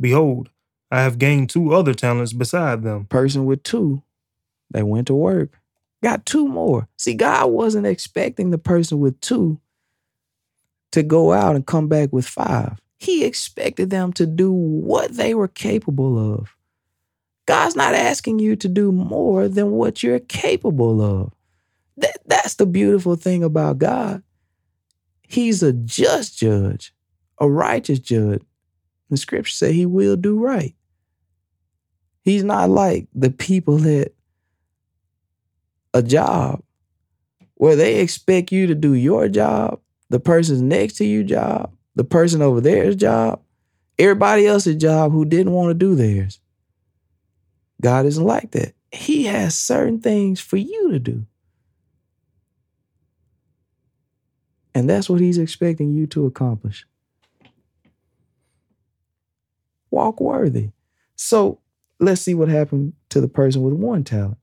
Behold, 0.00 0.50
I 0.90 1.02
have 1.02 1.18
gained 1.18 1.50
two 1.50 1.74
other 1.74 1.94
talents 1.94 2.32
beside 2.32 2.82
them. 2.82 3.06
Person 3.06 3.44
with 3.44 3.62
two, 3.62 4.02
they 4.70 4.82
went 4.82 5.08
to 5.08 5.14
work, 5.14 5.58
got 6.02 6.24
two 6.24 6.46
more. 6.46 6.88
See, 6.96 7.14
God 7.14 7.50
wasn't 7.50 7.86
expecting 7.86 8.50
the 8.50 8.58
person 8.58 9.00
with 9.00 9.20
two 9.20 9.60
to 10.92 11.02
go 11.02 11.32
out 11.32 11.56
and 11.56 11.66
come 11.66 11.88
back 11.88 12.12
with 12.12 12.26
five. 12.26 12.80
He 12.98 13.24
expected 13.24 13.90
them 13.90 14.12
to 14.14 14.26
do 14.26 14.52
what 14.52 15.12
they 15.16 15.34
were 15.34 15.48
capable 15.48 16.34
of. 16.34 16.54
God's 17.46 17.76
not 17.76 17.94
asking 17.94 18.40
you 18.40 18.56
to 18.56 18.68
do 18.68 18.92
more 18.92 19.48
than 19.48 19.70
what 19.70 20.02
you're 20.02 20.18
capable 20.18 21.00
of. 21.00 21.32
That, 21.96 22.18
that's 22.26 22.54
the 22.54 22.66
beautiful 22.66 23.16
thing 23.16 23.42
about 23.42 23.78
God. 23.78 24.22
He's 25.22 25.62
a 25.62 25.72
just 25.72 26.38
judge, 26.38 26.92
a 27.38 27.48
righteous 27.48 28.00
judge. 28.00 28.42
The 29.10 29.16
scriptures 29.16 29.54
say 29.54 29.72
he 29.72 29.86
will 29.86 30.16
do 30.16 30.38
right. 30.38 30.74
He's 32.24 32.44
not 32.44 32.68
like 32.68 33.06
the 33.14 33.30
people 33.30 33.86
at 33.88 34.12
a 35.94 36.02
job 36.02 36.62
where 37.54 37.76
they 37.76 38.00
expect 38.00 38.52
you 38.52 38.66
to 38.66 38.74
do 38.74 38.94
your 38.94 39.28
job, 39.28 39.80
the 40.10 40.20
person's 40.20 40.62
next 40.62 40.94
to 40.94 41.04
you 41.04 41.24
job, 41.24 41.72
the 41.98 42.04
person 42.04 42.40
over 42.40 42.60
there's 42.60 42.94
job, 42.94 43.42
everybody 43.98 44.46
else's 44.46 44.76
job 44.76 45.10
who 45.10 45.24
didn't 45.24 45.52
want 45.52 45.70
to 45.70 45.74
do 45.74 45.96
theirs. 45.96 46.38
God 47.82 48.06
isn't 48.06 48.24
like 48.24 48.52
that. 48.52 48.74
He 48.92 49.24
has 49.24 49.58
certain 49.58 50.00
things 50.00 50.38
for 50.38 50.56
you 50.56 50.92
to 50.92 51.00
do. 51.00 51.26
And 54.76 54.88
that's 54.88 55.10
what 55.10 55.20
he's 55.20 55.38
expecting 55.38 55.92
you 55.92 56.06
to 56.06 56.24
accomplish. 56.26 56.86
Walk 59.90 60.20
worthy. 60.20 60.70
So 61.16 61.58
let's 61.98 62.20
see 62.20 62.34
what 62.34 62.48
happened 62.48 62.92
to 63.08 63.20
the 63.20 63.26
person 63.26 63.62
with 63.62 63.74
one 63.74 64.04
talent. 64.04 64.38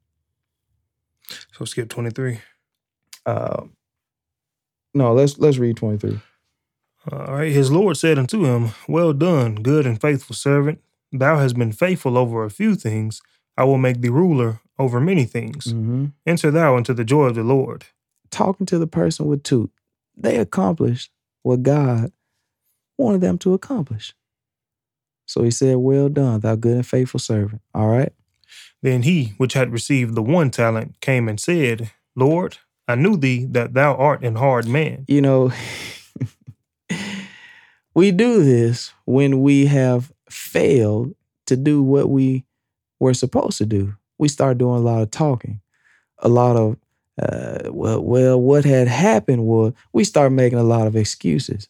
So 1.53 1.63
skip 1.63 1.87
23. 1.87 2.41
Uh, 3.25 3.63
no, 4.93 5.13
let's 5.13 5.37
let's 5.39 5.57
read 5.57 5.77
23. 5.77 6.19
All 7.11 7.35
right. 7.35 7.51
His 7.51 7.71
Lord 7.71 7.97
said 7.97 8.17
unto 8.17 8.45
him, 8.45 8.71
Well 8.87 9.13
done, 9.13 9.55
good 9.55 9.85
and 9.85 9.99
faithful 9.99 10.35
servant. 10.35 10.81
Thou 11.11 11.37
hast 11.37 11.55
been 11.55 11.71
faithful 11.71 12.17
over 12.17 12.43
a 12.43 12.49
few 12.49 12.75
things. 12.75 13.21
I 13.57 13.63
will 13.63 13.77
make 13.77 14.01
thee 14.01 14.09
ruler 14.09 14.59
over 14.77 14.99
many 14.99 15.25
things. 15.25 15.67
Mm-hmm. 15.67 16.07
Enter 16.25 16.51
thou 16.51 16.77
into 16.77 16.93
the 16.93 17.05
joy 17.05 17.25
of 17.27 17.35
the 17.35 17.43
Lord. 17.43 17.85
Talking 18.31 18.65
to 18.67 18.77
the 18.77 18.87
person 18.87 19.27
with 19.27 19.43
two, 19.43 19.69
they 20.17 20.37
accomplished 20.37 21.11
what 21.43 21.63
God 21.63 22.11
wanted 22.97 23.21
them 23.21 23.37
to 23.39 23.53
accomplish. 23.53 24.13
So 25.25 25.43
he 25.43 25.51
said, 25.51 25.77
Well 25.77 26.09
done, 26.09 26.41
thou 26.41 26.55
good 26.55 26.75
and 26.75 26.87
faithful 26.87 27.19
servant. 27.19 27.61
All 27.73 27.87
right. 27.87 28.13
Then 28.81 29.03
he 29.03 29.33
which 29.37 29.53
had 29.53 29.71
received 29.71 30.15
the 30.15 30.21
one 30.21 30.51
talent 30.51 30.99
came 31.01 31.27
and 31.27 31.39
said, 31.39 31.91
Lord, 32.15 32.57
I 32.87 32.95
knew 32.95 33.17
thee 33.17 33.45
that 33.45 33.73
thou 33.73 33.95
art 33.95 34.23
an 34.23 34.35
hard 34.35 34.67
man. 34.67 35.05
You 35.07 35.21
know, 35.21 35.51
we 37.95 38.11
do 38.11 38.43
this 38.43 38.93
when 39.05 39.41
we 39.41 39.65
have 39.67 40.11
failed 40.29 41.15
to 41.47 41.55
do 41.55 41.81
what 41.81 42.09
we 42.09 42.45
were 42.99 43.13
supposed 43.13 43.57
to 43.59 43.65
do. 43.65 43.95
We 44.17 44.27
start 44.27 44.57
doing 44.57 44.77
a 44.77 44.83
lot 44.83 45.01
of 45.01 45.11
talking, 45.11 45.61
a 46.19 46.29
lot 46.29 46.57
of, 46.57 46.77
uh, 47.21 47.71
well, 47.71 48.01
well, 48.01 48.41
what 48.41 48.65
had 48.65 48.87
happened 48.87 49.45
was 49.45 49.73
we 49.93 50.03
start 50.03 50.31
making 50.31 50.59
a 50.59 50.63
lot 50.63 50.87
of 50.87 50.95
excuses. 50.95 51.69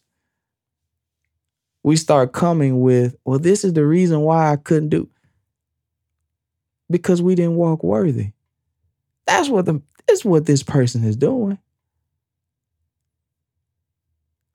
We 1.82 1.96
start 1.96 2.32
coming 2.32 2.80
with, 2.80 3.16
well, 3.24 3.38
this 3.38 3.64
is 3.64 3.72
the 3.72 3.86
reason 3.86 4.20
why 4.20 4.50
I 4.50 4.56
couldn't 4.56 4.88
do 4.88 5.08
because 6.90 7.22
we 7.22 7.34
didn't 7.34 7.56
walk 7.56 7.82
worthy. 7.84 8.32
That's 9.26 9.48
what 9.48 9.66
the 9.66 9.80
that's 10.06 10.24
what 10.24 10.46
this 10.46 10.62
person 10.62 11.04
is 11.04 11.16
doing. 11.16 11.58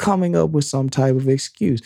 Coming 0.02 0.36
up 0.36 0.50
with 0.50 0.66
some 0.66 0.90
type 0.90 1.16
of 1.16 1.30
excuse. 1.30 1.82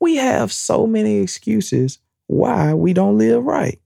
We 0.00 0.16
have 0.16 0.52
so 0.52 0.88
many 0.88 1.18
excuses 1.18 2.00
why 2.26 2.74
we 2.74 2.92
don't 2.92 3.16
live 3.16 3.44
right. 3.44 3.80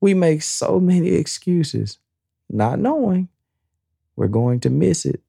We 0.00 0.14
make 0.14 0.42
so 0.42 0.80
many 0.80 1.10
excuses, 1.10 1.98
not 2.50 2.80
knowing 2.80 3.28
we're 4.16 4.26
going 4.26 4.58
to 4.60 4.70
miss 4.70 5.04
it. 5.04 5.20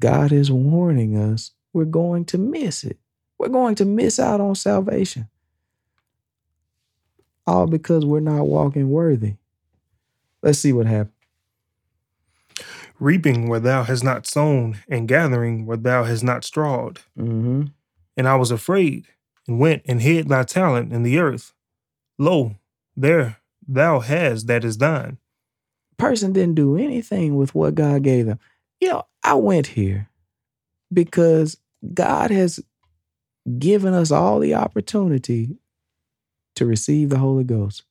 God 0.00 0.32
is 0.32 0.50
warning 0.50 1.16
us 1.16 1.52
we're 1.72 1.84
going 1.84 2.24
to 2.26 2.38
miss 2.38 2.82
it. 2.82 2.98
We're 3.38 3.48
going 3.48 3.76
to 3.76 3.84
miss 3.84 4.18
out 4.18 4.40
on 4.40 4.56
salvation 4.56 5.28
all 7.46 7.68
because 7.68 8.04
we're 8.04 8.18
not 8.18 8.48
walking 8.48 8.90
worthy. 8.90 9.34
Let's 10.42 10.58
see 10.58 10.72
what 10.72 10.86
happens. 10.86 11.19
Reaping 13.00 13.48
where 13.48 13.60
thou 13.60 13.82
hast 13.82 14.04
not 14.04 14.26
sown, 14.26 14.78
and 14.86 15.08
gathering 15.08 15.64
where 15.64 15.78
thou 15.78 16.04
hast 16.04 16.22
not 16.22 16.44
strawed. 16.44 17.00
Mm-hmm. 17.18 17.64
And 18.16 18.28
I 18.28 18.36
was 18.36 18.50
afraid, 18.50 19.06
and 19.48 19.58
went 19.58 19.82
and 19.86 20.02
hid 20.02 20.28
thy 20.28 20.42
talent 20.42 20.92
in 20.92 21.02
the 21.02 21.18
earth. 21.18 21.54
Lo, 22.18 22.56
there 22.94 23.38
thou 23.66 24.00
hast 24.00 24.46
that 24.48 24.64
is 24.64 24.76
thine. 24.76 25.16
Person 25.96 26.32
didn't 26.34 26.56
do 26.56 26.76
anything 26.76 27.36
with 27.36 27.54
what 27.54 27.74
God 27.74 28.02
gave 28.02 28.26
them. 28.26 28.38
You 28.80 28.90
know, 28.90 29.06
I 29.24 29.34
went 29.34 29.68
here 29.68 30.10
because 30.92 31.56
God 31.94 32.30
has 32.30 32.60
given 33.58 33.94
us 33.94 34.10
all 34.10 34.38
the 34.38 34.54
opportunity 34.54 35.56
to 36.56 36.66
receive 36.66 37.08
the 37.08 37.18
Holy 37.18 37.44
Ghost, 37.44 37.84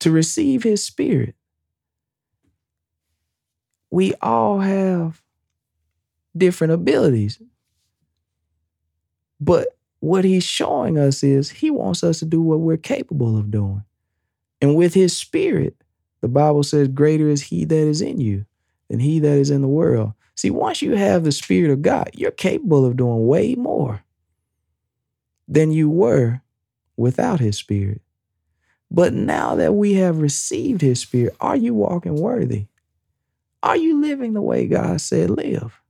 to 0.00 0.10
receive 0.10 0.62
His 0.62 0.82
Spirit. 0.82 1.34
We 3.90 4.14
all 4.20 4.60
have 4.60 5.22
different 6.36 6.72
abilities. 6.72 7.40
But 9.40 9.68
what 10.00 10.24
He's 10.24 10.44
showing 10.44 10.98
us 10.98 11.22
is 11.22 11.50
He 11.50 11.70
wants 11.70 12.04
us 12.04 12.20
to 12.20 12.24
do 12.24 12.40
what 12.40 12.60
we're 12.60 12.76
capable 12.76 13.36
of 13.36 13.50
doing. 13.50 13.84
And 14.60 14.76
with 14.76 14.94
His 14.94 15.16
Spirit, 15.16 15.76
the 16.20 16.28
Bible 16.28 16.62
says, 16.62 16.88
Greater 16.88 17.28
is 17.28 17.42
He 17.42 17.64
that 17.64 17.74
is 17.74 18.00
in 18.00 18.20
you 18.20 18.44
than 18.88 19.00
He 19.00 19.18
that 19.20 19.38
is 19.38 19.50
in 19.50 19.62
the 19.62 19.68
world. 19.68 20.12
See, 20.36 20.50
once 20.50 20.80
you 20.80 20.94
have 20.94 21.24
the 21.24 21.32
Spirit 21.32 21.70
of 21.70 21.82
God, 21.82 22.10
you're 22.14 22.30
capable 22.30 22.84
of 22.84 22.96
doing 22.96 23.26
way 23.26 23.54
more 23.54 24.02
than 25.50 25.72
you 25.72 25.90
were 25.90 26.40
without 26.96 27.40
his 27.40 27.58
spirit. 27.58 28.00
But 28.90 29.12
now 29.12 29.56
that 29.56 29.74
we 29.74 29.94
have 29.94 30.20
received 30.20 30.80
his 30.80 31.00
spirit, 31.00 31.34
are 31.40 31.56
you 31.56 31.74
walking 31.74 32.16
worthy? 32.16 32.66
Are 33.62 33.76
you 33.76 34.00
living 34.00 34.32
the 34.32 34.42
way 34.42 34.66
God 34.66 35.00
said 35.00 35.30
live? 35.30 35.80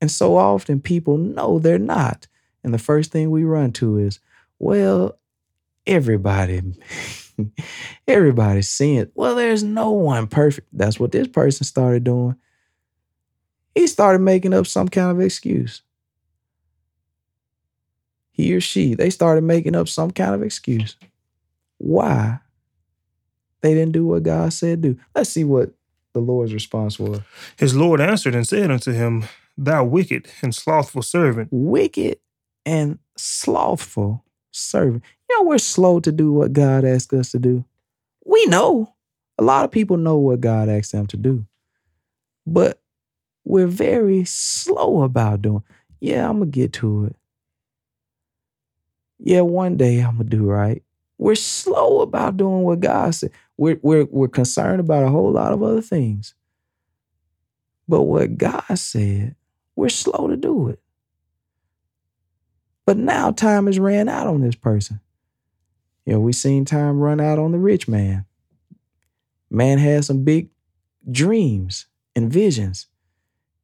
And 0.00 0.10
so 0.10 0.36
often 0.36 0.80
people 0.80 1.16
know 1.16 1.58
they're 1.58 1.78
not. 1.78 2.26
And 2.62 2.74
the 2.74 2.78
first 2.78 3.12
thing 3.12 3.30
we 3.30 3.44
run 3.44 3.72
to 3.72 3.98
is, 3.98 4.20
well, 4.58 5.18
everybody, 5.86 6.62
everybody's 8.08 8.68
sin. 8.68 9.10
Well, 9.14 9.34
there's 9.34 9.62
no 9.62 9.90
one 9.92 10.26
perfect. 10.26 10.68
That's 10.72 10.98
what 10.98 11.12
this 11.12 11.28
person 11.28 11.64
started 11.64 12.04
doing. 12.04 12.36
He 13.74 13.86
started 13.86 14.20
making 14.20 14.54
up 14.54 14.66
some 14.66 14.88
kind 14.88 15.10
of 15.10 15.20
excuse 15.20 15.82
he 18.34 18.52
or 18.52 18.60
she, 18.60 18.94
they 18.94 19.10
started 19.10 19.44
making 19.44 19.76
up 19.76 19.88
some 19.88 20.10
kind 20.10 20.34
of 20.34 20.42
excuse. 20.42 20.96
Why 21.78 22.40
they 23.64 23.74
didn't 23.74 23.92
do 23.94 24.06
what 24.06 24.24
God 24.24 24.52
said 24.52 24.82
do? 24.82 24.98
Let's 25.16 25.30
see 25.30 25.44
what 25.44 25.72
the 26.14 26.20
Lord's 26.20 26.54
response 26.54 27.00
was. 27.00 27.20
His 27.58 27.76
Lord 27.76 28.00
answered 28.00 28.36
and 28.36 28.46
said 28.48 28.70
unto 28.70 28.92
him, 28.92 29.24
Thou 29.58 29.84
wicked 29.84 30.28
and 30.42 30.54
slothful 30.54 31.02
servant. 31.02 31.50
Wicked 31.52 32.18
and 32.66 33.00
slothful 33.18 34.24
servant. 34.52 35.04
You 35.30 35.38
know, 35.38 35.48
we're 35.48 35.58
slow 35.58 36.00
to 36.00 36.12
do 36.12 36.32
what 36.32 36.54
God 36.54 36.84
asked 36.86 37.14
us 37.14 37.32
to 37.32 37.40
do. 37.40 37.64
We 38.26 38.46
know. 38.46 38.94
A 39.38 39.44
lot 39.44 39.64
of 39.66 39.72
people 39.72 39.98
know 39.98 40.16
what 40.18 40.42
God 40.42 40.68
asked 40.70 40.92
them 40.92 41.08
to 41.08 41.18
do. 41.18 41.46
But 42.46 42.80
we're 43.44 43.68
very 43.68 44.24
slow 44.24 45.02
about 45.02 45.42
doing. 45.42 45.64
Yeah, 46.00 46.28
I'm 46.28 46.40
gonna 46.40 46.52
get 46.52 46.74
to 46.74 47.06
it 47.06 47.16
Yeah, 49.20 49.42
one 49.42 49.76
day 49.76 50.00
I'm 50.00 50.18
gonna 50.18 50.30
do 50.30 50.44
right. 50.46 50.82
We're 51.18 51.36
slow 51.36 52.02
about 52.02 52.36
doing 52.38 52.62
what 52.62 52.80
God 52.80 53.14
said. 53.14 53.32
We're, 53.56 53.78
we're, 53.82 54.06
we're 54.10 54.28
concerned 54.28 54.80
about 54.80 55.04
a 55.04 55.10
whole 55.10 55.30
lot 55.30 55.52
of 55.52 55.62
other 55.62 55.80
things. 55.80 56.34
But 57.86 58.02
what 58.02 58.36
God 58.38 58.64
said, 58.74 59.36
we're 59.76 59.88
slow 59.88 60.28
to 60.28 60.36
do 60.36 60.68
it. 60.68 60.80
But 62.86 62.96
now 62.96 63.30
time 63.30 63.66
has 63.66 63.78
ran 63.78 64.08
out 64.08 64.26
on 64.26 64.40
this 64.40 64.54
person. 64.54 65.00
You 66.04 66.14
know, 66.14 66.20
we 66.20 66.32
seen 66.32 66.64
time 66.64 67.00
run 67.00 67.20
out 67.20 67.38
on 67.38 67.52
the 67.52 67.58
rich 67.58 67.88
man. 67.88 68.26
Man 69.50 69.78
had 69.78 70.04
some 70.04 70.24
big 70.24 70.50
dreams 71.10 71.86
and 72.14 72.32
visions. 72.32 72.86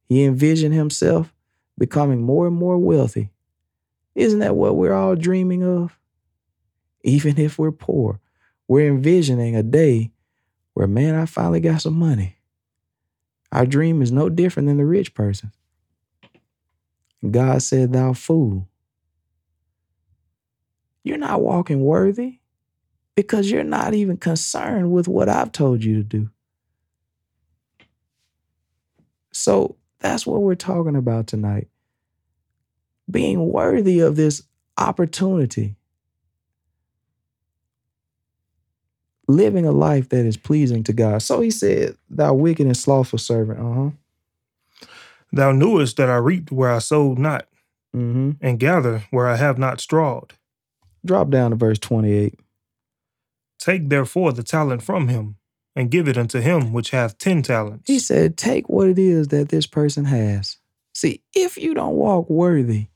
He 0.07 0.23
envisioned 0.23 0.73
himself 0.73 1.33
becoming 1.77 2.21
more 2.21 2.47
and 2.47 2.55
more 2.55 2.77
wealthy. 2.77 3.31
Isn't 4.15 4.39
that 4.39 4.55
what 4.55 4.75
we're 4.75 4.93
all 4.93 5.15
dreaming 5.15 5.63
of? 5.63 5.97
Even 7.03 7.39
if 7.39 7.57
we're 7.57 7.71
poor, 7.71 8.19
we're 8.71 8.87
envisioning 8.87 9.53
a 9.53 9.63
day 9.63 10.13
where, 10.75 10.87
man, 10.87 11.13
I 11.13 11.25
finally 11.25 11.59
got 11.59 11.81
some 11.81 11.99
money. 11.99 12.37
Our 13.51 13.65
dream 13.65 14.01
is 14.01 14.13
no 14.13 14.29
different 14.29 14.67
than 14.67 14.77
the 14.77 14.85
rich 14.85 15.13
person. 15.13 15.51
God 17.29 17.61
said, 17.61 17.91
Thou 17.91 18.13
fool, 18.13 18.69
you're 21.03 21.17
not 21.17 21.41
walking 21.41 21.81
worthy 21.81 22.39
because 23.13 23.51
you're 23.51 23.65
not 23.65 23.93
even 23.93 24.15
concerned 24.15 24.93
with 24.93 25.05
what 25.05 25.27
I've 25.27 25.51
told 25.51 25.83
you 25.83 25.97
to 25.97 26.03
do. 26.03 26.29
So 29.33 29.75
that's 29.99 30.25
what 30.25 30.43
we're 30.43 30.55
talking 30.55 30.95
about 30.95 31.27
tonight. 31.27 31.67
Being 33.09 33.51
worthy 33.51 33.99
of 33.99 34.15
this 34.15 34.43
opportunity. 34.77 35.75
Living 39.31 39.65
a 39.65 39.71
life 39.71 40.09
that 40.09 40.25
is 40.25 40.37
pleasing 40.37 40.83
to 40.83 40.93
God. 40.93 41.21
So 41.21 41.39
he 41.41 41.51
said, 41.51 41.95
Thou 42.09 42.33
wicked 42.33 42.65
and 42.65 42.75
slothful 42.75 43.19
servant. 43.19 43.59
Uh 43.59 43.73
huh. 43.73 44.87
Thou 45.31 45.51
knewest 45.53 45.95
that 45.97 46.09
I 46.09 46.17
reaped 46.17 46.51
where 46.51 46.71
I 46.71 46.79
sowed 46.79 47.17
not, 47.17 47.47
Mm-hmm. 47.95 48.31
and 48.39 48.57
gather 48.59 49.03
where 49.11 49.27
I 49.27 49.35
have 49.35 49.57
not 49.57 49.81
strawed. 49.81 50.33
Drop 51.05 51.29
down 51.29 51.51
to 51.51 51.57
verse 51.57 51.77
28. 51.79 52.39
Take 53.59 53.89
therefore 53.89 54.31
the 54.33 54.43
talent 54.43 54.81
from 54.81 55.07
him, 55.09 55.35
and 55.75 55.91
give 55.91 56.07
it 56.07 56.17
unto 56.17 56.39
him 56.39 56.73
which 56.73 56.91
hath 56.91 57.17
ten 57.17 57.41
talents. 57.43 57.83
He 57.87 57.99
said, 57.99 58.37
Take 58.37 58.69
what 58.69 58.87
it 58.89 58.97
is 58.99 59.27
that 59.29 59.49
this 59.49 59.67
person 59.67 60.05
has. 60.05 60.57
See, 60.93 61.21
if 61.33 61.57
you 61.57 61.73
don't 61.73 61.95
walk 61.95 62.29
worthy 62.29 62.87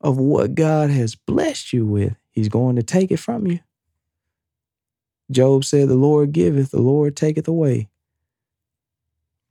of 0.00 0.18
what 0.18 0.54
God 0.54 0.90
has 0.90 1.14
blessed 1.14 1.72
you 1.72 1.84
with, 1.86 2.14
He's 2.30 2.48
going 2.48 2.76
to 2.76 2.82
take 2.82 3.10
it 3.10 3.18
from 3.18 3.46
you. 3.46 3.60
Job 5.32 5.64
said, 5.64 5.88
The 5.88 5.94
Lord 5.94 6.32
giveth, 6.32 6.70
the 6.70 6.80
Lord 6.80 7.16
taketh 7.16 7.48
away. 7.48 7.88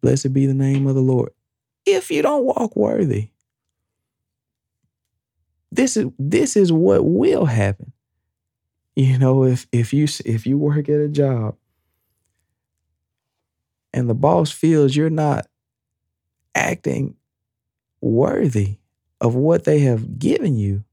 Blessed 0.01 0.33
be 0.33 0.45
the 0.45 0.53
name 0.53 0.87
of 0.87 0.95
the 0.95 1.01
Lord. 1.01 1.31
If 1.85 2.11
you 2.11 2.21
don't 2.21 2.45
walk 2.45 2.75
worthy, 2.75 3.29
this 5.71 5.95
is 5.95 6.07
this 6.19 6.55
is 6.55 6.71
what 6.71 7.05
will 7.05 7.45
happen. 7.45 7.93
You 8.95 9.17
know, 9.17 9.43
if 9.45 9.67
if 9.71 9.93
you 9.93 10.07
if 10.25 10.45
you 10.45 10.57
work 10.57 10.89
at 10.89 10.99
a 10.99 11.07
job 11.07 11.55
and 13.93 14.09
the 14.09 14.13
boss 14.13 14.51
feels 14.51 14.95
you're 14.95 15.09
not 15.09 15.47
acting 16.55 17.15
worthy 18.01 18.77
of 19.19 19.35
what 19.35 19.63
they 19.63 19.79
have 19.79 20.19
given 20.19 20.57
you, 20.57 20.83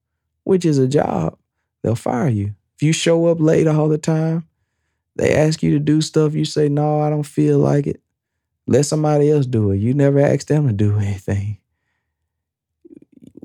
which 0.44 0.64
is 0.64 0.78
a 0.78 0.88
job, 0.88 1.36
they'll 1.82 1.94
fire 1.94 2.28
you. 2.28 2.54
If 2.76 2.82
you 2.82 2.92
show 2.92 3.26
up 3.26 3.40
late 3.40 3.66
all 3.66 3.88
the 3.88 3.98
time, 3.98 4.47
they 5.18 5.34
ask 5.34 5.62
you 5.62 5.72
to 5.72 5.80
do 5.80 6.00
stuff, 6.00 6.34
you 6.34 6.44
say, 6.44 6.68
No, 6.68 7.00
I 7.00 7.10
don't 7.10 7.24
feel 7.24 7.58
like 7.58 7.86
it. 7.86 8.00
Let 8.66 8.86
somebody 8.86 9.30
else 9.30 9.46
do 9.46 9.72
it. 9.72 9.78
You 9.78 9.94
never 9.94 10.20
ask 10.20 10.46
them 10.46 10.66
to 10.66 10.72
do 10.72 10.96
anything. 10.98 11.58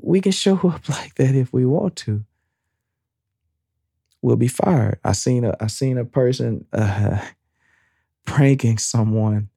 We 0.00 0.20
can 0.20 0.32
show 0.32 0.56
up 0.68 0.88
like 0.88 1.14
that 1.16 1.34
if 1.34 1.52
we 1.52 1.66
want 1.66 1.96
to. 1.96 2.24
We'll 4.22 4.36
be 4.36 4.48
fired. 4.48 5.00
I 5.04 5.12
seen 5.12 5.44
a 5.44 5.54
I 5.60 5.66
seen 5.66 5.98
a 5.98 6.04
person 6.04 6.64
uh, 6.72 7.22
pranking 8.24 8.78
someone. 8.78 9.50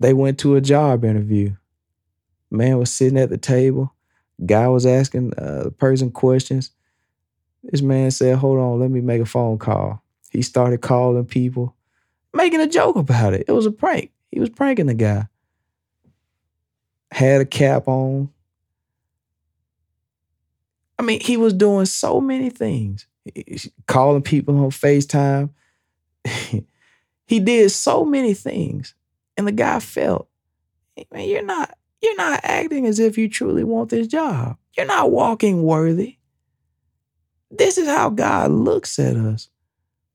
They 0.00 0.12
went 0.12 0.38
to 0.40 0.56
a 0.56 0.60
job 0.60 1.04
interview. 1.04 1.54
Man 2.50 2.78
was 2.78 2.90
sitting 2.90 3.18
at 3.18 3.30
the 3.30 3.38
table. 3.38 3.94
Guy 4.44 4.66
was 4.68 4.84
asking 4.84 5.32
uh, 5.38 5.64
the 5.64 5.70
person 5.70 6.10
questions. 6.10 6.72
This 7.62 7.82
man 7.82 8.10
said, 8.10 8.38
"Hold 8.38 8.58
on, 8.58 8.80
let 8.80 8.90
me 8.90 9.00
make 9.00 9.22
a 9.22 9.26
phone 9.26 9.58
call." 9.58 10.02
He 10.36 10.42
started 10.42 10.82
calling 10.82 11.24
people, 11.24 11.74
making 12.34 12.60
a 12.60 12.66
joke 12.66 12.96
about 12.96 13.32
it. 13.32 13.46
It 13.48 13.52
was 13.52 13.64
a 13.64 13.70
prank. 13.70 14.10
He 14.30 14.38
was 14.38 14.50
pranking 14.50 14.84
the 14.84 14.92
guy. 14.92 15.28
Had 17.10 17.40
a 17.40 17.46
cap 17.46 17.88
on. 17.88 18.28
I 20.98 21.04
mean, 21.04 21.20
he 21.20 21.38
was 21.38 21.54
doing 21.54 21.86
so 21.86 22.20
many 22.20 22.50
things. 22.50 23.06
Calling 23.86 24.20
people 24.20 24.62
on 24.62 24.70
FaceTime. 24.70 25.48
he 27.26 27.40
did 27.40 27.70
so 27.70 28.04
many 28.04 28.34
things. 28.34 28.94
And 29.38 29.48
the 29.48 29.52
guy 29.52 29.80
felt, 29.80 30.28
man, 31.10 31.26
you're 31.26 31.42
not, 31.42 31.78
you're 32.02 32.16
not 32.16 32.40
acting 32.42 32.84
as 32.84 32.98
if 32.98 33.16
you 33.16 33.30
truly 33.30 33.64
want 33.64 33.88
this 33.88 34.06
job. 34.06 34.58
You're 34.76 34.84
not 34.84 35.10
walking 35.10 35.62
worthy. 35.62 36.18
This 37.50 37.78
is 37.78 37.88
how 37.88 38.10
God 38.10 38.50
looks 38.50 38.98
at 38.98 39.16
us 39.16 39.48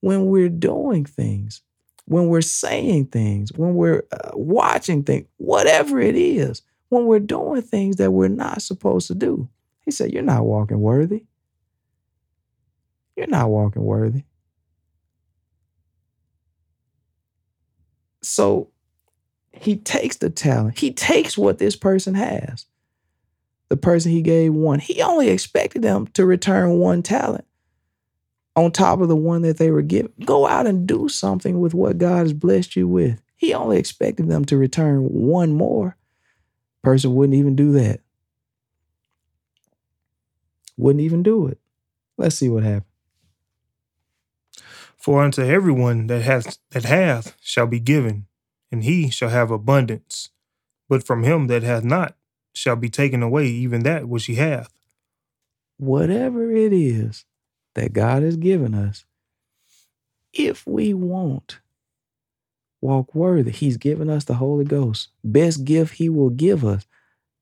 when 0.02 0.26
we're 0.26 0.50
doing 0.50 1.06
things, 1.06 1.62
when 2.06 2.28
we're 2.28 2.42
saying 2.42 3.06
things, 3.06 3.54
when 3.54 3.76
we're 3.76 4.04
uh, 4.12 4.32
watching 4.34 5.04
things, 5.04 5.28
whatever 5.38 6.00
it 6.00 6.16
is, 6.16 6.62
when 6.90 7.06
we're 7.06 7.20
doing 7.20 7.62
things 7.62 7.96
that 7.96 8.12
we're 8.12 8.28
not 8.28 8.62
supposed 8.62 9.08
to 9.08 9.16
do. 9.16 9.48
He 9.86 9.92
said, 9.92 10.12
You're 10.12 10.24
not 10.24 10.46
walking 10.46 10.82
worthy. 10.82 11.24
You're 13.16 13.28
not 13.28 13.50
walking 13.50 13.84
worthy. 13.84 14.24
So 18.24 18.70
he 19.54 19.76
takes 19.78 20.18
the 20.18 20.30
talent, 20.30 20.80
he 20.80 20.92
takes 20.92 21.38
what 21.38 21.60
this 21.60 21.76
person 21.76 22.16
has. 22.16 22.66
The 23.70 23.78
person 23.78 24.12
he 24.12 24.22
gave 24.22 24.54
one, 24.54 24.80
he 24.80 25.02
only 25.02 25.30
expected 25.30 25.82
them 25.82 26.08
to 26.08 26.26
return 26.26 26.72
one 26.80 27.04
talent 27.04 27.46
on 28.56 28.72
top 28.72 29.00
of 29.00 29.08
the 29.08 29.16
one 29.16 29.42
that 29.44 29.58
they 29.58 29.72
were 29.72 29.82
given. 29.82 30.12
Go 30.26 30.46
out 30.46 30.68
and 30.68 30.88
do 30.88 31.08
something 31.08 31.60
with 31.60 31.74
what 31.74 31.98
God 31.98 32.20
has 32.20 32.34
blessed 32.34 32.76
you 32.76 32.88
with. 32.88 33.22
He 33.38 33.54
only 33.54 33.78
expected 33.78 34.28
them 34.28 34.46
to 34.46 34.58
return 34.58 35.06
one 35.06 35.54
more. 35.54 35.98
Person 36.84 37.16
wouldn't 37.16 37.38
even 37.38 37.56
do 37.56 37.72
that. 37.74 38.02
Wouldn't 40.78 41.02
even 41.02 41.24
do 41.24 41.48
it. 41.48 41.60
Let's 42.18 42.36
see 42.36 42.50
what 42.50 42.64
happens. 42.64 42.86
For 44.98 45.24
unto 45.24 45.42
everyone 45.42 46.08
that 46.08 46.22
hath 46.22 46.60
that 46.70 46.84
hath 46.84 47.36
shall 47.42 47.66
be 47.66 47.80
given, 47.80 48.28
and 48.72 48.84
he 48.84 49.10
shall 49.10 49.30
have 49.30 49.50
abundance. 49.50 50.30
But 50.88 51.06
from 51.06 51.24
him 51.24 51.48
that 51.48 51.64
hath 51.64 51.84
not 51.84 52.16
shall 52.54 52.76
be 52.76 52.90
taken 52.90 53.24
away 53.24 53.48
even 53.48 53.82
that 53.84 54.08
which 54.08 54.26
he 54.26 54.36
hath. 54.36 54.72
Whatever 55.78 56.52
it 56.52 56.74
is 56.74 57.26
that 57.74 57.94
God 57.94 58.24
has 58.24 58.38
given 58.38 58.74
us, 58.74 59.06
if 60.34 60.66
we 60.66 60.94
won't 60.94 61.60
walk 62.82 63.14
worthy, 63.14 63.52
He's 63.52 63.78
given 63.78 64.10
us 64.10 64.26
the 64.26 64.36
Holy 64.36 64.66
Ghost. 64.66 65.10
Best 65.24 65.64
gift 65.66 65.96
He 65.96 66.10
will 66.10 66.30
give 66.30 66.66
us. 66.66 66.86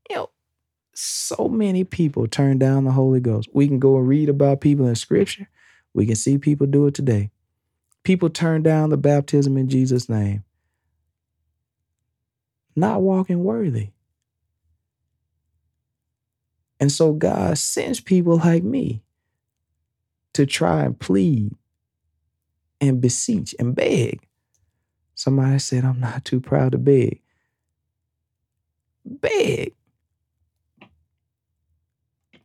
You 0.09 0.15
know, 0.15 0.30
so 0.93 1.47
many 1.47 1.84
people 1.84 2.27
turn 2.27 2.57
down 2.57 2.84
the 2.84 2.91
Holy 2.91 3.19
Ghost. 3.19 3.49
We 3.53 3.67
can 3.67 3.80
go 3.80 3.97
and 3.97 4.07
read 4.07 4.30
about 4.30 4.61
people 4.61 4.88
in 4.88 4.95
Scripture. 4.95 5.47
We 5.93 6.05
can 6.05 6.15
see 6.15 6.38
people 6.38 6.67
do 6.67 6.88
it 6.88 6.93
today. 6.93 7.32
People 8.03 8.30
turn 8.30 8.63
down 8.63 8.89
the 8.89 8.97
baptism 8.97 9.57
in 9.57 9.69
Jesus' 9.69 10.09
name, 10.09 10.43
not 12.75 13.01
walking 13.01 13.43
worthy. 13.43 13.89
And 16.80 16.91
so 16.91 17.11
God 17.11 17.57
sends 17.57 17.99
people 17.99 18.38
like 18.38 18.63
me 18.63 19.03
to 20.34 20.45
try 20.45 20.84
and 20.84 20.99
plead 20.99 21.55
and 22.82 23.01
beseech 23.01 23.55
and 23.59 23.75
beg. 23.75 24.27
Somebody 25.15 25.59
said, 25.59 25.84
I'm 25.84 25.99
not 25.99 26.25
too 26.25 26.39
proud 26.39 26.71
to 26.71 26.77
beg. 26.77 27.21
Beg 29.05 29.73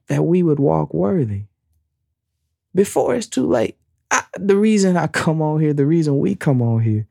that 0.08 0.24
we 0.24 0.42
would 0.42 0.58
walk 0.58 0.92
worthy 0.92 1.44
before 2.74 3.14
it's 3.14 3.26
too 3.26 3.46
late. 3.46 3.76
I, 4.10 4.22
the 4.36 4.56
reason 4.56 4.96
I 4.96 5.06
come 5.06 5.40
on 5.40 5.60
here, 5.60 5.72
the 5.72 5.86
reason 5.86 6.18
we 6.18 6.34
come 6.34 6.60
on 6.60 6.80
here, 6.80 7.06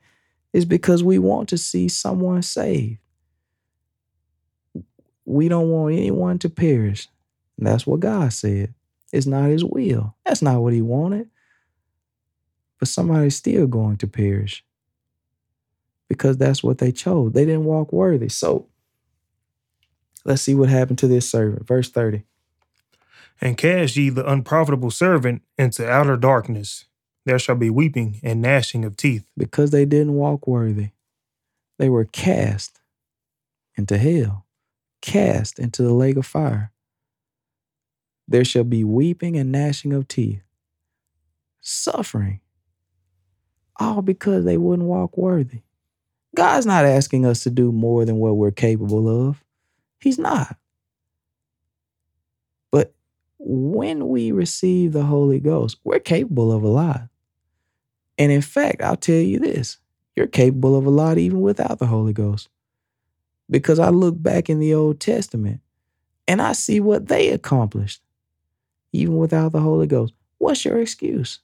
is 0.52 0.66
because 0.66 1.04
we 1.04 1.18
want 1.18 1.50
to 1.50 1.58
see 1.58 1.88
someone 1.88 2.42
saved. 2.42 3.00
We 5.26 5.48
don't 5.48 5.70
want 5.70 5.96
anyone 5.96 6.38
to 6.40 6.50
perish. 6.50 7.08
And 7.58 7.68
that's 7.68 7.88
what 7.88 8.02
God 8.02 8.32
said. 8.34 8.74
It's 9.14 9.28
not 9.28 9.50
his 9.50 9.64
will. 9.64 10.16
That's 10.26 10.42
not 10.42 10.62
what 10.62 10.74
he 10.74 10.82
wanted. 10.82 11.30
But 12.80 12.88
somebody's 12.88 13.36
still 13.36 13.68
going 13.68 13.98
to 13.98 14.08
perish 14.08 14.66
because 16.10 16.36
that's 16.36 16.64
what 16.64 16.80
they 16.80 16.92
chose. 16.92 17.32
They 17.32 17.46
didn't 17.46 17.66
walk 17.66 17.94
worthy. 17.94 18.28
So 18.28 18.68
let's 20.26 20.42
see 20.42 20.56
what 20.56 20.70
happened 20.70 20.98
to 21.00 21.08
this 21.08 21.30
servant. 21.30 21.68
Verse 21.68 21.90
30. 21.90 22.24
And 23.40 23.56
cast 23.56 23.96
ye 23.96 24.10
the 24.10 24.30
unprofitable 24.30 24.92
servant 24.92 25.44
into 25.60 25.88
outer 25.88 26.18
darkness. 26.18 26.86
There 27.26 27.40
shall 27.40 27.56
be 27.56 27.70
weeping 27.70 28.20
and 28.24 28.42
gnashing 28.42 28.84
of 28.84 28.98
teeth. 28.98 29.30
Because 29.38 29.70
they 29.70 29.86
didn't 29.86 30.16
walk 30.16 30.48
worthy, 30.48 30.90
they 31.78 31.88
were 31.88 32.06
cast 32.06 32.82
into 33.78 33.98
hell, 33.98 34.46
cast 35.02 35.60
into 35.60 35.84
the 35.84 35.94
lake 35.94 36.18
of 36.18 36.26
fire. 36.26 36.73
There 38.28 38.46
shall 38.46 38.64
be 38.64 38.84
weeping 38.84 39.38
and 39.38 39.52
gnashing 39.52 39.94
of 39.94 40.08
teeth, 40.08 40.44
suffering, 41.62 42.40
all 43.78 44.02
because 44.02 44.46
they 44.46 44.58
wouldn't 44.58 44.88
walk 44.88 45.18
worthy. 45.18 45.62
God's 46.36 46.66
not 46.66 46.86
asking 46.86 47.26
us 47.26 47.44
to 47.44 47.50
do 47.50 47.72
more 47.72 48.06
than 48.06 48.18
what 48.18 48.38
we're 48.38 48.52
capable 48.52 49.30
of. 49.30 49.44
He's 50.00 50.18
not. 50.18 50.58
But 52.72 52.94
when 53.38 54.08
we 54.08 54.32
receive 54.32 54.94
the 54.94 55.04
Holy 55.04 55.40
Ghost, 55.40 55.78
we're 55.84 56.00
capable 56.00 56.52
of 56.52 56.64
a 56.64 56.68
lot. 56.68 57.10
And 58.18 58.32
in 58.32 58.42
fact, 58.42 58.82
I'll 58.82 58.96
tell 58.96 59.16
you 59.16 59.40
this 59.40 59.78
you're 60.16 60.28
capable 60.28 60.78
of 60.78 60.86
a 60.86 60.92
lot 60.92 61.18
even 61.18 61.42
without 61.42 61.80
the 61.80 61.88
Holy 61.88 62.14
Ghost. 62.14 62.50
Because 63.50 63.80
I 63.80 63.90
look 63.90 64.22
back 64.22 64.50
in 64.50 64.60
the 64.60 64.74
Old 64.74 65.00
Testament 65.00 65.62
and 66.28 66.42
I 66.42 66.54
see 66.54 66.80
what 66.80 67.08
they 67.08 67.30
accomplished 67.30 68.02
even 68.94 69.18
without 69.18 69.52
the 69.52 69.60
Holy 69.60 69.88
Ghost. 69.88 70.14
What's 70.38 70.64
your 70.64 70.80
excuse? 70.80 71.40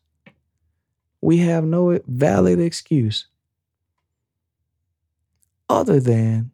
We 1.22 1.40
have 1.40 1.66
no 1.66 2.00
valid 2.08 2.60
excuse 2.60 3.28
other 5.68 6.00
than 6.00 6.52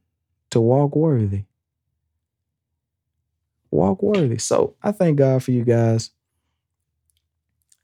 to 0.50 0.60
walk 0.60 0.96
worthy. 0.96 1.44
Walk 3.72 4.02
worthy. 4.02 4.38
So 4.38 4.76
I 4.82 4.92
thank 4.92 5.18
God 5.18 5.44
for 5.44 5.52
you 5.52 5.64
guys. 5.64 6.12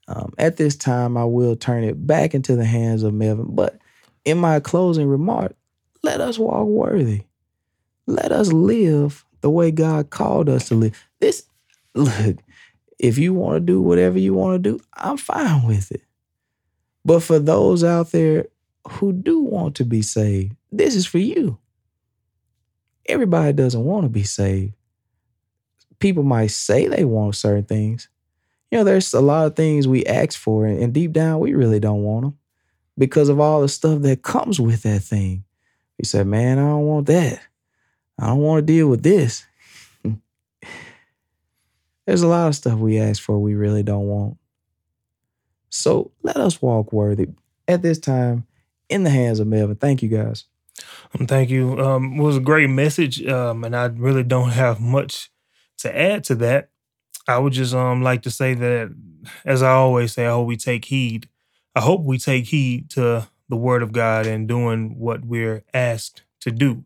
Um, 0.08 0.32
at 0.38 0.56
this 0.56 0.74
time, 0.74 1.16
I 1.16 1.24
will 1.24 1.54
turn 1.54 1.84
it 1.84 2.06
back 2.06 2.34
into 2.34 2.56
the 2.56 2.64
hands 2.64 3.02
of 3.02 3.14
Melvin. 3.14 3.54
But 3.54 3.78
in 4.24 4.38
my 4.38 4.58
closing 4.60 5.06
remark, 5.06 5.54
let 6.02 6.20
us 6.20 6.38
walk 6.38 6.66
worthy. 6.66 7.22
Let 8.06 8.32
us 8.32 8.52
live 8.52 9.24
the 9.42 9.50
way 9.50 9.70
God 9.70 10.10
called 10.10 10.48
us 10.48 10.68
to 10.68 10.74
live. 10.74 11.08
This, 11.20 11.44
look, 11.94 12.38
if 13.02 13.18
you 13.18 13.34
want 13.34 13.56
to 13.56 13.60
do 13.60 13.82
whatever 13.82 14.18
you 14.18 14.32
want 14.32 14.62
to 14.62 14.70
do, 14.70 14.80
I'm 14.94 15.16
fine 15.16 15.66
with 15.66 15.90
it. 15.90 16.02
But 17.04 17.20
for 17.20 17.40
those 17.40 17.82
out 17.82 18.12
there 18.12 18.46
who 18.88 19.12
do 19.12 19.40
want 19.40 19.74
to 19.76 19.84
be 19.84 20.02
saved, 20.02 20.54
this 20.70 20.94
is 20.94 21.04
for 21.04 21.18
you. 21.18 21.58
Everybody 23.06 23.52
doesn't 23.52 23.84
want 23.84 24.04
to 24.04 24.08
be 24.08 24.22
saved. 24.22 24.74
People 25.98 26.22
might 26.22 26.52
say 26.52 26.86
they 26.86 27.04
want 27.04 27.34
certain 27.34 27.64
things. 27.64 28.08
You 28.70 28.78
know, 28.78 28.84
there's 28.84 29.12
a 29.12 29.20
lot 29.20 29.46
of 29.46 29.56
things 29.56 29.86
we 29.86 30.06
ask 30.06 30.38
for, 30.38 30.64
and 30.64 30.94
deep 30.94 31.12
down, 31.12 31.40
we 31.40 31.54
really 31.54 31.80
don't 31.80 32.04
want 32.04 32.22
them 32.22 32.38
because 32.96 33.28
of 33.28 33.40
all 33.40 33.60
the 33.60 33.68
stuff 33.68 34.00
that 34.02 34.22
comes 34.22 34.60
with 34.60 34.82
that 34.82 35.00
thing. 35.00 35.44
We 35.98 36.04
said, 36.04 36.26
man, 36.28 36.58
I 36.58 36.62
don't 36.62 36.86
want 36.86 37.06
that. 37.08 37.40
I 38.18 38.28
don't 38.28 38.38
want 38.38 38.60
to 38.60 38.72
deal 38.72 38.88
with 38.88 39.02
this. 39.02 39.44
There's 42.06 42.22
a 42.22 42.28
lot 42.28 42.48
of 42.48 42.54
stuff 42.56 42.78
we 42.78 42.98
ask 42.98 43.22
for 43.22 43.38
we 43.38 43.54
really 43.54 43.82
don't 43.82 44.06
want. 44.06 44.36
So 45.70 46.10
let 46.22 46.36
us 46.36 46.60
walk 46.60 46.92
worthy 46.92 47.28
at 47.68 47.82
this 47.82 47.98
time 47.98 48.46
in 48.88 49.04
the 49.04 49.10
hands 49.10 49.40
of 49.40 49.46
Melvin. 49.46 49.76
Thank 49.76 50.02
you 50.02 50.08
guys. 50.08 50.44
Um, 51.18 51.26
thank 51.26 51.50
you. 51.50 51.78
Um, 51.80 52.18
it 52.18 52.22
was 52.22 52.36
a 52.36 52.40
great 52.40 52.68
message, 52.68 53.24
um, 53.26 53.64
and 53.64 53.74
I 53.76 53.86
really 53.86 54.22
don't 54.22 54.50
have 54.50 54.80
much 54.80 55.30
to 55.78 55.96
add 55.96 56.24
to 56.24 56.34
that. 56.36 56.70
I 57.28 57.38
would 57.38 57.52
just 57.52 57.74
um 57.74 58.02
like 58.02 58.22
to 58.22 58.30
say 58.30 58.54
that, 58.54 58.94
as 59.44 59.62
I 59.62 59.72
always 59.72 60.12
say, 60.12 60.26
I 60.26 60.30
hope 60.30 60.46
we 60.46 60.56
take 60.56 60.86
heed. 60.86 61.28
I 61.74 61.80
hope 61.80 62.02
we 62.02 62.18
take 62.18 62.46
heed 62.46 62.90
to 62.90 63.28
the 63.48 63.56
Word 63.56 63.82
of 63.82 63.92
God 63.92 64.26
and 64.26 64.48
doing 64.48 64.98
what 64.98 65.24
we're 65.24 65.62
asked 65.72 66.22
to 66.40 66.50
do 66.50 66.84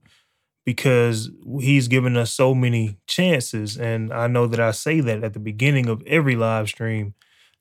because 0.66 1.30
he's 1.60 1.86
given 1.86 2.16
us 2.16 2.34
so 2.34 2.52
many 2.54 2.98
chances. 3.06 3.78
And 3.78 4.12
I 4.12 4.26
know 4.26 4.48
that 4.48 4.60
I 4.60 4.72
say 4.72 5.00
that 5.00 5.22
at 5.22 5.32
the 5.32 5.38
beginning 5.38 5.88
of 5.88 6.02
every 6.06 6.34
live 6.34 6.68
stream. 6.68 7.14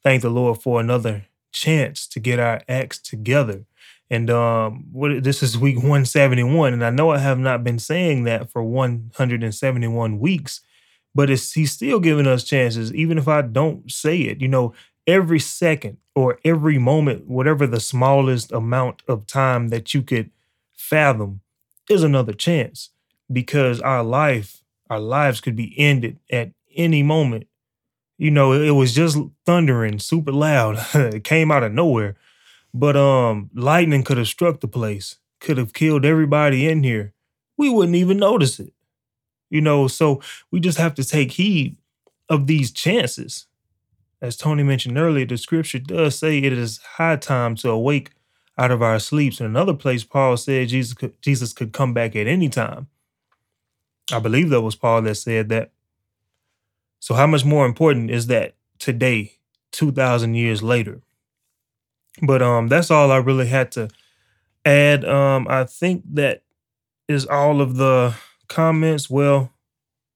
Thank 0.04 0.24
the 0.24 0.32
Lord 0.32 0.62
for 0.62 0.82
another 0.82 1.28
chance 1.52 2.08
to 2.08 2.20
get 2.20 2.40
our 2.40 2.62
acts 2.68 2.98
together. 2.98 3.66
And 4.10 4.30
um, 4.30 4.86
what 4.92 5.24
this 5.24 5.44
is 5.44 5.58
week 5.58 5.78
171, 5.78 6.74
and 6.74 6.84
I 6.84 6.90
know 6.90 7.12
I 7.12 7.20
have 7.20 7.40
not 7.40 7.64
been 7.64 7.80
saying 7.80 8.24
that 8.24 8.52
for 8.52 8.64
171 8.64 10.20
weeks, 10.20 10.62
but 11.14 11.30
it's 11.30 11.54
he's 11.54 11.72
still 11.72 12.00
giving 12.00 12.28
us 12.28 12.44
chances, 12.44 12.94
even 12.94 13.18
if 13.20 13.28
I 13.28 13.44
don't 13.44 13.90
say 13.92 14.18
it. 14.22 14.42
You 14.42 14.48
know, 14.48 14.74
every 15.08 15.40
second 15.40 15.98
or 16.16 16.40
every 16.44 16.78
moment, 16.80 17.28
whatever 17.28 17.68
the 17.68 17.80
smallest 17.80 18.52
amount 18.52 19.04
of 19.08 19.28
time 19.28 19.70
that 19.70 19.94
you 19.94 20.02
could 20.02 20.32
fathom, 20.76 21.42
is 21.90 22.02
another 22.04 22.34
chance 22.34 22.90
because 23.32 23.82
our 23.82 24.04
life, 24.04 24.64
our 24.90 25.00
lives 25.00 25.42
could 25.42 25.56
be 25.56 25.74
ended 25.78 26.20
at 26.32 26.52
any 26.76 27.04
moment. 27.04 27.48
You 28.18 28.32
know, 28.32 28.54
it 28.54 28.72
was 28.72 28.94
just 28.94 29.18
thundering 29.46 30.00
super 30.00 30.32
loud. 30.32 30.78
it 30.94 31.24
came 31.24 31.52
out 31.52 31.64
of 31.64 31.74
nowhere. 31.74 32.16
But 32.74 32.96
um 32.98 33.50
lightning 33.54 34.04
could 34.04 34.18
have 34.18 34.28
struck 34.28 34.60
the 34.60 34.68
place, 34.68 35.18
could 35.40 35.58
have 35.58 35.74
killed 35.74 36.06
everybody 36.06 36.68
in 36.68 36.84
here. 36.84 37.14
We 37.58 37.70
wouldn't 37.70 37.96
even 37.96 38.18
notice 38.18 38.60
it. 38.60 38.74
You 39.50 39.62
know, 39.62 39.88
so 39.88 40.22
we 40.52 40.60
just 40.60 40.78
have 40.78 40.96
to 40.96 41.04
take 41.04 41.32
heed 41.32 41.78
of 42.30 42.48
these 42.48 42.72
chances. 42.72 43.48
As 44.22 44.36
Tony 44.36 44.64
mentioned 44.64 44.98
earlier, 44.98 45.26
the 45.26 45.38
scripture 45.38 45.80
does 45.80 46.18
say 46.18 46.40
it 46.40 46.54
is 46.54 46.80
high 46.98 47.18
time 47.18 47.56
to 47.58 47.70
awake 47.70 48.12
out 48.58 48.72
of 48.72 48.82
our 48.82 49.00
sleeps. 49.00 49.40
In 49.40 49.46
another 49.46 49.74
place, 49.74 50.04
Paul 50.04 50.38
said 50.38 50.70
Jesus 50.70 50.94
could, 50.94 51.22
Jesus 51.22 51.54
could 51.54 51.74
come 51.74 51.94
back 51.94 52.16
at 52.16 52.28
any 52.28 52.50
time. 52.50 52.88
I 54.12 54.20
believe 54.20 54.50
that 54.50 54.62
was 54.62 54.76
Paul 54.76 55.02
that 55.04 55.16
said 55.16 55.50
that. 55.50 55.72
So, 57.00 57.14
how 57.16 57.28
much 57.28 57.46
more 57.46 57.66
important 57.66 58.10
is 58.12 58.28
that 58.28 58.56
today, 58.80 59.34
2,000 59.72 60.36
years 60.36 60.64
later? 60.64 61.02
But 62.22 62.42
um, 62.42 62.68
that's 62.68 62.92
all 62.92 63.12
I 63.12 63.18
really 63.18 63.48
had 63.48 63.72
to 63.74 63.90
add. 64.66 65.06
Um, 65.06 65.48
I 65.50 65.66
think 65.66 66.04
that 66.14 66.44
is 67.08 67.26
all 67.26 67.62
of 67.62 67.78
the 67.78 68.16
comments. 68.48 69.10
Well, 69.10 69.52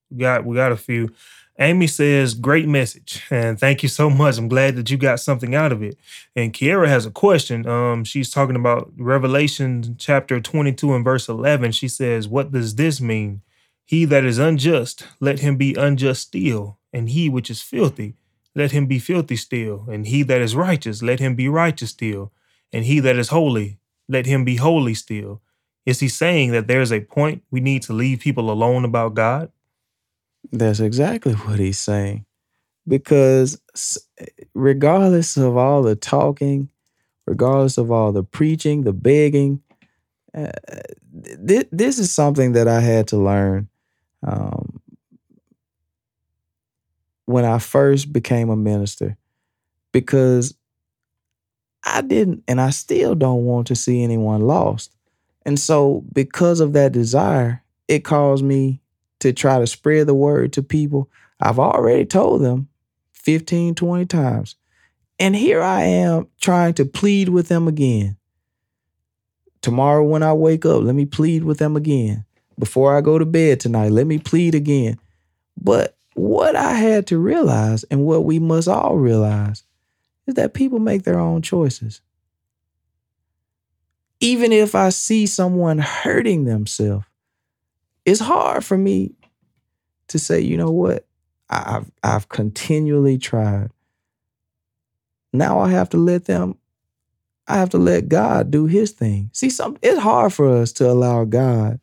we 0.10 0.18
got 0.18 0.46
we 0.46 0.56
got 0.56 0.72
a 0.72 0.78
few. 0.78 1.12
Amy 1.60 1.88
says, 1.88 2.34
"Great 2.34 2.68
message, 2.68 3.24
and 3.32 3.60
thank 3.60 3.84
you 3.84 3.90
so 3.90 4.10
much. 4.10 4.38
I'm 4.38 4.48
glad 4.48 4.76
that 4.78 4.90
you 4.90 4.98
got 4.98 5.20
something 5.20 5.56
out 5.56 5.72
of 5.72 5.84
it." 5.84 5.98
And 6.36 6.54
Kiera 6.54 6.88
has 6.88 7.06
a 7.06 7.12
question. 7.12 7.68
Um, 7.68 8.04
she's 8.04 8.32
talking 8.32 8.56
about 8.56 8.92
Revelation 8.98 9.96
chapter 10.00 10.40
22 10.40 10.94
and 10.94 11.04
verse 11.04 11.28
11. 11.28 11.74
She 11.74 11.88
says, 11.90 12.28
"What 12.28 12.52
does 12.52 12.76
this 12.76 13.02
mean?" 13.02 13.42
He 13.90 14.06
that 14.06 14.24
is 14.24 14.38
unjust, 14.38 15.08
let 15.20 15.40
him 15.40 15.58
be 15.58 15.74
unjust 15.74 16.22
still, 16.22 16.78
and 16.94 17.10
he 17.10 17.28
which 17.28 17.50
is 17.50 17.64
filthy, 17.64 18.14
let 18.54 18.70
him 18.70 18.86
be 18.86 19.00
filthy 19.00 19.36
still, 19.36 19.88
and 19.90 20.06
he 20.06 20.22
that 20.22 20.42
is 20.42 20.56
righteous, 20.56 21.02
let 21.02 21.20
him 21.20 21.34
be 21.34 21.48
righteous 21.50 21.90
still, 21.90 22.32
and 22.72 22.86
he 22.86 23.00
that 23.00 23.16
is 23.16 23.30
holy, 23.30 23.80
let 24.08 24.28
him 24.28 24.46
be 24.46 24.58
holy 24.58 24.94
still. 24.94 25.42
Is 25.88 26.02
he 26.02 26.08
saying 26.08 26.52
that 26.52 26.68
there 26.68 26.82
is 26.82 26.92
a 26.92 27.00
point 27.00 27.42
we 27.50 27.62
need 27.62 27.82
to 27.82 27.94
leave 27.94 28.20
people 28.20 28.52
alone 28.52 28.86
about 28.86 29.16
God? 29.16 29.52
That's 30.52 30.80
exactly 30.80 31.34
what 31.34 31.58
he's 31.58 31.80
saying. 31.80 32.28
Because 32.88 33.60
regardless 34.54 35.36
of 35.36 35.58
all 35.58 35.82
the 35.82 35.96
talking, 35.96 36.70
regardless 37.26 37.80
of 37.80 37.92
all 37.92 38.12
the 38.12 38.22
preaching, 38.24 38.84
the 38.84 38.94
begging, 38.94 39.64
uh, 40.36 40.52
th- 41.48 41.70
this 41.72 41.98
is 41.98 42.12
something 42.12 42.52
that 42.52 42.68
I 42.68 42.82
had 42.82 43.08
to 43.08 43.18
learn 43.18 43.68
um, 44.24 44.82
when 47.26 47.46
I 47.46 47.60
first 47.60 48.12
became 48.12 48.50
a 48.50 48.56
minister 48.56 49.18
because 49.92 50.56
I 51.84 52.02
didn't, 52.02 52.44
and 52.48 52.60
I 52.60 52.72
still 52.72 53.16
don't 53.16 53.46
want 53.46 53.68
to 53.68 53.76
see 53.76 54.04
anyone 54.04 54.42
lost. 54.42 54.96
And 55.46 55.60
so, 55.60 56.04
because 56.14 56.60
of 56.60 56.74
that 56.74 56.92
desire, 56.92 57.64
it 57.88 58.00
caused 58.04 58.44
me 58.44 58.82
to 59.20 59.34
try 59.34 59.60
to 59.60 59.68
spread 59.68 60.08
the 60.08 60.14
word 60.14 60.54
to 60.54 60.64
people. 60.64 61.10
I've 61.40 61.60
already 61.60 62.06
told 62.06 62.42
them 62.42 62.68
15, 63.14 63.76
20 63.76 64.06
times. 64.06 64.56
And 65.18 65.36
here 65.36 65.62
I 65.62 65.84
am 65.84 66.28
trying 66.40 66.74
to 66.76 66.86
plead 66.86 67.30
with 67.30 67.48
them 67.48 67.68
again. 67.68 68.18
Tomorrow, 69.62 70.04
when 70.04 70.24
I 70.24 70.34
wake 70.34 70.66
up, 70.66 70.84
let 70.84 70.96
me 70.96 71.06
plead 71.06 71.44
with 71.44 71.60
them 71.60 71.76
again 71.76 72.26
before 72.60 72.96
I 72.96 73.02
go 73.02 73.18
to 73.18 73.26
bed 73.26 73.60
tonight. 73.60 73.92
Let 73.92 74.06
me 74.06 74.20
plead 74.20 74.54
again. 74.54 75.00
But 75.60 75.96
what 76.14 76.56
I 76.56 76.74
had 76.74 77.08
to 77.08 77.18
realize 77.18 77.84
and 77.86 78.06
what 78.06 78.26
we 78.26 78.38
must 78.38 78.68
all 78.68 78.98
realize 78.98 79.64
is 80.28 80.36
that 80.36 80.54
people 80.54 80.80
make 80.80 81.04
their 81.04 81.18
own 81.18 81.42
choices. 81.42 82.02
Even 84.20 84.52
if 84.52 84.76
I 84.76 84.90
see 84.90 85.26
someone 85.26 85.80
hurting 85.80 86.44
themselves, 86.44 87.06
it's 88.06 88.20
hard 88.20 88.66
for 88.66 88.78
me 88.78 89.16
to 90.10 90.20
say, 90.20 90.42
you 90.42 90.58
know 90.58 90.72
what? 90.72 91.08
I've 91.50 91.90
I've 92.04 92.30
continually 92.30 93.18
tried. 93.18 93.72
Now 95.32 95.60
I 95.60 95.70
have 95.70 95.90
to 95.90 95.98
let 95.98 96.26
them 96.26 96.58
I 97.48 97.56
have 97.56 97.70
to 97.70 97.78
let 97.78 98.10
God 98.10 98.52
do 98.52 98.66
his 98.66 98.92
thing. 98.92 99.30
See, 99.34 99.50
some 99.50 99.78
it's 99.82 100.00
hard 100.00 100.34
for 100.34 100.50
us 100.50 100.74
to 100.74 100.90
allow 100.90 101.24
God 101.24 101.80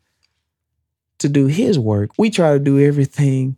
to 1.19 1.29
do 1.29 1.47
his 1.47 1.79
work. 1.79 2.11
We 2.17 2.29
try 2.29 2.53
to 2.53 2.59
do 2.59 2.79
everything 2.79 3.57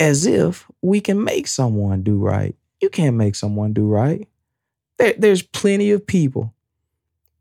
as 0.00 0.26
if 0.26 0.68
we 0.80 1.00
can 1.00 1.22
make 1.22 1.46
someone 1.46 2.02
do 2.02 2.18
right. 2.18 2.56
You 2.80 2.90
can't 2.90 3.16
make 3.16 3.34
someone 3.34 3.72
do 3.72 3.86
right. 3.86 4.28
There, 4.98 5.14
there's 5.16 5.42
plenty 5.42 5.90
of 5.92 6.06
people 6.06 6.54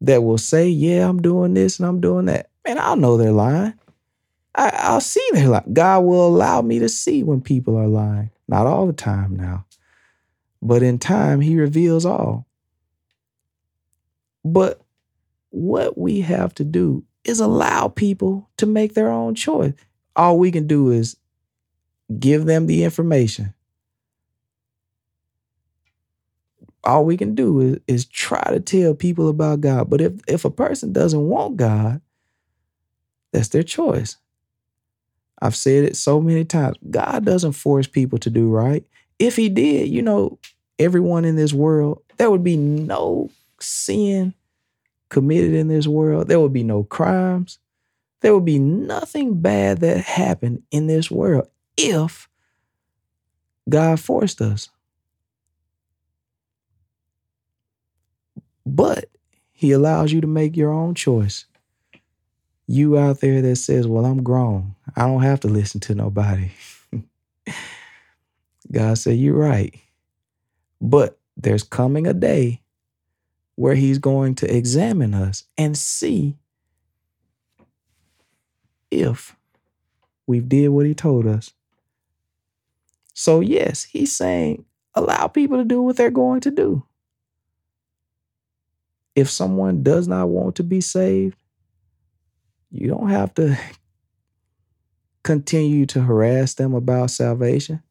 that 0.02 0.24
will 0.24 0.38
say, 0.38 0.68
Yeah, 0.68 1.08
I'm 1.08 1.22
doing 1.22 1.54
this 1.54 1.80
and 1.80 1.88
I'm 1.88 2.02
doing 2.02 2.26
that. 2.26 2.50
Man, 2.66 2.78
I'll 2.80 2.96
know 2.96 3.18
they're 3.18 3.32
lying. 3.32 3.74
I, 4.54 4.94
will 4.94 5.02
see 5.02 5.26
they're 5.32 5.48
lying. 5.48 5.74
God 5.74 6.02
will 6.02 6.28
allow 6.28 6.62
me 6.62 6.80
to 6.80 6.90
see 6.90 7.24
when 7.24 7.42
people 7.42 7.78
are 7.78 7.88
lying. 7.88 8.30
Not 8.48 8.68
all 8.68 8.86
the 8.86 8.94
time 8.94 9.36
now. 9.36 9.66
But 10.62 10.84
in 10.84 11.00
time, 11.00 11.42
He 11.42 11.56
reveals 11.56 12.06
all. 12.06 12.46
But 14.44 14.82
what 15.50 15.98
we 15.98 16.22
have 16.22 16.54
to 16.56 16.64
do 16.64 17.04
is 17.24 17.40
allow 17.40 17.88
people 17.88 18.50
to 18.58 18.66
make 18.66 18.94
their 18.94 19.10
own 19.10 19.36
choice. 19.36 19.74
All 20.16 20.38
we 20.38 20.52
can 20.52 20.68
do 20.68 20.90
is 20.92 21.18
give 22.20 22.46
them 22.46 22.68
the 22.68 22.84
information. 22.84 23.54
All 26.84 27.06
we 27.06 27.16
can 27.16 27.36
do 27.36 27.60
is, 27.60 27.80
is 27.88 28.06
try 28.06 28.44
to 28.44 28.60
tell 28.60 28.96
people 28.96 29.30
about 29.30 29.62
God. 29.62 29.90
But 29.90 30.02
if, 30.02 30.14
if 30.28 30.46
a 30.46 30.50
person 30.50 30.92
doesn't 30.92 31.28
want 31.28 31.58
God, 31.58 32.02
that's 33.32 33.50
their 33.50 33.64
choice. 33.64 34.18
I've 35.42 35.56
said 35.56 35.86
it 35.86 35.96
so 35.96 36.20
many 36.20 36.44
times. 36.44 36.78
God 36.90 37.26
doesn't 37.26 37.54
force 37.54 37.88
people 37.88 38.18
to 38.20 38.30
do 38.30 38.50
right. 38.50 38.84
If 39.20 39.36
He 39.36 39.50
did, 39.50 39.90
you 39.90 40.02
know, 40.02 40.40
everyone 40.80 41.26
in 41.26 41.36
this 41.36 41.54
world, 41.54 42.02
there 42.18 42.30
would 42.30 42.44
be 42.44 42.58
no 42.58 43.30
sin 43.60 44.34
committed 45.12 45.54
in 45.54 45.68
this 45.68 45.86
world. 45.86 46.28
There 46.28 46.40
would 46.40 46.54
be 46.54 46.64
no 46.64 46.84
crimes. 46.86 47.60
There 48.22 48.34
would 48.34 48.46
be 48.46 48.58
nothing 48.58 49.42
bad 49.42 49.82
that 49.82 49.98
happened 49.98 50.64
in 50.72 50.88
this 50.88 51.12
world 51.12 51.48
if 51.78 52.28
God 53.70 54.00
forced 54.00 54.42
us. 54.42 54.70
But 58.66 59.06
he 59.52 59.72
allows 59.72 60.12
you 60.12 60.22
to 60.22 60.28
make 60.28 60.56
your 60.56 60.72
own 60.72 60.96
choice. 60.96 61.46
You 62.68 62.98
out 62.98 63.20
there 63.20 63.42
that 63.42 63.58
says, 63.58 63.88
Well, 63.88 64.06
I'm 64.06 64.24
grown. 64.24 64.76
I 64.96 65.02
don't 65.02 65.24
have 65.24 65.42
to 65.42 65.48
listen 65.48 65.82
to 65.82 65.96
nobody. 65.96 66.52
God 68.72 68.98
said, 68.98 69.18
You're 69.18 69.36
right. 69.36 69.76
But 70.80 71.20
there's 71.36 71.64
coming 71.64 72.08
a 72.08 72.14
day 72.14 72.61
where 73.56 73.76
he's 73.76 74.00
going 74.00 74.36
to 74.36 74.56
examine 74.56 75.14
us 75.14 75.44
and 75.58 75.78
see 75.78 76.38
if 78.90 79.36
we've 80.28 80.50
did 80.50 80.70
what 80.70 80.86
he 80.86 80.94
told 80.94 81.28
us. 81.28 81.52
So, 83.14 83.40
yes, 83.40 83.84
he's 83.84 84.16
saying 84.16 84.66
allow 84.94 85.28
people 85.28 85.58
to 85.58 85.64
do 85.64 85.82
what 85.82 85.98
they're 85.98 86.10
going 86.10 86.42
to 86.42 86.52
do. 86.52 86.84
If 89.16 89.30
someone 89.30 89.84
does 89.84 90.08
not 90.08 90.30
want 90.30 90.56
to 90.56 90.64
be 90.64 90.82
saved, 90.82 91.38
you 92.72 92.88
don't 92.88 93.10
have 93.10 93.34
to 93.36 93.58
continue 95.24 95.86
to 95.88 96.02
harass 96.02 96.54
them 96.54 96.74
about 96.74 97.12
salvation. 97.12 97.84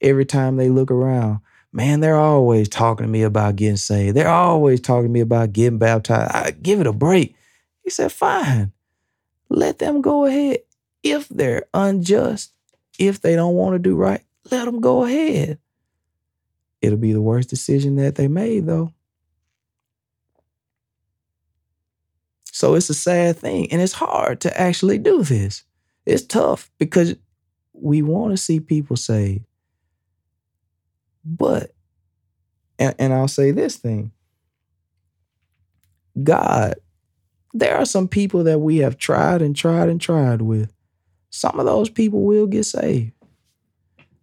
Every 0.00 0.24
time 0.24 0.56
they 0.56 0.70
look 0.70 0.90
around, 0.90 1.40
man, 1.72 2.00
they're 2.00 2.16
always 2.16 2.68
talking 2.68 3.06
to 3.06 3.10
me 3.10 3.22
about 3.22 3.56
getting 3.56 3.76
saved. 3.76 4.16
They're 4.16 4.28
always 4.28 4.80
talking 4.80 5.08
to 5.08 5.12
me 5.12 5.20
about 5.20 5.52
getting 5.52 5.78
baptized. 5.78 6.32
I 6.34 6.50
give 6.50 6.80
it 6.80 6.86
a 6.86 6.92
break. 6.92 7.36
He 7.82 7.90
said, 7.90 8.12
fine, 8.12 8.72
let 9.48 9.78
them 9.78 10.00
go 10.00 10.26
ahead. 10.26 10.58
If 11.02 11.28
they're 11.28 11.64
unjust, 11.72 12.52
if 12.98 13.20
they 13.20 13.34
don't 13.36 13.54
want 13.54 13.74
to 13.74 13.78
do 13.78 13.96
right, 13.96 14.22
let 14.50 14.66
them 14.66 14.80
go 14.80 15.04
ahead. 15.04 15.58
It'll 16.82 16.98
be 16.98 17.12
the 17.12 17.22
worst 17.22 17.50
decision 17.50 17.96
that 17.96 18.14
they 18.14 18.28
made, 18.28 18.66
though. 18.66 18.92
So 22.52 22.74
it's 22.74 22.90
a 22.90 22.94
sad 22.94 23.36
thing. 23.36 23.70
And 23.72 23.80
it's 23.80 23.92
hard 23.92 24.40
to 24.42 24.60
actually 24.60 24.98
do 24.98 25.22
this. 25.22 25.64
It's 26.04 26.24
tough 26.24 26.70
because 26.78 27.16
we 27.72 28.02
want 28.02 28.32
to 28.32 28.36
see 28.36 28.60
people 28.60 28.96
saved. 28.96 29.44
But, 31.24 31.72
and, 32.78 32.94
and 32.98 33.12
I'll 33.12 33.28
say 33.28 33.50
this 33.50 33.76
thing 33.76 34.12
God, 36.22 36.74
there 37.54 37.76
are 37.76 37.84
some 37.84 38.08
people 38.08 38.44
that 38.44 38.60
we 38.60 38.78
have 38.78 38.98
tried 38.98 39.42
and 39.42 39.54
tried 39.54 39.88
and 39.88 40.00
tried 40.00 40.42
with. 40.42 40.72
Some 41.30 41.60
of 41.60 41.66
those 41.66 41.88
people 41.88 42.22
will 42.22 42.46
get 42.46 42.64
saved. 42.64 43.12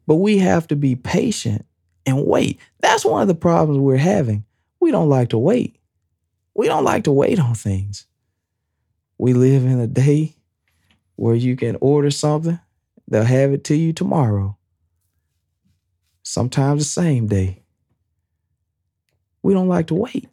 But 0.06 0.16
we 0.16 0.38
have 0.40 0.68
to 0.68 0.76
be 0.76 0.96
patient 0.96 1.66
and 2.06 2.26
wait. 2.26 2.60
That's 2.80 3.06
one 3.06 3.22
of 3.22 3.28
the 3.28 3.36
problems 3.36 3.80
we're 3.80 3.98
having. 3.98 4.46
We 4.80 4.92
don't 4.92 5.10
like 5.10 5.30
to 5.30 5.38
wait. 5.38 5.78
We 6.54 6.68
don't 6.68 6.84
like 6.84 7.04
to 7.06 7.12
wait 7.12 7.40
on 7.40 7.56
things. 7.56 8.06
We 9.18 9.34
live 9.34 9.66
in 9.66 9.80
a 9.80 9.88
day 9.88 10.36
where 11.16 11.36
you 11.36 11.56
can 11.56 11.78
order 11.82 12.12
something, 12.12 12.60
they'll 13.08 13.24
have 13.24 13.52
it 13.52 13.64
to 13.66 13.76
you 13.76 13.92
tomorrow 13.92 14.58
sometimes 16.28 16.84
the 16.84 17.02
same 17.02 17.28
day. 17.28 17.64
We 19.42 19.54
don't 19.54 19.70
like 19.70 19.88
to 19.88 19.96
wait. 19.96 20.28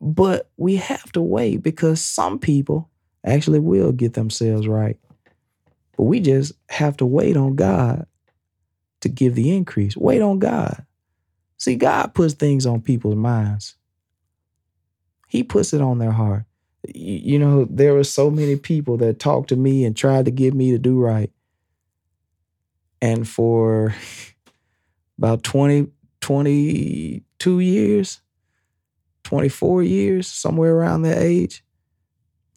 But 0.00 0.50
we 0.56 0.76
have 0.76 1.10
to 1.12 1.22
wait 1.22 1.62
because 1.62 2.00
some 2.00 2.38
people 2.38 2.90
actually 3.24 3.58
will 3.58 3.92
get 3.92 4.12
themselves 4.12 4.68
right. 4.68 4.98
But 5.96 6.04
we 6.04 6.20
just 6.20 6.52
have 6.68 6.96
to 6.98 7.06
wait 7.06 7.36
on 7.36 7.56
God 7.56 8.06
to 9.00 9.08
give 9.08 9.34
the 9.34 9.56
increase. 9.56 9.96
Wait 9.96 10.20
on 10.20 10.38
God. 10.38 10.84
See, 11.56 11.76
God 11.76 12.12
puts 12.12 12.34
things 12.34 12.66
on 12.66 12.82
people's 12.82 13.16
minds, 13.16 13.76
He 15.26 15.42
puts 15.42 15.72
it 15.72 15.80
on 15.80 15.98
their 15.98 16.12
heart. 16.12 16.44
You 16.94 17.38
know, 17.38 17.66
there 17.68 17.94
were 17.94 18.04
so 18.04 18.30
many 18.30 18.56
people 18.56 18.98
that 18.98 19.18
talked 19.18 19.48
to 19.48 19.56
me 19.56 19.84
and 19.84 19.96
tried 19.96 20.26
to 20.26 20.30
get 20.30 20.54
me 20.54 20.70
to 20.70 20.78
do 20.78 21.00
right. 21.00 21.32
And 23.00 23.28
for 23.28 23.94
about 25.18 25.42
20, 25.42 25.88
22 26.20 27.60
years, 27.60 28.20
24 29.24 29.82
years, 29.82 30.26
somewhere 30.26 30.74
around 30.74 31.02
that 31.02 31.18
age, 31.18 31.64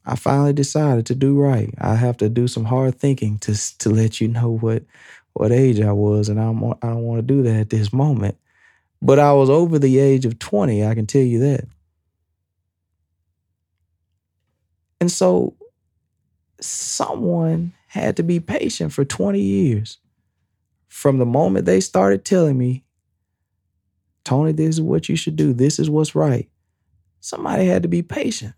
I 0.05 0.15
finally 0.15 0.53
decided 0.53 1.05
to 1.07 1.15
do 1.15 1.39
right. 1.39 1.73
I 1.79 1.95
have 1.95 2.17
to 2.17 2.29
do 2.29 2.47
some 2.47 2.65
hard 2.65 2.95
thinking 2.95 3.37
to 3.39 3.77
to 3.79 3.89
let 3.89 4.19
you 4.19 4.27
know 4.27 4.57
what 4.57 4.83
what 5.33 5.51
age 5.51 5.79
I 5.81 5.91
was, 5.91 6.29
and 6.29 6.39
I 6.39 6.45
don't 6.45 6.77
I 6.81 6.87
don't 6.87 7.03
want 7.03 7.19
to 7.19 7.33
do 7.33 7.43
that 7.43 7.55
at 7.59 7.69
this 7.69 7.93
moment. 7.93 8.37
But 9.01 9.19
I 9.19 9.33
was 9.33 9.49
over 9.49 9.79
the 9.79 9.99
age 9.99 10.25
of 10.25 10.39
20, 10.39 10.85
I 10.85 10.93
can 10.93 11.05
tell 11.05 11.21
you 11.21 11.39
that. 11.39 11.65
And 14.99 15.11
so 15.11 15.55
someone 16.59 17.73
had 17.87 18.17
to 18.17 18.23
be 18.23 18.39
patient 18.39 18.91
for 18.91 19.05
20 19.05 19.39
years 19.39 19.97
from 20.89 21.17
the 21.17 21.25
moment 21.25 21.65
they 21.65 21.79
started 21.79 22.25
telling 22.25 22.57
me, 22.57 22.83
Tony, 24.25 24.51
this 24.51 24.75
is 24.75 24.81
what 24.81 25.07
you 25.07 25.15
should 25.15 25.35
do, 25.35 25.53
this 25.53 25.79
is 25.79 25.89
what's 25.89 26.15
right, 26.15 26.49
somebody 27.19 27.65
had 27.65 27.83
to 27.83 27.89
be 27.89 28.01
patient. 28.01 28.53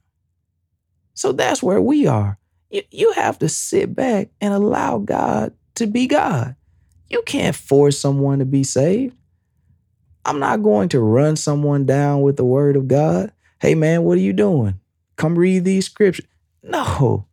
So 1.13 1.31
that's 1.31 1.61
where 1.61 1.81
we 1.81 2.07
are. 2.07 2.39
You, 2.69 2.83
you 2.89 3.11
have 3.11 3.37
to 3.39 3.49
sit 3.49 3.95
back 3.95 4.29
and 4.39 4.53
allow 4.53 4.97
God 4.97 5.53
to 5.75 5.85
be 5.85 6.07
God. 6.07 6.55
You 7.09 7.21
can't 7.25 7.55
force 7.55 7.99
someone 7.99 8.39
to 8.39 8.45
be 8.45 8.63
saved. 8.63 9.15
I'm 10.23 10.39
not 10.39 10.63
going 10.63 10.89
to 10.89 10.99
run 10.99 11.35
someone 11.35 11.85
down 11.85 12.21
with 12.21 12.37
the 12.37 12.45
word 12.45 12.75
of 12.75 12.87
God. 12.87 13.31
Hey, 13.59 13.75
man, 13.75 14.03
what 14.03 14.17
are 14.17 14.21
you 14.21 14.33
doing? 14.33 14.79
Come 15.17 15.37
read 15.37 15.65
these 15.65 15.85
scriptures. 15.85 16.25
No. 16.63 17.27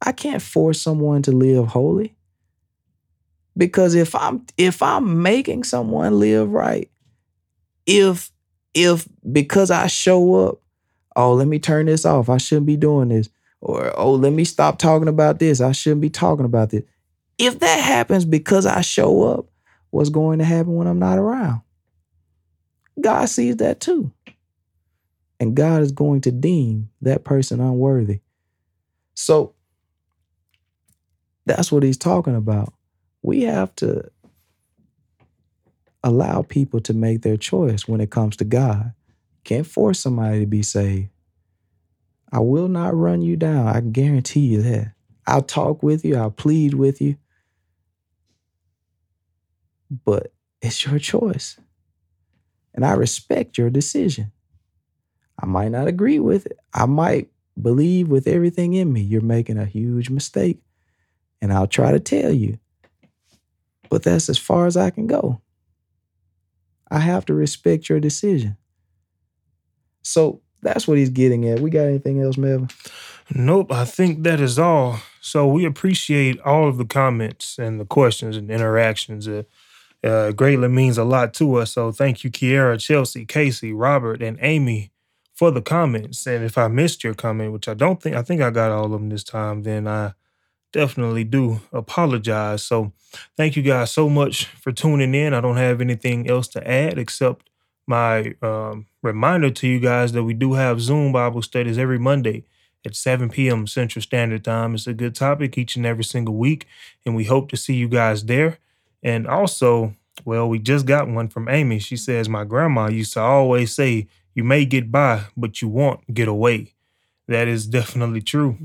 I 0.00 0.12
can't 0.12 0.42
force 0.42 0.80
someone 0.80 1.22
to 1.22 1.32
live 1.32 1.68
holy. 1.68 2.14
Because 3.56 3.94
if 3.94 4.14
I'm 4.14 4.46
if 4.56 4.82
I'm 4.82 5.22
making 5.22 5.64
someone 5.64 6.18
live 6.18 6.50
right, 6.50 6.90
if 7.86 8.30
if 8.74 9.06
because 9.30 9.70
I 9.70 9.86
show 9.88 10.34
up, 10.34 10.60
oh, 11.16 11.34
let 11.34 11.48
me 11.48 11.58
turn 11.58 11.86
this 11.86 12.04
off. 12.06 12.28
I 12.28 12.38
shouldn't 12.38 12.66
be 12.66 12.76
doing 12.76 13.08
this. 13.08 13.28
or 13.60 13.92
oh, 13.98 14.12
let 14.12 14.32
me 14.32 14.44
stop 14.44 14.78
talking 14.78 15.08
about 15.08 15.38
this. 15.38 15.60
I 15.60 15.72
shouldn't 15.72 16.00
be 16.00 16.10
talking 16.10 16.46
about 16.46 16.70
this. 16.70 16.84
If 17.38 17.60
that 17.60 17.80
happens 17.80 18.24
because 18.24 18.66
I 18.66 18.80
show 18.82 19.24
up, 19.24 19.46
what's 19.90 20.10
going 20.10 20.38
to 20.38 20.44
happen 20.44 20.74
when 20.74 20.86
I'm 20.86 20.98
not 20.98 21.18
around? 21.18 21.62
God 23.00 23.26
sees 23.26 23.56
that 23.56 23.80
too. 23.80 24.12
And 25.38 25.54
God 25.56 25.82
is 25.82 25.92
going 25.92 26.20
to 26.22 26.30
deem 26.30 26.90
that 27.00 27.24
person 27.24 27.60
unworthy. 27.60 28.20
So 29.14 29.54
that's 31.46 31.72
what 31.72 31.82
he's 31.82 31.96
talking 31.96 32.36
about. 32.36 32.74
We 33.22 33.42
have 33.42 33.74
to 33.76 34.10
allow 36.02 36.42
people 36.42 36.80
to 36.80 36.94
make 36.94 37.22
their 37.22 37.36
choice 37.36 37.88
when 37.88 38.00
it 38.00 38.10
comes 38.10 38.36
to 38.38 38.44
God. 38.44 38.94
Can't 39.44 39.66
force 39.66 40.00
somebody 40.00 40.40
to 40.40 40.46
be 40.46 40.62
saved. 40.62 41.10
I 42.32 42.40
will 42.40 42.68
not 42.68 42.94
run 42.96 43.22
you 43.22 43.36
down. 43.36 43.68
I 43.68 43.80
guarantee 43.80 44.40
you 44.40 44.62
that. 44.62 44.94
I'll 45.26 45.42
talk 45.42 45.82
with 45.82 46.04
you, 46.04 46.16
I'll 46.16 46.30
plead 46.30 46.74
with 46.74 47.02
you. 47.02 47.16
But 50.04 50.32
it's 50.62 50.86
your 50.86 51.00
choice. 51.00 51.58
And 52.74 52.86
I 52.86 52.92
respect 52.92 53.58
your 53.58 53.70
decision. 53.70 54.32
I 55.42 55.46
might 55.46 55.70
not 55.70 55.88
agree 55.88 56.20
with 56.20 56.46
it. 56.46 56.58
I 56.72 56.86
might 56.86 57.30
believe 57.60 58.08
with 58.08 58.28
everything 58.28 58.74
in 58.74 58.92
me 58.92 59.02
you're 59.02 59.20
making 59.22 59.58
a 59.58 59.66
huge 59.66 60.10
mistake. 60.10 60.60
And 61.42 61.52
I'll 61.52 61.66
try 61.66 61.92
to 61.92 62.00
tell 62.00 62.32
you. 62.32 62.59
But 63.90 64.04
that's 64.04 64.28
as 64.28 64.38
far 64.38 64.66
as 64.66 64.76
I 64.76 64.88
can 64.90 65.06
go. 65.06 65.42
I 66.90 67.00
have 67.00 67.26
to 67.26 67.34
respect 67.34 67.88
your 67.88 68.00
decision. 68.00 68.56
So 70.02 70.40
that's 70.62 70.88
what 70.88 70.98
he's 70.98 71.10
getting 71.10 71.46
at. 71.48 71.60
We 71.60 71.70
got 71.70 71.86
anything 71.86 72.22
else, 72.22 72.36
Melvin? 72.36 72.70
Nope, 73.34 73.72
I 73.72 73.84
think 73.84 74.22
that 74.24 74.40
is 74.40 74.58
all. 74.58 75.00
So 75.20 75.46
we 75.46 75.64
appreciate 75.64 76.40
all 76.40 76.68
of 76.68 76.78
the 76.78 76.84
comments 76.84 77.58
and 77.58 77.78
the 77.78 77.84
questions 77.84 78.36
and 78.36 78.50
interactions. 78.50 79.28
Uh, 79.28 79.42
uh, 80.02 80.32
greatly 80.32 80.68
means 80.68 80.96
a 80.96 81.04
lot 81.04 81.34
to 81.34 81.56
us. 81.56 81.72
So 81.72 81.92
thank 81.92 82.24
you, 82.24 82.30
Kiera, 82.30 82.80
Chelsea, 82.80 83.26
Casey, 83.26 83.72
Robert, 83.72 84.22
and 84.22 84.38
Amy 84.40 84.92
for 85.34 85.50
the 85.50 85.62
comments. 85.62 86.26
And 86.26 86.44
if 86.44 86.56
I 86.56 86.68
missed 86.68 87.04
your 87.04 87.14
comment, 87.14 87.52
which 87.52 87.68
I 87.68 87.74
don't 87.74 88.02
think, 88.02 88.16
I 88.16 88.22
think 88.22 88.40
I 88.40 88.50
got 88.50 88.72
all 88.72 88.86
of 88.86 88.92
them 88.92 89.10
this 89.10 89.24
time, 89.24 89.62
then 89.62 89.86
I 89.86 90.14
definitely 90.72 91.24
do 91.24 91.60
apologize. 91.72 92.62
So 92.62 92.92
thank 93.36 93.56
you 93.56 93.62
guys 93.62 93.90
so 93.90 94.08
much 94.08 94.46
for 94.46 94.72
tuning 94.72 95.14
in. 95.14 95.34
I 95.34 95.40
don't 95.40 95.56
have 95.56 95.80
anything 95.80 96.28
else 96.28 96.48
to 96.48 96.68
add 96.68 96.98
except 96.98 97.50
my 97.86 98.34
um, 98.42 98.86
reminder 99.02 99.50
to 99.50 99.66
you 99.66 99.80
guys 99.80 100.12
that 100.12 100.22
we 100.22 100.34
do 100.34 100.54
have 100.54 100.80
Zoom 100.80 101.12
Bible 101.12 101.42
studies 101.42 101.78
every 101.78 101.98
Monday 101.98 102.44
at 102.84 102.94
7 102.94 103.28
p.m. 103.28 103.66
Central 103.66 104.02
Standard 104.02 104.44
Time. 104.44 104.74
It's 104.74 104.86
a 104.86 104.94
good 104.94 105.14
topic 105.14 105.58
each 105.58 105.76
and 105.76 105.84
every 105.84 106.04
single 106.04 106.36
week, 106.36 106.66
and 107.04 107.16
we 107.16 107.24
hope 107.24 107.50
to 107.50 107.56
see 107.56 107.74
you 107.74 107.88
guys 107.88 108.24
there. 108.24 108.58
And 109.02 109.26
also, 109.26 109.94
well, 110.24 110.48
we 110.48 110.58
just 110.58 110.86
got 110.86 111.08
one 111.08 111.28
from 111.28 111.48
Amy. 111.48 111.78
She 111.78 111.96
says, 111.96 112.28
My 112.28 112.44
grandma 112.44 112.88
used 112.88 113.14
to 113.14 113.20
always 113.20 113.74
say, 113.74 114.08
You 114.34 114.44
may 114.44 114.64
get 114.64 114.90
by, 114.92 115.24
but 115.36 115.60
you 115.60 115.68
won't 115.68 116.14
get 116.14 116.28
away. 116.28 116.74
That 117.28 117.48
is 117.48 117.66
definitely 117.66 118.22
true. 118.22 118.56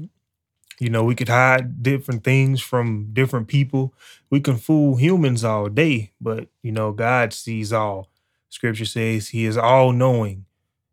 You 0.79 0.89
know, 0.89 1.03
we 1.03 1.15
could 1.15 1.29
hide 1.29 1.81
different 1.83 2.23
things 2.23 2.61
from 2.61 3.09
different 3.13 3.47
people. 3.47 3.93
We 4.29 4.41
can 4.41 4.57
fool 4.57 4.97
humans 4.97 5.43
all 5.43 5.69
day, 5.69 6.11
but, 6.19 6.49
you 6.61 6.71
know, 6.71 6.91
God 6.91 7.31
sees 7.31 7.71
all. 7.71 8.09
Scripture 8.49 8.85
says 8.85 9.29
he 9.29 9.45
is 9.45 9.57
all 9.57 9.91
knowing. 9.91 10.45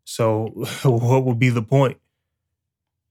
So, 0.05 0.47
what 0.83 1.25
would 1.25 1.39
be 1.39 1.49
the 1.49 1.61
point? 1.61 1.97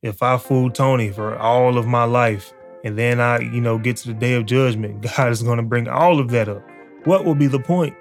If 0.03 0.23
I 0.23 0.39
fool 0.39 0.71
Tony 0.71 1.11
for 1.11 1.37
all 1.37 1.79
of 1.79 1.87
my 1.87 2.05
life 2.05 2.53
and 2.85 2.99
then 2.99 3.21
I, 3.21 3.41
you 3.41 3.61
know, 3.61 3.79
get 3.79 3.99
to 3.99 4.09
the 4.09 4.15
day 4.15 4.35
of 4.35 4.47
judgment, 4.47 5.03
God 5.17 5.31
is 5.31 5.43
going 5.43 5.59
to 5.59 5.63
bring 5.63 5.89
all 5.89 6.21
of 6.21 6.31
that 6.31 6.49
up. 6.49 6.63
What 7.05 7.25
will 7.25 7.35
be 7.35 7.47
the 7.47 7.61
point? 7.61 7.95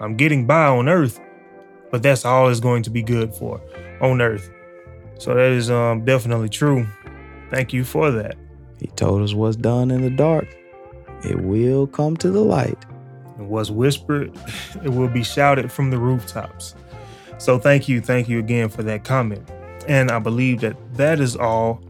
I'm 0.00 0.16
getting 0.16 0.46
by 0.46 0.66
on 0.66 0.88
earth, 0.88 1.20
but 1.90 2.02
that's 2.02 2.24
all 2.24 2.48
is 2.48 2.60
going 2.60 2.82
to 2.84 2.90
be 2.90 3.02
good 3.02 3.34
for 3.34 3.60
on 4.00 4.22
earth. 4.22 4.50
So 5.18 5.34
that 5.34 5.52
is 5.52 5.70
um, 5.70 6.04
definitely 6.06 6.48
true. 6.48 6.86
Thank 7.50 7.72
you 7.72 7.84
for 7.84 8.10
that. 8.10 8.36
He 8.78 8.86
told 8.88 9.22
us 9.22 9.34
what's 9.34 9.56
done 9.56 9.90
in 9.90 10.02
the 10.02 10.10
dark, 10.10 10.48
it 11.24 11.40
will 11.40 11.86
come 11.86 12.16
to 12.18 12.30
the 12.30 12.40
light. 12.40 12.78
And 13.36 13.48
what's 13.48 13.70
whispered, 13.70 14.36
it 14.84 14.88
will 14.88 15.08
be 15.08 15.22
shouted 15.22 15.70
from 15.70 15.90
the 15.90 15.98
rooftops. 15.98 16.74
So 17.38 17.58
thank 17.58 17.88
you, 17.88 18.00
thank 18.00 18.28
you 18.28 18.38
again 18.38 18.68
for 18.68 18.82
that 18.84 19.04
comment. 19.04 19.48
And 19.88 20.10
I 20.10 20.18
believe 20.18 20.60
that 20.60 20.76
that 20.94 21.20
is 21.20 21.36
all. 21.36 21.82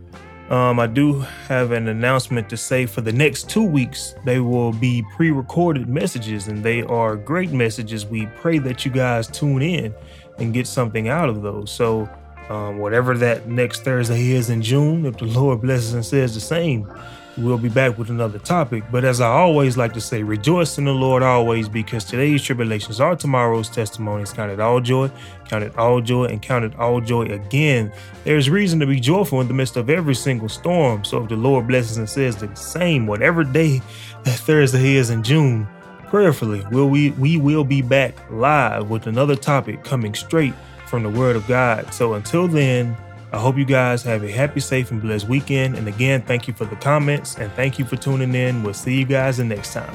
Um, 0.49 0.81
I 0.81 0.89
do 0.89 1.21
have 1.47 1.71
an 1.71 1.87
announcement 1.87 2.49
to 2.51 2.57
say 2.57 2.87
for 2.87 3.03
the 3.03 3.13
next 3.13 3.49
two 3.49 3.63
weeks, 3.63 4.15
they 4.25 4.41
will 4.41 4.73
be 4.73 5.05
pre 5.15 5.31
recorded 5.31 5.89
messages, 5.89 6.49
and 6.49 6.65
they 6.65 6.83
are 6.83 7.17
great 7.17 7.53
messages. 7.53 8.05
We 8.05 8.27
pray 8.27 8.59
that 8.59 8.85
you 8.85 8.91
guys 8.91 9.29
tune 9.29 9.63
in 9.63 9.95
and 10.39 10.53
get 10.53 10.67
something 10.67 11.09
out 11.09 11.29
of 11.29 11.43
those. 11.43 11.71
So, 11.71 12.09
um, 12.51 12.79
whatever 12.79 13.17
that 13.17 13.47
next 13.47 13.85
Thursday 13.85 14.33
is 14.33 14.51
in 14.51 14.61
June, 14.61 15.07
if 15.07 15.17
the 15.19 15.25
Lord 15.25 15.61
blesses 15.61 15.95
and 15.95 16.05
says 16.05 16.35
the 16.35 16.41
same, 16.41 16.93
we'll 17.39 17.59
be 17.59 17.69
back 17.69 17.97
with 17.97 18.11
another 18.11 18.41
topic. 18.41 18.83
But 18.91 19.05
as 19.05 19.21
I 19.21 19.29
always 19.29 19.77
like 19.77 19.93
to 19.93 20.01
say, 20.01 20.25
rejoice 20.25 20.77
in 20.77 20.85
the 20.85 20.93
Lord 20.93 21.23
always, 21.23 21.69
because 21.69 22.05
today's 22.05 22.43
tribulations 22.43 23.01
are 23.01 23.15
tomorrow's 23.15 23.69
testimonies. 23.69 24.33
Count 24.33 24.51
it 24.51 24.59
all 24.59 24.81
joy, 24.81 25.13
count 25.49 25.63
it 25.63 25.79
all 25.79 26.01
joy, 26.01 26.25
and 26.25 26.43
count 26.43 26.65
it 26.65 26.77
all 26.77 27.01
joy 27.01 27.27
again. 27.27 27.93
There's 28.25 28.51
reason 28.51 28.81
to 28.81 28.87
be 28.87 28.99
joyful 28.99 29.41
in 29.41 29.47
the 29.47 29.55
midst 29.55 29.77
of 29.77 29.89
every 29.89 30.17
single 30.17 30.49
storm. 30.49 31.05
So 31.05 31.23
if 31.23 31.29
the 31.29 31.37
Lord 31.37 31.69
blesses 31.69 31.99
and 31.99 32.09
says 32.09 32.37
the 32.37 32.53
same, 32.57 33.07
whatever 33.07 33.45
day 33.45 33.81
that 34.25 34.39
Thursday 34.41 34.97
is 34.97 35.11
in 35.11 35.23
June, 35.23 35.69
prayerfully, 36.09 36.67
will 36.73 36.89
we 36.89 37.11
we 37.13 37.37
will 37.37 37.63
be 37.63 37.81
back 37.81 38.15
live 38.29 38.91
with 38.91 39.07
another 39.07 39.37
topic 39.37 39.85
coming 39.85 40.15
straight 40.15 40.55
from 40.91 41.05
the 41.05 41.09
Word 41.09 41.37
of 41.37 41.47
God. 41.47 41.95
So 41.95 42.15
until 42.15 42.49
then, 42.49 42.97
I 43.33 43.39
hope 43.39 43.57
you 43.57 43.65
guys 43.65 44.03
have 44.03 44.25
a 44.25 44.31
happy, 44.31 44.59
safe, 44.59 44.91
and 44.91 45.01
blessed 45.01 45.29
weekend. 45.29 45.77
And 45.77 45.87
again, 45.87 46.21
thank 46.23 46.49
you 46.49 46.53
for 46.53 46.65
the 46.65 46.77
comments 46.77 47.39
and 47.39 47.51
thank 47.53 47.79
you 47.79 47.85
for 47.85 47.97
tuning 47.97 48.35
in. 48.35 48.65
We'll 48.65 48.75
see 48.75 48.99
you 48.99 49.05
guys 49.05 49.37
the 49.37 49.45
next 49.45 49.73
time. 49.73 49.95